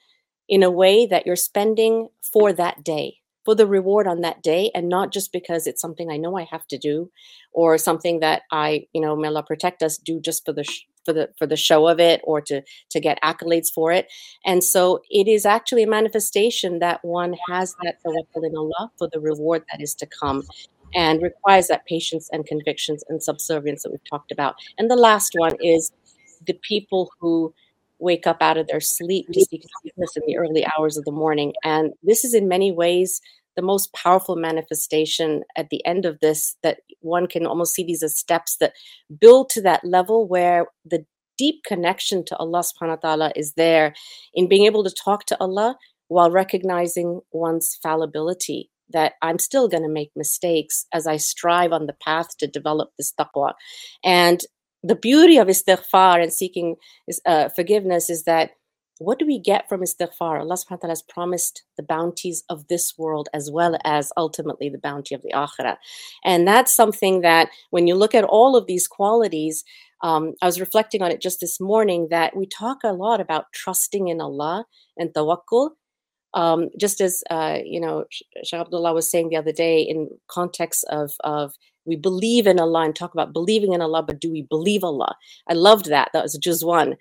in 0.48 0.62
a 0.62 0.70
way 0.70 1.06
that 1.06 1.26
you're 1.26 1.36
spending 1.36 2.08
for 2.32 2.52
that 2.52 2.84
day, 2.84 3.18
for 3.44 3.54
the 3.54 3.66
reward 3.66 4.06
on 4.06 4.20
that 4.20 4.42
day, 4.42 4.70
and 4.74 4.88
not 4.88 5.12
just 5.12 5.32
because 5.32 5.66
it's 5.66 5.80
something 5.80 6.10
I 6.10 6.16
know 6.16 6.36
I 6.36 6.46
have 6.50 6.66
to 6.68 6.78
do, 6.78 7.10
or 7.52 7.78
something 7.78 8.20
that 8.20 8.42
I, 8.52 8.86
you 8.92 9.00
know, 9.00 9.16
may 9.16 9.28
Allah 9.28 9.44
protect 9.44 9.82
us, 9.82 9.96
do 9.96 10.20
just 10.20 10.44
for 10.44 10.52
the 10.52 10.64
sh- 10.64 10.86
for 11.04 11.12
the 11.12 11.30
for 11.38 11.46
the 11.46 11.56
show 11.56 11.86
of 11.88 11.98
it 11.98 12.20
or 12.24 12.40
to 12.42 12.62
to 12.90 13.00
get 13.00 13.22
accolades 13.22 13.68
for 13.72 13.92
it. 13.92 14.06
And 14.44 14.62
so 14.62 15.00
it 15.10 15.28
is 15.28 15.46
actually 15.46 15.84
a 15.84 15.88
manifestation 15.88 16.78
that 16.80 17.04
one 17.04 17.34
has 17.48 17.74
that 17.82 17.96
in 18.04 18.56
Allah 18.56 18.90
for 18.98 19.08
the 19.10 19.20
reward 19.20 19.64
that 19.70 19.80
is 19.80 19.94
to 19.96 20.06
come 20.06 20.44
and 20.94 21.22
requires 21.22 21.68
that 21.68 21.86
patience 21.86 22.28
and 22.32 22.46
convictions 22.46 23.04
and 23.08 23.22
subservience 23.22 23.82
that 23.82 23.90
we've 23.90 24.10
talked 24.10 24.32
about. 24.32 24.56
And 24.78 24.90
the 24.90 24.96
last 24.96 25.32
one 25.36 25.56
is 25.60 25.92
the 26.46 26.58
people 26.62 27.10
who 27.20 27.54
wake 27.98 28.26
up 28.26 28.38
out 28.40 28.56
of 28.56 28.66
their 28.66 28.80
sleep 28.80 29.26
to 29.32 29.44
seek 29.44 29.62
forgiveness 29.80 30.16
in 30.16 30.22
the 30.26 30.38
early 30.38 30.66
hours 30.78 30.96
of 30.96 31.04
the 31.04 31.12
morning. 31.12 31.52
And 31.62 31.92
this 32.02 32.24
is 32.24 32.34
in 32.34 32.48
many 32.48 32.72
ways 32.72 33.20
the 33.56 33.62
most 33.62 33.92
powerful 33.92 34.36
manifestation 34.36 35.42
at 35.56 35.68
the 35.70 35.84
end 35.84 36.06
of 36.06 36.18
this 36.20 36.56
that 36.62 36.78
one 37.00 37.26
can 37.26 37.46
almost 37.46 37.74
see 37.74 37.84
these 37.84 38.02
as 38.02 38.16
steps 38.16 38.56
that 38.56 38.72
build 39.18 39.50
to 39.50 39.60
that 39.62 39.84
level 39.84 40.26
where 40.26 40.66
the 40.84 41.04
deep 41.36 41.62
connection 41.64 42.24
to 42.24 42.36
Allah 42.36 42.62
subhanahu 42.62 42.88
wa 42.88 42.96
ta'ala 42.96 43.32
is 43.34 43.54
there 43.54 43.94
in 44.34 44.48
being 44.48 44.66
able 44.66 44.84
to 44.84 44.90
talk 44.90 45.26
to 45.26 45.40
Allah 45.40 45.76
while 46.08 46.30
recognizing 46.30 47.20
one's 47.32 47.78
fallibility 47.82 48.70
that 48.92 49.14
I'm 49.22 49.38
still 49.38 49.68
going 49.68 49.82
to 49.82 49.88
make 49.88 50.10
mistakes 50.16 50.86
as 50.92 51.06
I 51.06 51.16
strive 51.16 51.72
on 51.72 51.86
the 51.86 51.96
path 52.04 52.36
to 52.38 52.46
develop 52.46 52.90
this 52.96 53.12
taqwa. 53.18 53.52
And 54.04 54.40
the 54.82 54.96
beauty 54.96 55.36
of 55.36 55.48
istighfar 55.48 56.22
and 56.22 56.32
seeking 56.32 56.76
uh, 57.26 57.50
forgiveness 57.50 58.08
is 58.08 58.24
that 58.24 58.52
what 59.00 59.18
do 59.18 59.26
we 59.26 59.38
get 59.38 59.66
from 59.66 59.80
istighfar? 59.80 60.40
Allah 60.40 60.56
subhanahu 60.56 60.70
wa 60.72 60.76
ta'ala 60.76 60.92
has 60.92 61.02
promised 61.02 61.64
the 61.78 61.82
bounties 61.82 62.44
of 62.50 62.68
this 62.68 62.98
world 62.98 63.30
as 63.32 63.50
well 63.50 63.78
as 63.82 64.12
ultimately 64.18 64.68
the 64.68 64.78
bounty 64.78 65.14
of 65.14 65.22
the 65.22 65.32
akhirah. 65.32 65.76
And 66.22 66.46
that's 66.46 66.74
something 66.74 67.22
that 67.22 67.48
when 67.70 67.86
you 67.86 67.94
look 67.94 68.14
at 68.14 68.24
all 68.24 68.56
of 68.56 68.66
these 68.66 68.86
qualities, 68.86 69.64
um, 70.02 70.34
I 70.42 70.46
was 70.46 70.60
reflecting 70.60 71.00
on 71.00 71.10
it 71.10 71.22
just 71.22 71.40
this 71.40 71.58
morning 71.60 72.08
that 72.10 72.36
we 72.36 72.46
talk 72.46 72.78
a 72.84 72.92
lot 72.92 73.22
about 73.22 73.46
trusting 73.54 74.08
in 74.08 74.20
Allah 74.20 74.66
and 74.98 75.10
tawakkul, 75.14 75.70
um, 76.34 76.68
just 76.78 77.00
as 77.00 77.22
uh, 77.30 77.58
you 77.64 77.80
know, 77.80 78.04
Sheikh 78.44 78.60
Abdullah 78.60 78.94
was 78.94 79.10
saying 79.10 79.28
the 79.28 79.36
other 79.36 79.52
day 79.52 79.82
in 79.82 80.08
context 80.28 80.84
of 80.90 81.12
of 81.24 81.54
we 81.86 81.96
believe 81.96 82.46
in 82.46 82.60
Allah 82.60 82.84
and 82.84 82.94
talk 82.94 83.14
about 83.14 83.32
believing 83.32 83.72
in 83.72 83.82
Allah, 83.82 84.02
but 84.02 84.20
do 84.20 84.30
we 84.30 84.42
believe 84.42 84.84
Allah? 84.84 85.14
I 85.48 85.54
loved 85.54 85.86
that. 85.86 86.10
That 86.12 86.22
was 86.22 86.38
just 86.38 86.64
one. 86.64 86.96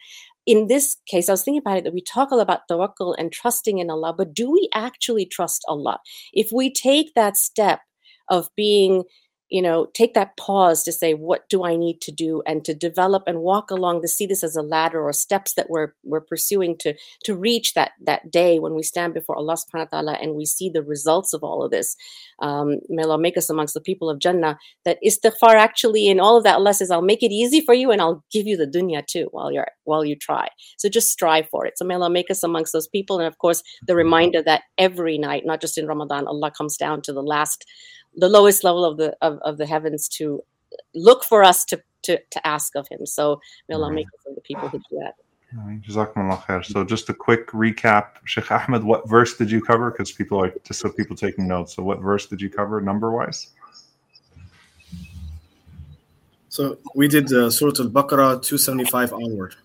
In 0.46 0.68
this 0.68 0.98
case, 1.06 1.30
I 1.30 1.34
was 1.34 1.44
thinking 1.44 1.62
about 1.63 1.78
it 1.78 1.84
that 1.84 1.94
we 1.94 2.02
talk 2.02 2.32
a 2.32 2.36
lot 2.36 2.44
about 2.44 2.62
tawakkul 2.72 3.13
and 3.20 3.32
trusting 3.32 3.78
in 3.78 3.89
Allah, 3.89 4.13
but 4.18 4.34
do 4.34 4.50
we 4.50 4.70
actually 4.74 5.26
trust 5.26 5.63
Allah? 5.68 6.00
If 6.34 6.50
we 6.52 6.72
take 6.72 7.13
that 7.13 7.38
step 7.38 7.82
of 8.30 8.50
being 8.56 9.04
you 9.50 9.62
know 9.62 9.88
take 9.94 10.14
that 10.14 10.38
pause 10.38 10.84
to 10.84 10.92
say 10.92 11.14
what 11.14 11.48
do 11.50 11.64
i 11.64 11.76
need 11.76 12.02
to 12.02 12.12
do? 12.12 12.42
and 12.46 12.64
to 12.64 12.74
develop 12.74 13.24
and 13.28 13.40
walk 13.40 13.72
along 13.72 14.02
to 14.02 14.08
see 14.08 14.26
this 14.26 14.44
as 14.44 14.56
a 14.56 14.62
ladder 14.62 15.02
or 15.02 15.14
steps 15.14 15.54
that 15.54 15.70
we're 15.70 15.94
we're 16.04 16.22
pursuing 16.22 16.78
to 16.78 16.94
to 17.24 17.36
reach 17.36 17.74
that 17.74 17.92
that 18.02 18.32
day 18.32 18.60
when 18.60 18.76
we 18.76 18.84
stand 18.84 19.14
before 19.14 19.36
allah 19.36 19.56
subhanahu 19.56 19.92
wa 19.92 20.00
ta'ala 20.02 20.14
and 20.22 20.36
we 20.36 20.46
see 20.46 20.70
the 20.70 20.84
results 20.84 21.34
of 21.34 21.44
all 21.44 21.64
of 21.64 21.72
this. 21.72 21.96
Um, 22.40 22.78
may 22.90 23.04
allah 23.04 23.18
make 23.18 23.38
us 23.38 23.50
amongst 23.50 23.74
the 23.74 23.82
people 23.82 24.10
of 24.10 24.20
jannah 24.20 24.58
that 24.86 25.00
istighfar 25.06 25.56
actually 25.56 26.08
in 26.08 26.20
all 26.20 26.38
of 26.38 26.44
that 26.44 26.56
allah 26.56 26.74
says 26.74 26.92
i'll 26.92 27.02
make 27.02 27.24
it 27.24 27.32
easy 27.32 27.62
for 27.62 27.74
you 27.74 27.92
and 27.92 28.02
i'll 28.02 28.24
give 28.32 28.48
you 28.48 28.56
the 28.56 28.68
dunya 28.68 29.06
too 29.06 29.28
while 29.32 29.52
you're 29.52 29.68
while 29.84 30.06
you 30.06 30.16
try. 30.16 30.48
So 30.78 30.88
just 30.88 31.10
strive 31.10 31.50
for 31.50 31.66
it. 31.66 31.78
So 31.78 31.86
may 31.86 31.96
allah 31.96 32.10
make 32.10 32.30
us 32.32 32.44
amongst 32.44 32.74
those 32.74 32.88
people 32.88 33.20
and 33.20 33.28
of 33.28 33.38
course 33.40 33.64
the 33.86 33.96
reminder 33.96 34.42
that 34.44 34.64
every 34.78 35.18
night 35.18 35.46
not 35.46 35.62
just 35.62 35.78
in 35.78 35.88
ramadan 35.88 36.28
allah 36.28 36.52
comes 36.52 36.78
down 36.78 37.02
to 37.02 37.14
the 37.14 37.24
last 37.24 37.66
the 38.15 38.30
lowest 38.30 38.63
level 38.63 38.86
of 38.86 38.98
the 38.98 39.15
of, 39.22 39.39
of 39.39 39.58
the 39.58 39.65
heavens 39.65 40.08
to 40.10 40.43
look 40.93 41.24
for 41.24 41.43
us 41.43 41.65
to 41.65 41.82
to, 42.04 42.19
to 42.32 42.48
ask 42.48 42.76
of 42.76 42.88
him. 42.88 43.06
So 43.06 43.41
may 43.67 43.76
Allah 43.76 43.91
make 43.91 44.08
us 44.08 44.26
of 44.28 44.36
the 44.36 44.41
people 44.41 44.67
who 44.69 44.80
do 44.89 45.00
that. 45.00 45.15
So 46.65 46.84
just 46.84 47.10
a 47.10 47.13
quick 47.13 47.48
recap, 47.48 48.06
Sheikh 48.26 48.52
Ahmed, 48.52 48.84
what 48.84 49.10
verse 49.10 49.36
did 49.36 49.50
you 49.50 49.62
cover? 49.62 49.89
Because 49.89 50.12
people 50.12 50.43
are 50.43 50.54
just 50.63 50.80
so 50.80 50.89
people 50.91 51.15
taking 51.15 51.48
notes. 51.48 51.76
So 51.76 51.82
what 51.82 52.00
verse 52.00 52.28
did 52.28 52.39
you 52.39 52.50
cover 52.50 52.80
number 52.82 53.12
wise? 53.12 53.50
So 56.50 56.78
we 56.93 57.08
did 57.08 57.32
uh, 57.34 57.50
Surah 57.50 57.74
Al-Baqarah 57.80 58.41
275 58.43 59.13
onward. 59.13 59.56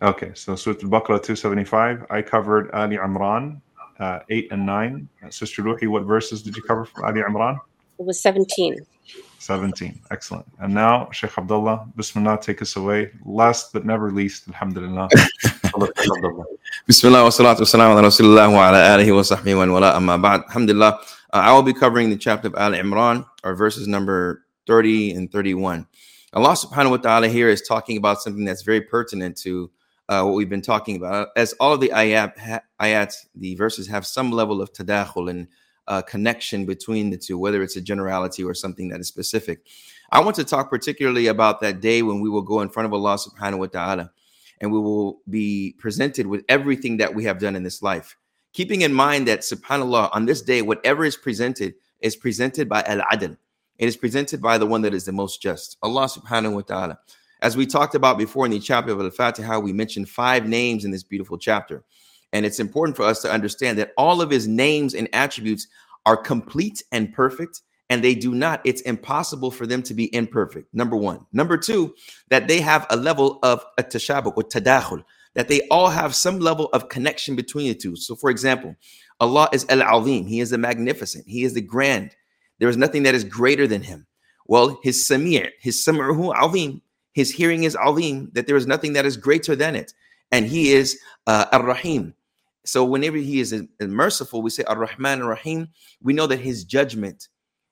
Okay, 0.00 0.32
so 0.34 0.56
Surah 0.56 0.76
Al-Baqarah 0.82 1.22
275. 1.22 2.06
I 2.08 2.22
covered 2.22 2.70
Ali 2.72 2.96
Imran 2.96 3.60
uh, 3.98 4.20
8 4.30 4.52
and 4.52 4.66
9. 4.66 5.08
Uh, 5.22 5.30
Sister 5.30 5.62
Ruhi, 5.62 5.86
what 5.86 6.04
verses 6.04 6.42
did 6.42 6.56
you 6.56 6.62
cover 6.62 6.84
from 6.86 7.04
Ali 7.04 7.20
Imran? 7.20 7.58
It 8.00 8.06
was 8.06 8.18
17. 8.22 8.78
17. 9.40 10.00
Excellent. 10.10 10.46
And 10.58 10.72
now, 10.72 11.10
Sheikh 11.10 11.36
Abdullah, 11.36 11.86
Bismillah, 11.96 12.38
take 12.40 12.62
us 12.62 12.76
away. 12.76 13.10
Last 13.26 13.74
but 13.74 13.84
never 13.84 14.10
least, 14.10 14.48
Alhamdulillah. 14.48 15.10
Bismillah 16.86 17.24
wa 17.24 17.28
salatu 17.28 17.60
wa 17.60 17.64
salam 17.66 17.92
ala 17.92 18.08
Rasulullah 18.08 18.50
wa 18.50 18.70
ala 18.70 18.96
alihi 18.96 19.14
wa 19.14 19.20
sahbihi 19.20 19.54
wa 19.54 19.74
wala 19.74 19.94
amma 19.96 20.16
ba'd. 20.16 20.44
Alhamdulillah. 20.48 20.98
Uh, 21.30 21.36
I 21.44 21.52
will 21.52 21.62
be 21.62 21.74
covering 21.74 22.08
the 22.08 22.16
chapter 22.16 22.48
of 22.48 22.54
Al 22.54 22.72
Imran, 22.72 23.26
or 23.44 23.54
verses 23.54 23.86
number 23.86 24.46
30 24.66 25.12
and 25.12 25.30
31. 25.30 25.86
Allah 26.32 26.52
subhanahu 26.52 26.92
wa 26.92 26.96
ta'ala 26.96 27.28
here 27.28 27.50
is 27.50 27.60
talking 27.60 27.98
about 27.98 28.22
something 28.22 28.46
that's 28.46 28.62
very 28.62 28.80
pertinent 28.80 29.36
to 29.44 29.70
uh, 30.08 30.22
what 30.22 30.36
we've 30.36 30.48
been 30.48 30.62
talking 30.62 30.96
about. 30.96 31.28
As 31.36 31.52
all 31.60 31.74
of 31.74 31.80
the 31.80 31.90
ayat, 31.90 32.62
ayat, 32.80 33.14
the 33.34 33.56
verses 33.56 33.88
have 33.88 34.06
some 34.06 34.32
level 34.32 34.62
of 34.62 34.72
tadakhul 34.72 35.28
and 35.28 35.48
uh, 35.88 36.02
connection 36.02 36.66
between 36.66 37.10
the 37.10 37.16
two, 37.16 37.38
whether 37.38 37.62
it's 37.62 37.76
a 37.76 37.80
generality 37.80 38.44
or 38.44 38.54
something 38.54 38.88
that 38.88 39.00
is 39.00 39.08
specific. 39.08 39.66
I 40.12 40.20
want 40.20 40.36
to 40.36 40.44
talk 40.44 40.70
particularly 40.70 41.28
about 41.28 41.60
that 41.60 41.80
day 41.80 42.02
when 42.02 42.20
we 42.20 42.28
will 42.28 42.42
go 42.42 42.60
in 42.60 42.68
front 42.68 42.86
of 42.86 42.92
Allah 42.92 43.16
subhanahu 43.16 43.58
wa 43.58 43.66
ta'ala 43.66 44.10
and 44.60 44.72
we 44.72 44.78
will 44.78 45.20
be 45.28 45.74
presented 45.78 46.26
with 46.26 46.44
everything 46.48 46.98
that 46.98 47.14
we 47.14 47.24
have 47.24 47.38
done 47.38 47.56
in 47.56 47.62
this 47.62 47.82
life. 47.82 48.16
Keeping 48.52 48.82
in 48.82 48.92
mind 48.92 49.28
that 49.28 49.40
subhanAllah, 49.40 50.10
on 50.12 50.26
this 50.26 50.42
day, 50.42 50.62
whatever 50.62 51.04
is 51.04 51.16
presented 51.16 51.74
is 52.00 52.16
presented 52.16 52.68
by 52.68 52.82
Al 52.82 53.00
Adl. 53.12 53.36
It 53.78 53.86
is 53.86 53.96
presented 53.96 54.42
by 54.42 54.58
the 54.58 54.66
one 54.66 54.82
that 54.82 54.92
is 54.92 55.04
the 55.04 55.12
most 55.12 55.40
just, 55.40 55.78
Allah 55.82 56.06
subhanahu 56.06 56.54
wa 56.54 56.60
ta'ala. 56.62 56.98
As 57.42 57.56
we 57.56 57.64
talked 57.64 57.94
about 57.94 58.18
before 58.18 58.44
in 58.44 58.50
the 58.52 58.60
chapter 58.60 58.92
of 58.92 59.00
Al 59.00 59.10
Fatiha, 59.10 59.58
we 59.58 59.72
mentioned 59.72 60.08
five 60.08 60.46
names 60.46 60.84
in 60.84 60.90
this 60.90 61.02
beautiful 61.02 61.38
chapter. 61.38 61.84
And 62.32 62.46
it's 62.46 62.60
important 62.60 62.96
for 62.96 63.04
us 63.04 63.22
to 63.22 63.30
understand 63.30 63.78
that 63.78 63.92
all 63.96 64.20
of 64.22 64.30
his 64.30 64.46
names 64.46 64.94
and 64.94 65.08
attributes 65.12 65.66
are 66.06 66.16
complete 66.16 66.82
and 66.92 67.12
perfect, 67.12 67.62
and 67.88 68.04
they 68.04 68.14
do 68.14 68.34
not, 68.34 68.60
it's 68.64 68.82
impossible 68.82 69.50
for 69.50 69.66
them 69.66 69.82
to 69.82 69.94
be 69.94 70.14
imperfect. 70.14 70.72
Number 70.72 70.96
one. 70.96 71.26
Number 71.32 71.56
two, 71.56 71.94
that 72.28 72.46
they 72.46 72.60
have 72.60 72.86
a 72.90 72.96
level 72.96 73.40
of 73.42 73.64
a 73.78 73.82
tashabuk 73.82 74.36
or 74.36 74.44
tadakhul, 74.44 75.02
that 75.34 75.48
they 75.48 75.66
all 75.68 75.88
have 75.88 76.14
some 76.14 76.38
level 76.38 76.68
of 76.72 76.88
connection 76.88 77.36
between 77.36 77.68
the 77.68 77.74
two. 77.74 77.96
So, 77.96 78.14
for 78.14 78.30
example, 78.30 78.76
Allah 79.18 79.48
is 79.52 79.66
Al 79.68 79.82
Azim, 79.82 80.26
He 80.26 80.40
is 80.40 80.50
the 80.50 80.58
magnificent, 80.58 81.26
He 81.26 81.44
is 81.44 81.54
the 81.54 81.60
grand. 81.60 82.14
There 82.58 82.68
is 82.68 82.76
nothing 82.76 83.02
that 83.04 83.14
is 83.14 83.24
greater 83.24 83.66
than 83.66 83.82
Him. 83.82 84.06
Well, 84.46 84.78
His 84.82 85.04
Samir, 85.06 85.50
His 85.60 85.84
Sam'uhu 85.84 86.34
Azim, 86.36 86.80
His 87.12 87.30
hearing 87.32 87.64
is 87.64 87.76
Azim, 87.76 88.30
that 88.34 88.46
there 88.46 88.56
is 88.56 88.66
nothing 88.66 88.92
that 88.94 89.04
is 89.04 89.16
greater 89.16 89.56
than 89.56 89.74
it. 89.74 89.92
And 90.32 90.46
He 90.46 90.72
is 90.72 90.98
uh, 91.26 91.46
Ar 91.52 91.64
Rahim. 91.64 92.14
So, 92.69 92.83
whenever 92.83 93.17
He 93.17 93.39
is 93.39 93.53
merciful, 93.79 94.41
we 94.41 94.49
say 94.49 94.63
Ar 94.63 94.77
Rahman 94.77 95.21
Ar 95.21 95.29
Rahim. 95.29 95.69
We 96.01 96.13
know 96.13 96.27
that 96.27 96.39
His 96.39 96.63
judgment, 96.63 97.27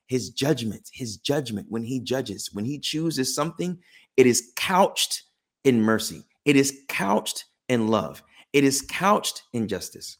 His 0.07 0.29
judgment, 0.29 0.89
His 0.93 1.17
judgment, 1.17 1.67
when 1.69 1.83
He 1.83 1.99
judges, 1.99 2.49
when 2.53 2.65
He 2.65 2.79
chooses 2.79 3.33
something, 3.33 3.79
it 4.17 4.27
is 4.27 4.51
couched 4.55 5.23
in 5.63 5.81
mercy, 5.81 6.23
it 6.45 6.55
is 6.55 6.81
couched 6.87 7.45
in 7.69 7.87
love, 7.87 8.21
it 8.53 8.63
is 8.63 8.81
couched 8.81 9.43
in 9.53 9.67
justice. 9.67 10.17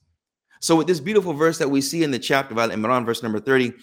So, 0.60 0.76
with 0.76 0.88
this 0.88 1.00
beautiful 1.00 1.34
verse 1.34 1.58
that 1.60 1.70
we 1.70 1.82
see 1.82 2.04
in 2.04 2.12
the 2.12 2.20
chapter 2.20 2.54
of 2.54 2.60
Al 2.60 2.70
Imran, 2.70 3.06
verse 3.06 3.22
number 3.22 3.40
30, 3.40 3.74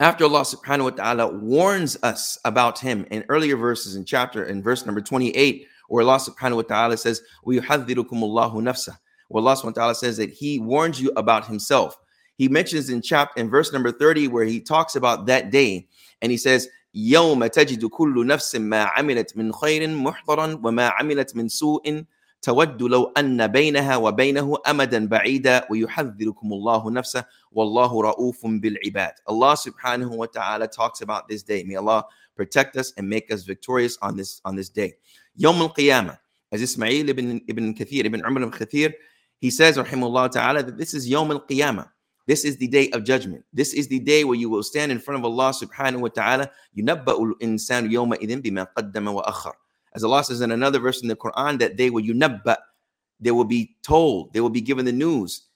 after 0.00 0.24
Allah 0.24 0.40
subhanahu 0.40 0.84
wa 0.84 0.90
ta'ala 0.90 1.36
warns 1.36 1.98
us 2.02 2.38
about 2.44 2.78
him 2.78 3.04
in 3.10 3.24
earlier 3.28 3.56
verses 3.56 3.96
in 3.96 4.04
chapter, 4.04 4.44
in 4.44 4.62
verse 4.62 4.86
number 4.86 5.00
28, 5.00 5.66
where 5.88 6.04
Allah 6.04 6.18
subhanahu 6.18 6.56
wa 6.56 6.62
ta'ala 6.62 6.96
says, 6.96 7.20
وَيُحَذِّرُكُمُ 7.44 8.08
اللَّهُ 8.10 8.54
نَفْسَهُ 8.54 8.96
Where 9.32 9.42
Allah 9.42 9.56
subhanahu 9.56 9.64
wa 9.64 9.72
ta'ala 9.72 9.94
says 9.94 10.16
that 10.16 10.30
he 10.30 10.58
warns 10.58 11.00
you 11.00 11.12
about 11.16 11.46
himself. 11.46 11.98
He 12.36 12.48
mentions 12.48 12.88
in 12.88 13.02
chapter 13.02 13.40
in 13.40 13.50
verse 13.50 13.72
number 13.72 13.92
30 13.92 14.28
where 14.28 14.44
he 14.44 14.60
talks 14.60 14.96
about 14.96 15.26
that 15.26 15.50
day 15.50 15.88
and 16.22 16.30
he 16.32 16.38
says, 16.38 16.68
يوم 16.94 17.46
تجد 17.46 17.84
كل 17.86 18.26
نفس 18.26 18.56
ما 18.56 18.82
عملت 18.82 19.36
من 19.36 19.52
خير 19.52 19.88
محضرا 19.88 20.60
وما 20.64 20.88
عملت 20.88 21.36
من 21.36 21.48
سوء 21.48 22.04
تود 22.42 22.82
لو 22.82 23.12
أن 23.18 23.46
بينها 23.46 23.96
وبينه 23.96 24.56
أمدا 24.70 25.06
بعيدا 25.08 25.66
ويحذركم 25.70 26.52
الله 26.52 26.90
نفسه 26.90 27.24
والله 27.52 28.02
رؤوف 28.02 28.46
بالعباد. 28.46 29.12
Allah 29.26 29.56
subhanahu 29.56 30.16
wa 30.16 30.26
ta'ala 30.26 30.68
talks 30.68 31.00
about 31.02 31.28
this 31.28 31.42
day. 31.42 31.64
May 31.64 31.76
Allah 31.76 32.04
protect 32.36 32.76
us 32.76 32.92
and 32.96 33.08
make 33.08 33.30
us 33.32 33.42
victorious 33.42 33.98
on 34.00 34.16
this 34.16 34.40
on 34.44 34.56
this 34.56 34.68
day. 34.68 34.94
يوم 35.38 35.60
القيامة. 35.62 36.16
As 36.50 36.62
Ismail 36.62 37.10
ibn, 37.10 37.42
ibn 37.46 37.74
Kathir, 37.74 38.06
ibn 38.06 38.24
Umar 38.24 38.42
ibn 38.44 38.50
Kathir, 38.50 38.94
he 39.43 39.51
says, 39.51 39.75
Rahimullah 39.75 40.31
Ta'ala, 40.31 40.63
that 40.63 40.77
this 40.77 40.93
is 40.93 41.09
Yom 41.09 41.29
al 41.29 41.41
Qiyamah. 41.41 41.89
This 42.25 42.45
is 42.45 42.55
the 42.55 42.67
day 42.69 42.89
of 42.91 43.03
judgment. 43.03 43.43
This 43.51 43.73
is 43.73 43.89
the 43.89 43.99
day 43.99 44.23
where 44.23 44.37
you 44.37 44.49
will 44.49 44.63
stand 44.63 44.89
in 44.89 44.99
front 44.99 45.19
of 45.19 45.25
Allah 45.25 45.51
subhanahu 45.51 45.99
wa 45.99 46.07
ta'ala. 46.07 46.49
Yunabba'ul 46.77 47.33
idin 47.41 48.67
qaddama 48.73 49.13
wa. 49.13 49.51
As 49.93 50.05
Allah 50.05 50.23
says 50.23 50.39
in 50.39 50.53
another 50.53 50.79
verse 50.79 51.01
in 51.01 51.09
the 51.09 51.17
Quran, 51.17 51.59
that 51.59 51.75
they 51.75 51.89
will 51.89 52.01
yunabba, 52.01 52.55
they 53.19 53.31
will 53.31 53.43
be 53.43 53.75
told, 53.83 54.31
they 54.31 54.39
will 54.39 54.49
be 54.49 54.61
given 54.61 54.85
the 54.85 54.93
news. 54.93 55.49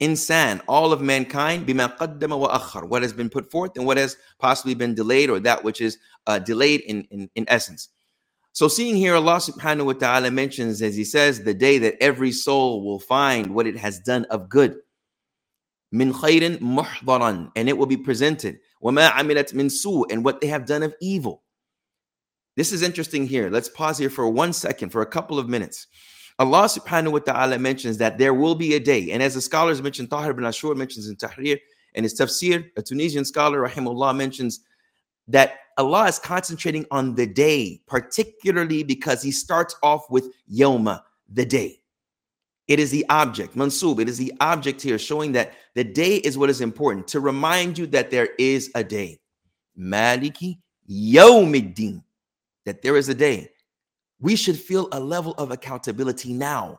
Insan, 0.00 0.60
all 0.68 0.92
of 0.92 1.00
mankind, 1.00 1.66
bima 1.66 1.98
qaddama 1.98 2.38
wa 2.38 2.56
akhar, 2.56 2.88
what 2.88 3.02
has 3.02 3.12
been 3.12 3.28
put 3.28 3.50
forth 3.50 3.72
and 3.74 3.84
what 3.84 3.96
has 3.96 4.16
possibly 4.38 4.76
been 4.76 4.94
delayed 4.94 5.30
or 5.30 5.40
that 5.40 5.64
which 5.64 5.80
is 5.80 5.98
uh, 6.28 6.38
delayed 6.38 6.82
in, 6.82 7.08
in, 7.10 7.28
in 7.34 7.44
essence. 7.48 7.88
So, 8.54 8.68
seeing 8.68 8.96
here, 8.96 9.14
Allah 9.14 9.36
subhanahu 9.36 9.86
wa 9.86 9.92
ta'ala 9.94 10.30
mentions, 10.30 10.82
as 10.82 10.94
He 10.94 11.04
says, 11.04 11.42
the 11.42 11.54
day 11.54 11.78
that 11.78 11.96
every 12.02 12.32
soul 12.32 12.84
will 12.84 13.00
find 13.00 13.54
what 13.54 13.66
it 13.66 13.78
has 13.78 13.98
done 14.00 14.26
of 14.26 14.50
good. 14.50 14.76
Min 15.90 16.12
khayrin 16.12 16.58
muhdaran, 16.58 17.50
and 17.56 17.68
it 17.68 17.78
will 17.78 17.86
be 17.86 17.96
presented. 17.96 18.58
Wama 18.82 19.10
amilat 19.12 19.54
min 19.54 19.70
su, 19.70 20.04
and 20.10 20.22
what 20.22 20.42
they 20.42 20.48
have 20.48 20.66
done 20.66 20.82
of 20.82 20.94
evil. 21.00 21.42
This 22.54 22.72
is 22.72 22.82
interesting 22.82 23.26
here. 23.26 23.48
Let's 23.48 23.70
pause 23.70 23.96
here 23.96 24.10
for 24.10 24.28
one 24.28 24.52
second, 24.52 24.90
for 24.90 25.00
a 25.00 25.06
couple 25.06 25.38
of 25.38 25.48
minutes. 25.48 25.86
Allah 26.38 26.64
subhanahu 26.64 27.12
wa 27.12 27.18
ta'ala 27.20 27.58
mentions 27.58 27.96
that 27.98 28.18
there 28.18 28.34
will 28.34 28.54
be 28.54 28.74
a 28.74 28.80
day. 28.80 29.12
And 29.12 29.22
as 29.22 29.34
the 29.34 29.40
scholars 29.40 29.80
mentioned, 29.80 30.10
Tahir 30.10 30.32
ibn 30.32 30.44
Ashur 30.44 30.74
mentions 30.74 31.08
in 31.08 31.16
Tahrir 31.16 31.58
and 31.94 32.04
his 32.04 32.18
tafsir, 32.18 32.68
a 32.76 32.82
Tunisian 32.82 33.24
scholar, 33.24 33.66
rahimullah, 33.66 34.14
mentions 34.16 34.60
that 35.28 35.58
Allah 35.82 36.06
is 36.06 36.18
concentrating 36.18 36.86
on 36.90 37.14
the 37.14 37.26
day, 37.26 37.80
particularly 37.86 38.84
because 38.84 39.22
he 39.22 39.32
starts 39.32 39.74
off 39.82 40.08
with 40.10 40.32
Yoma, 40.50 41.02
the 41.28 41.44
day. 41.44 41.80
It 42.68 42.78
is 42.78 42.90
the 42.90 43.04
object, 43.08 43.56
mansub. 43.56 44.00
It 44.00 44.08
is 44.08 44.18
the 44.18 44.32
object 44.40 44.80
here, 44.80 44.98
showing 44.98 45.32
that 45.32 45.54
the 45.74 45.84
day 45.84 46.16
is 46.16 46.38
what 46.38 46.50
is 46.50 46.60
important 46.60 47.08
to 47.08 47.20
remind 47.20 47.76
you 47.76 47.86
that 47.88 48.10
there 48.10 48.28
is 48.38 48.70
a 48.74 48.84
day. 48.84 49.18
Maliki 49.76 50.58
Yawmiddin 50.88 52.02
that 52.64 52.82
there 52.82 52.96
is 52.96 53.08
a 53.08 53.14
day, 53.14 53.50
we 54.20 54.36
should 54.36 54.56
feel 54.56 54.88
a 54.92 55.00
level 55.00 55.32
of 55.32 55.50
accountability 55.50 56.32
now, 56.32 56.78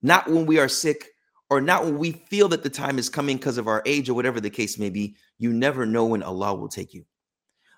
not 0.00 0.30
when 0.30 0.46
we 0.46 0.60
are 0.60 0.68
sick 0.68 1.08
or 1.50 1.60
not 1.60 1.84
when 1.84 1.98
we 1.98 2.12
feel 2.12 2.48
that 2.48 2.62
the 2.62 2.70
time 2.70 2.98
is 2.98 3.08
coming 3.08 3.36
because 3.36 3.58
of 3.58 3.66
our 3.66 3.82
age 3.84 4.08
or 4.08 4.14
whatever 4.14 4.40
the 4.40 4.48
case 4.48 4.78
may 4.78 4.90
be. 4.90 5.16
You 5.38 5.52
never 5.52 5.84
know 5.84 6.06
when 6.06 6.22
Allah 6.22 6.54
will 6.54 6.68
take 6.68 6.94
you. 6.94 7.04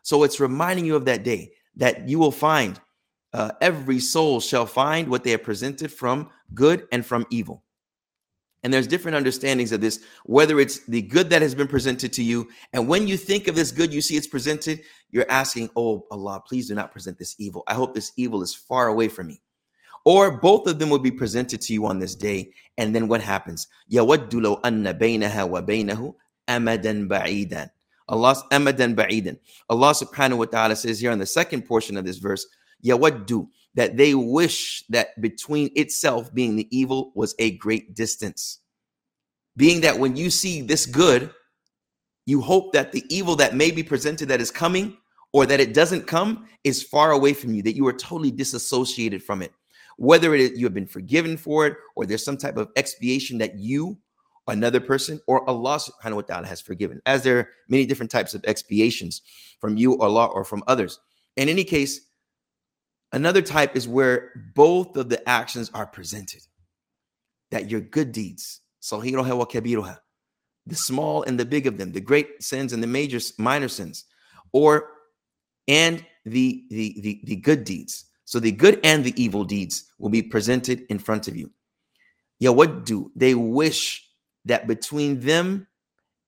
So 0.04 0.24
it's 0.24 0.40
reminding 0.40 0.86
you 0.86 0.96
of 0.96 1.06
that 1.06 1.24
day 1.24 1.52
that 1.76 2.08
you 2.08 2.20
will 2.20 2.32
find 2.32 2.80
uh, 3.34 3.52
every 3.62 4.00
soul 4.00 4.40
shall 4.40 4.66
find 4.66 5.08
what 5.08 5.24
they 5.24 5.32
have 5.32 5.44
presented 5.44 5.92
from 5.92 6.30
good 6.54 6.88
and 6.92 7.06
from 7.06 7.26
evil. 7.30 7.64
And 8.64 8.74
there's 8.74 8.88
different 8.88 9.16
understandings 9.16 9.72
of 9.72 9.80
this, 9.80 10.04
whether 10.26 10.60
it's 10.60 10.86
the 10.86 11.02
good 11.02 11.30
that 11.30 11.42
has 11.42 11.56
been 11.56 11.68
presented 11.68 12.12
to 12.14 12.24
you. 12.24 12.50
And 12.74 12.88
when 12.90 13.08
you 13.08 13.16
think 13.16 13.48
of 13.48 13.56
this 13.56 13.72
good, 13.72 13.94
you 13.94 14.02
see 14.02 14.18
it's 14.18 14.28
presented, 14.28 14.82
you're 15.12 15.30
asking, 15.30 15.70
Oh, 15.76 16.06
Allah, 16.12 16.42
please 16.46 16.68
do 16.68 16.76
not 16.76 16.92
present 16.92 17.18
this 17.18 17.36
evil. 17.40 17.64
I 17.68 17.74
hope 17.74 17.94
this 17.94 18.12
evil 18.18 18.42
is 18.42 18.54
far 18.54 18.88
away 18.88 19.08
from 19.08 19.28
me. 19.28 19.42
Or 20.06 20.40
both 20.40 20.68
of 20.68 20.80
them 20.80 20.90
will 20.90 21.00
be 21.00 21.12
presented 21.12 21.62
to 21.62 21.74
you 21.74 21.86
on 21.86 22.00
this 22.00 22.16
day. 22.16 22.52
And 22.78 22.94
then 22.94 23.08
what 23.08 23.22
happens? 23.22 23.68
يَوَدُّ 23.92 24.30
لَوْ 24.32 24.62
أَنَّ 24.62 24.98
بَيْنَهَا 24.98 25.50
وَبَيْنَهُ 25.50 26.16
أَمَدًا 26.50 27.08
بَعِيدًا 27.08 27.70
Allah's 28.09 28.43
amadan 28.53 28.95
ba'idan. 28.95 29.39
Allah 29.69 29.91
subhanahu 29.93 30.39
wa 30.39 30.45
ta'ala 30.45 30.77
says 30.77 31.01
here 31.01 31.13
in 31.13 31.19
the 31.19 31.27
second 31.27 31.63
portion 31.63 31.97
of 31.97 32.05
this 32.05 32.19
verse, 32.19 32.47
yawaddu, 32.85 33.49
that 33.75 33.97
they 33.97 34.15
wish 34.15 34.85
that 34.89 35.21
between 35.21 35.71
itself 35.75 36.33
being 36.35 36.57
the 36.57 36.69
evil 36.77 37.13
was 37.15 37.35
a 37.39 37.57
great 37.57 37.95
distance. 37.95 38.61
Being 39.57 39.81
that 39.83 39.99
when 39.99 40.17
you 40.17 40.31
see 40.31 40.63
this 40.63 40.87
good, 40.87 41.31
you 42.27 42.41
hope 42.41 42.73
that 42.73 42.93
the 42.93 43.05
evil 43.09 43.37
that 43.37 43.55
may 43.55 43.71
be 43.71 43.83
presented 43.83 44.29
that 44.29 44.41
is 44.41 44.51
coming 44.51 44.97
or 45.33 45.47
that 45.47 45.61
it 45.61 45.75
doesn't 45.75 46.07
come 46.07 46.47
is 46.63 46.83
far 46.83 47.13
away 47.13 47.35
from 47.35 47.55
you, 47.55 47.63
that 47.63 47.77
you 47.77 47.87
are 47.87 47.93
totally 47.93 48.31
disassociated 48.31 49.23
from 49.23 49.43
it. 49.43 49.53
Whether 49.97 50.35
it 50.35 50.41
is, 50.41 50.59
you 50.59 50.67
have 50.67 50.75
been 50.75 50.87
forgiven 50.87 51.37
for 51.37 51.67
it 51.67 51.77
or 51.95 52.07
there's 52.07 52.25
some 52.25 52.37
type 52.37 52.57
of 52.57 52.71
expiation 52.77 53.39
that 53.39 53.59
you, 53.59 53.99
another 54.49 54.81
person, 54.81 55.21
or 55.27 55.49
Allah 55.49 55.79
subhanahu 55.79 56.17
wa 56.17 56.23
ta'ala 56.23 56.47
has 56.47 56.61
forgiven, 56.61 57.01
as 57.07 57.23
there 57.23 57.39
are 57.39 57.49
many 57.69 57.87
different 57.87 58.11
types 58.11 58.35
of 58.35 58.45
expiations 58.45 59.23
from 59.61 59.77
you, 59.77 59.99
Allah, 59.99 60.27
or 60.27 60.45
from 60.45 60.63
others. 60.67 61.01
In 61.37 61.49
any 61.49 61.65
case, 61.65 62.01
Another 63.15 63.43
type 63.43 63.77
is 63.77 63.87
where 63.87 64.33
both 64.57 64.97
of 64.97 65.09
the 65.09 65.27
actions 65.29 65.71
are 65.73 65.87
presented. 65.87 66.41
That 67.53 67.71
your 67.71 67.81
good 67.81 68.11
deeds, 68.11 68.61
sahiroha 68.83 69.39
wa 69.39 69.45
kabiroha, 69.45 69.99
the 70.67 70.75
small 70.75 71.23
and 71.23 71.39
the 71.39 71.45
big 71.45 71.69
of 71.69 71.79
them, 71.79 71.93
the 71.93 72.01
great 72.01 72.43
sins 72.43 72.73
and 72.73 72.83
the 72.83 72.89
major 72.89 73.21
minor 73.39 73.69
sins, 73.69 74.07
or 74.53 74.89
and 75.69 76.05
the 76.25 76.65
the 76.71 77.01
the, 77.03 77.21
the 77.23 77.37
good 77.37 77.63
deeds. 77.63 78.07
So 78.25 78.41
the 78.41 78.51
good 78.51 78.81
and 78.83 79.05
the 79.05 79.15
evil 79.23 79.45
deeds 79.45 79.85
will 80.01 80.11
be 80.11 80.23
presented 80.23 80.85
in 80.89 80.99
front 80.99 81.29
of 81.29 81.37
you. 81.37 81.53
Yeah, 82.41 82.51
what 82.51 82.85
do 82.85 83.13
they 83.15 83.37
wish 83.37 84.04
that 84.45 84.67
between 84.67 85.21
them 85.21 85.67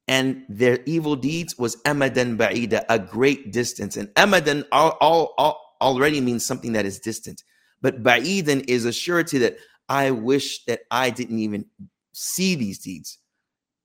and 0.09 0.45
their 0.49 0.79
evil 0.87 1.17
deeds 1.17 1.59
was 1.59 1.77
amadan 1.83 2.37
ba'ida, 2.37 2.85
a 2.89 2.99
great 2.99 3.53
distance. 3.53 3.97
And 3.97 4.09
amadan 4.15 4.65
all, 4.73 4.97
all, 5.01 5.35
all 5.39 5.77
already 5.81 6.21
means 6.21 6.47
something 6.47 6.73
that 6.73 6.87
is 6.87 7.01
distant. 7.01 7.43
But 7.83 8.03
ba'idan 8.03 8.65
is 8.69 8.85
a 8.85 8.93
surety 8.93 9.39
that 9.39 9.57
I 9.89 10.11
wish 10.11 10.65
that 10.65 10.81
I 10.91 11.11
didn't 11.11 11.39
even 11.39 11.67
see 12.13 12.55
these 12.55 12.79
deeds. 12.79 13.19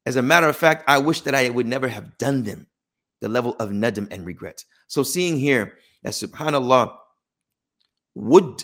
As 0.05 0.15
a 0.15 0.21
matter 0.21 0.47
of 0.47 0.55
fact, 0.55 0.83
I 0.87 0.97
wish 0.97 1.21
that 1.21 1.35
I 1.35 1.49
would 1.49 1.67
never 1.67 1.87
have 1.87 2.17
done 2.17 2.43
them. 2.43 2.67
The 3.19 3.29
level 3.29 3.55
of 3.59 3.69
nadam 3.69 4.07
and 4.11 4.25
regret. 4.25 4.65
So 4.87 5.03
seeing 5.03 5.37
here 5.37 5.77
that 6.03 6.13
subhanallah, 6.13 6.95
would 8.15 8.63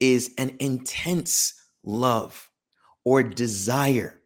is 0.00 0.32
an 0.38 0.56
intense 0.60 1.54
love 1.84 2.50
or 3.04 3.22
desire 3.22 4.20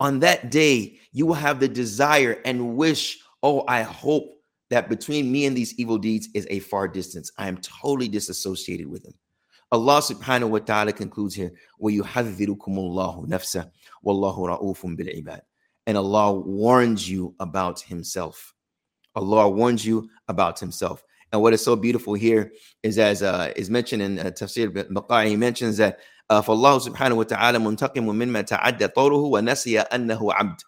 On 0.00 0.20
that 0.20 0.50
day, 0.50 0.98
you 1.12 1.26
will 1.26 1.34
have 1.34 1.60
the 1.60 1.68
desire 1.68 2.40
and 2.44 2.76
wish, 2.76 3.18
oh, 3.42 3.64
I 3.68 3.82
hope 3.82 4.34
that 4.70 4.88
between 4.88 5.30
me 5.30 5.46
and 5.46 5.56
these 5.56 5.78
evil 5.78 5.98
deeds 5.98 6.28
is 6.34 6.46
a 6.50 6.58
far 6.60 6.88
distance. 6.88 7.30
I 7.38 7.48
am 7.48 7.58
totally 7.58 8.08
disassociated 8.08 8.86
with 8.86 9.04
them. 9.04 9.14
Allah 9.70 10.00
subhanahu 10.00 10.50
wa 10.50 10.58
ta'ala 10.58 10.92
concludes 10.92 11.34
here, 11.34 11.52
وَيُحَذِّرُكُمُ 11.82 12.58
اللَّهُ 12.58 13.28
نَفْسَهُ 13.28 13.70
وَاللَّهُ 14.04 14.60
رَؤُوفٌ 14.60 14.96
بِالْعِبَادِ 14.96 15.40
And 15.86 15.96
Allah 15.96 16.32
warns 16.32 17.08
you 17.08 17.34
about 17.40 17.80
himself. 17.80 18.54
Allah 19.14 19.48
warns 19.48 19.84
you 19.84 20.08
about 20.28 20.60
himself. 20.60 21.02
And 21.31 21.41
what 21.41 21.53
is 21.53 21.63
so 21.63 21.75
beautiful 21.75 22.15
here 22.15 22.51
is 22.83 22.97
as 22.97 23.21
uh, 23.21 23.53
is 23.55 23.69
mentioned 23.69 24.01
in 24.01 24.19
uh, 24.19 24.23
Tafsir 24.25 24.69
Baqai, 24.89 25.27
he 25.27 25.35
mentions 25.35 25.77
that 25.77 25.99
uh, 26.29 26.41
for 26.41 26.51
Allah 26.51 26.79
subhanahu 26.79 27.17
wa 27.17 27.23
ta'ala 27.23 27.59
mimma 27.59 28.45
ta'adda 28.45 28.93
tawruhu 28.93 29.29
wa 29.31 29.39
nasiya 29.39 29.87
annahu 29.89 30.33
abd. 30.37 30.63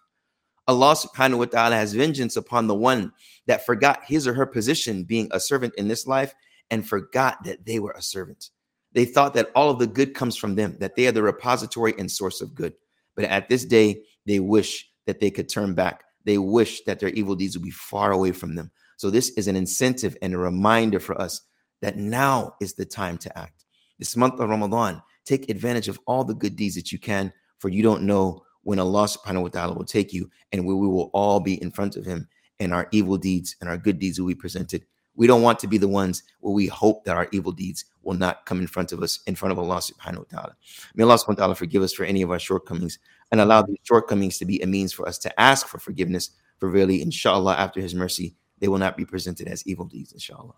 Allah 0.68 0.94
subhanahu 0.94 1.38
wa 1.38 1.44
ta'ala 1.46 1.76
has 1.76 1.92
vengeance 1.92 2.36
upon 2.36 2.66
the 2.68 2.74
one 2.74 3.12
that 3.46 3.66
forgot 3.66 4.04
his 4.06 4.28
or 4.28 4.34
her 4.34 4.46
position 4.46 5.04
being 5.04 5.28
a 5.32 5.40
servant 5.40 5.74
in 5.76 5.88
this 5.88 6.06
life 6.06 6.34
and 6.70 6.88
forgot 6.88 7.42
that 7.44 7.66
they 7.66 7.78
were 7.78 7.92
a 7.92 8.02
servant. 8.02 8.50
They 8.92 9.04
thought 9.04 9.34
that 9.34 9.50
all 9.54 9.70
of 9.70 9.78
the 9.78 9.86
good 9.86 10.14
comes 10.14 10.36
from 10.36 10.54
them, 10.54 10.76
that 10.78 10.96
they 10.96 11.06
are 11.06 11.12
the 11.12 11.22
repository 11.22 11.94
and 11.98 12.10
source 12.10 12.40
of 12.40 12.54
good. 12.54 12.74
But 13.16 13.24
at 13.24 13.48
this 13.48 13.64
day, 13.64 14.02
they 14.26 14.38
wish 14.38 14.88
that 15.06 15.18
they 15.18 15.30
could 15.30 15.48
turn 15.48 15.74
back. 15.74 16.04
They 16.24 16.38
wish 16.38 16.82
that 16.84 17.00
their 17.00 17.08
evil 17.10 17.34
deeds 17.34 17.56
would 17.56 17.64
be 17.64 17.70
far 17.70 18.12
away 18.12 18.32
from 18.32 18.54
them. 18.54 18.70
So, 18.96 19.10
this 19.10 19.30
is 19.30 19.48
an 19.48 19.56
incentive 19.56 20.16
and 20.22 20.34
a 20.34 20.38
reminder 20.38 21.00
for 21.00 21.20
us 21.20 21.42
that 21.80 21.96
now 21.96 22.54
is 22.60 22.74
the 22.74 22.84
time 22.84 23.18
to 23.18 23.38
act. 23.38 23.64
This 23.98 24.16
month 24.16 24.40
of 24.40 24.48
Ramadan, 24.48 25.02
take 25.24 25.50
advantage 25.50 25.88
of 25.88 25.98
all 26.06 26.24
the 26.24 26.34
good 26.34 26.56
deeds 26.56 26.74
that 26.76 26.92
you 26.92 26.98
can, 26.98 27.32
for 27.58 27.68
you 27.68 27.82
don't 27.82 28.02
know 28.02 28.42
when 28.62 28.78
Allah 28.78 29.06
subhanahu 29.06 29.42
wa 29.42 29.48
ta'ala 29.48 29.74
will 29.74 29.84
take 29.84 30.12
you 30.12 30.30
and 30.52 30.66
we, 30.66 30.74
we 30.74 30.86
will 30.86 31.10
all 31.12 31.40
be 31.40 31.60
in 31.62 31.70
front 31.70 31.96
of 31.96 32.04
Him 32.04 32.28
and 32.60 32.72
our 32.72 32.88
evil 32.92 33.16
deeds 33.16 33.56
and 33.60 33.68
our 33.68 33.76
good 33.76 33.98
deeds 33.98 34.20
will 34.20 34.28
be 34.28 34.34
presented. 34.34 34.84
We 35.14 35.26
don't 35.26 35.42
want 35.42 35.58
to 35.60 35.66
be 35.66 35.78
the 35.78 35.88
ones 35.88 36.22
where 36.40 36.54
we 36.54 36.68
hope 36.68 37.04
that 37.04 37.16
our 37.16 37.28
evil 37.32 37.52
deeds 37.52 37.84
will 38.02 38.14
not 38.14 38.46
come 38.46 38.60
in 38.60 38.66
front 38.66 38.92
of 38.92 39.02
us, 39.02 39.20
in 39.26 39.34
front 39.34 39.52
of 39.52 39.58
Allah 39.58 39.76
subhanahu 39.76 40.18
wa 40.18 40.24
ta'ala. 40.30 40.56
May 40.94 41.04
Allah 41.04 41.16
subhanahu 41.16 41.28
wa 41.28 41.34
ta'ala 41.34 41.54
forgive 41.54 41.82
us 41.82 41.92
for 41.92 42.04
any 42.04 42.22
of 42.22 42.30
our 42.30 42.38
shortcomings 42.38 42.98
and 43.30 43.40
allow 43.40 43.62
these 43.62 43.78
shortcomings 43.82 44.38
to 44.38 44.44
be 44.44 44.60
a 44.62 44.66
means 44.66 44.92
for 44.92 45.06
us 45.06 45.18
to 45.18 45.40
ask 45.40 45.66
for 45.66 45.78
forgiveness. 45.78 46.30
For 46.58 46.68
really, 46.68 47.02
inshallah, 47.02 47.56
after 47.56 47.80
His 47.80 47.94
mercy, 47.94 48.36
they 48.62 48.68
will 48.68 48.78
not 48.78 48.96
be 48.96 49.04
presented 49.04 49.48
as 49.48 49.66
evil 49.66 49.84
deeds, 49.84 50.12
inshallah. 50.12 50.54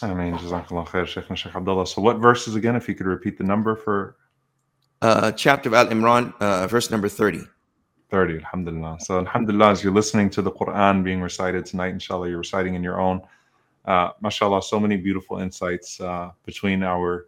I 0.00 0.14
mean, 0.14 0.32
Jazakallah 0.34 0.86
khair, 0.88 1.06
Sheikh 1.06 1.26
Sheikh 1.36 1.54
Abdullah. 1.54 1.86
So, 1.86 2.00
what 2.00 2.16
verses 2.16 2.54
again, 2.54 2.74
if 2.74 2.88
you 2.88 2.94
could 2.94 3.06
repeat 3.06 3.36
the 3.36 3.44
number 3.44 3.76
for 3.76 4.16
Uh, 5.02 5.30
chapter 5.32 5.68
of 5.68 5.74
Al 5.74 5.88
Imran, 5.88 6.32
uh, 6.40 6.66
verse 6.66 6.90
number 6.90 7.08
30. 7.08 7.42
30, 8.08 8.38
Alhamdulillah. 8.38 8.96
So, 9.00 9.18
Alhamdulillah, 9.18 9.72
as 9.72 9.84
you're 9.84 9.92
listening 9.92 10.30
to 10.30 10.40
the 10.40 10.50
Quran 10.50 11.04
being 11.04 11.20
recited 11.20 11.66
tonight, 11.66 11.92
inshallah, 11.92 12.30
you're 12.30 12.38
reciting 12.38 12.74
in 12.74 12.82
your 12.82 12.98
own. 12.98 13.20
Uh, 13.84 14.08
mashallah, 14.22 14.62
so 14.62 14.80
many 14.80 14.96
beautiful 14.96 15.36
insights 15.38 16.00
uh, 16.00 16.30
between 16.46 16.82
our 16.82 17.26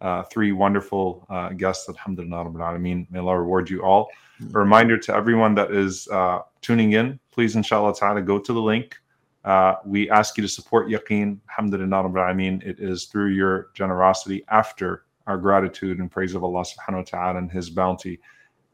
uh, 0.00 0.22
three 0.32 0.52
wonderful 0.52 1.26
uh, 1.28 1.50
guests. 1.50 1.86
Alhamdulillah, 1.90 2.46
Rabbil 2.46 2.64
Alameen. 2.68 3.06
May 3.10 3.18
Allah 3.18 3.38
reward 3.38 3.68
you 3.68 3.82
all. 3.82 4.08
A 4.40 4.58
reminder 4.58 4.96
to 4.96 5.14
everyone 5.14 5.54
that 5.56 5.70
is 5.70 6.08
uh, 6.08 6.38
tuning 6.62 6.92
in, 6.92 7.20
please, 7.30 7.56
inshallah 7.56 7.94
ta'ala, 7.94 8.22
go 8.22 8.38
to 8.38 8.52
the 8.54 8.62
link. 8.72 8.96
Uh, 9.44 9.76
we 9.84 10.10
ask 10.10 10.36
you 10.36 10.42
to 10.42 10.48
support 10.48 10.88
Yaqeen. 10.88 11.38
Alhamdulillah, 11.50 12.08
Rabbil 12.08 12.12
Alameen. 12.12 12.62
It 12.66 12.78
is 12.78 13.06
through 13.06 13.30
your 13.30 13.70
generosity 13.74 14.44
after 14.48 15.04
our 15.26 15.38
gratitude 15.38 15.98
and 15.98 16.10
praise 16.10 16.34
of 16.34 16.44
Allah 16.44 16.64
subhanahu 16.64 16.96
wa 16.96 17.02
ta'ala 17.02 17.38
and 17.38 17.50
His 17.50 17.70
bounty. 17.70 18.20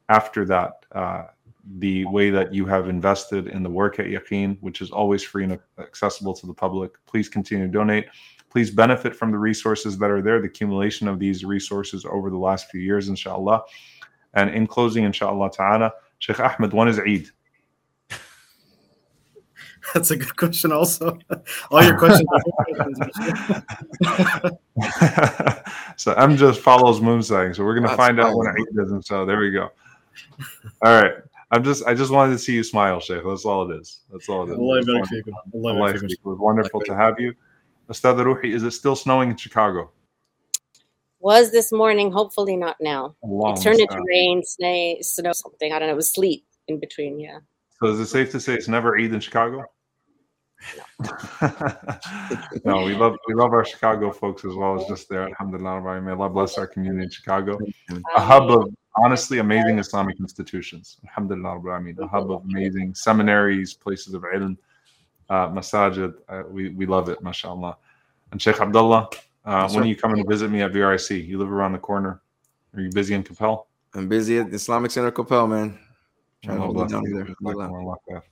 After 0.08 0.44
that, 0.46 0.86
uh, 0.92 1.24
the 1.78 2.04
way 2.06 2.30
that 2.30 2.54
you 2.54 2.64
have 2.66 2.88
invested 2.88 3.48
in 3.48 3.62
the 3.62 3.70
work 3.70 3.98
at 3.98 4.06
Yaqeen, 4.06 4.56
which 4.60 4.80
is 4.80 4.90
always 4.90 5.22
free 5.22 5.44
and 5.44 5.58
accessible 5.78 6.32
to 6.34 6.46
the 6.46 6.54
public. 6.54 6.92
Please 7.06 7.28
continue 7.28 7.66
to 7.66 7.72
donate. 7.72 8.06
Please 8.50 8.70
benefit 8.70 9.14
from 9.14 9.32
the 9.32 9.38
resources 9.38 9.98
that 9.98 10.10
are 10.10 10.22
there, 10.22 10.40
the 10.40 10.46
accumulation 10.46 11.08
of 11.08 11.18
these 11.18 11.44
resources 11.44 12.04
over 12.04 12.30
the 12.30 12.38
last 12.38 12.70
few 12.70 12.80
years, 12.80 13.08
inshallah. 13.08 13.62
And 14.34 14.50
in 14.50 14.66
closing, 14.66 15.04
inshallah 15.04 15.50
ta'ala, 15.50 15.92
Sheikh 16.18 16.40
Ahmed, 16.40 16.72
when 16.72 16.88
is 16.88 16.98
Eid? 16.98 17.28
that's 19.96 20.10
a 20.10 20.16
good 20.16 20.36
question. 20.36 20.72
Also, 20.72 21.18
all 21.70 21.82
your 21.82 21.98
questions. 21.98 22.26
so 25.96 26.12
M 26.12 26.36
just 26.36 26.60
follows 26.60 27.00
moon 27.00 27.22
saying. 27.22 27.54
So 27.54 27.64
we're 27.64 27.74
gonna 27.74 27.86
that's 27.88 27.96
find 27.96 28.20
out 28.20 28.36
when 28.36 28.46
I 28.46 28.52
does 28.74 28.92
not 28.92 29.06
So 29.06 29.24
there 29.24 29.38
we 29.38 29.50
go. 29.50 29.70
All 30.82 31.02
right. 31.02 31.14
I'm 31.50 31.64
just 31.64 31.86
I 31.86 31.94
just 31.94 32.12
wanted 32.12 32.32
to 32.32 32.38
see 32.38 32.54
you 32.54 32.62
smile, 32.62 33.00
Sheikh. 33.00 33.22
That's 33.24 33.46
all 33.46 33.70
it 33.70 33.80
is. 33.80 34.00
That's 34.12 34.28
all 34.28 34.42
it 34.42 34.52
is. 34.52 34.58
Allah 34.58 34.80
it 34.80 34.86
was 36.24 36.38
wonderful 36.38 36.82
to 36.82 36.94
have 36.94 37.18
you. 37.18 37.32
Ustad 37.88 38.16
Ruhi, 38.16 38.52
is 38.52 38.64
it 38.64 38.72
still 38.72 38.96
snowing 38.96 39.30
in 39.30 39.36
Chicago? 39.36 39.90
Was 41.20 41.52
this 41.52 41.72
morning, 41.72 42.12
hopefully 42.12 42.56
not 42.56 42.76
now. 42.80 43.14
Long 43.22 43.56
it 43.56 43.62
turned 43.62 43.80
into 43.80 44.02
rain, 44.06 44.42
snow, 44.44 44.96
snow, 45.00 45.32
something. 45.32 45.72
I 45.72 45.78
don't 45.78 45.88
know. 45.88 45.94
It 45.94 45.96
was 45.96 46.12
sleet 46.12 46.44
in 46.68 46.78
between, 46.80 47.18
yeah. 47.18 47.38
So 47.78 47.86
is 47.86 48.00
it 48.00 48.06
safe 48.06 48.30
to 48.32 48.40
say 48.40 48.54
it's 48.54 48.68
never 48.68 48.98
Eid 48.98 49.12
in 49.12 49.20
Chicago? 49.20 49.64
no, 52.64 52.84
we 52.84 52.94
love 52.94 53.16
we 53.28 53.34
love 53.34 53.52
our 53.52 53.64
Chicago 53.64 54.10
folks 54.10 54.44
as 54.44 54.54
well 54.54 54.80
as 54.80 54.86
just 54.88 55.08
there. 55.08 55.28
Alhamdulillah, 55.28 56.00
may 56.00 56.12
Allah 56.12 56.30
bless 56.30 56.58
our 56.58 56.66
community 56.66 57.04
in 57.04 57.10
Chicago. 57.10 57.58
A 58.16 58.20
hub 58.20 58.50
of 58.50 58.74
honestly 58.96 59.38
amazing 59.38 59.78
Islamic 59.78 60.18
institutions. 60.18 60.98
Alhamdulillah, 61.06 61.58
Rabbi. 61.58 61.76
I 61.76 61.80
mean, 61.80 61.96
a 62.00 62.06
hub 62.06 62.30
of 62.30 62.44
amazing 62.44 62.94
seminaries, 62.94 63.74
places 63.74 64.14
of 64.14 64.22
ilm, 64.22 64.56
uh, 65.28 65.48
masajid. 65.48 66.14
Uh, 66.28 66.42
we 66.48 66.70
we 66.70 66.86
love 66.86 67.08
it, 67.08 67.22
mashallah. 67.22 67.76
And 68.32 68.40
Sheikh 68.42 68.60
Abdullah, 68.60 69.08
uh, 69.44 69.68
when 69.70 69.84
are 69.84 69.86
you 69.86 69.96
coming 69.96 70.16
to 70.22 70.28
visit 70.28 70.50
me 70.50 70.62
at 70.62 70.72
VRIC? 70.72 71.26
You 71.26 71.38
live 71.38 71.52
around 71.52 71.72
the 71.72 71.78
corner. 71.78 72.22
Are 72.74 72.80
you 72.80 72.90
busy 72.90 73.14
in 73.14 73.22
Coppell? 73.22 73.66
I'm 73.94 74.08
busy 74.08 74.38
at 74.38 74.50
the 74.50 74.56
Islamic 74.56 74.90
Center 74.90 75.12
Coppell, 75.12 75.48
man. 75.48 75.78
Trying 76.46 76.58
to 76.58 76.62
hold 76.62 76.88
down 76.88 77.06
either. 77.08 77.34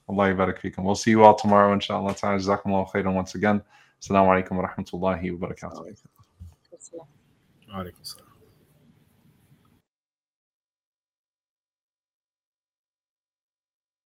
Allah 0.09 0.35
barak. 0.35 0.63
We'll 0.79 0.95
see 0.95 1.11
you 1.11 1.25
all 1.25 1.35
tomorrow, 1.35 1.73
inshallah. 1.73 2.15
Jazakumullah 2.15 2.89
khairan 2.91 3.15
once 3.15 3.35
again. 3.35 3.61
Assalamu 4.01 4.29
alaikum 4.31 4.53
wa 4.53 4.69
rahmatullahi 4.69 5.39
wa 5.39 5.49
barakatuh. 5.49 5.83
Wa 7.69 7.83
alaikum 7.83 8.24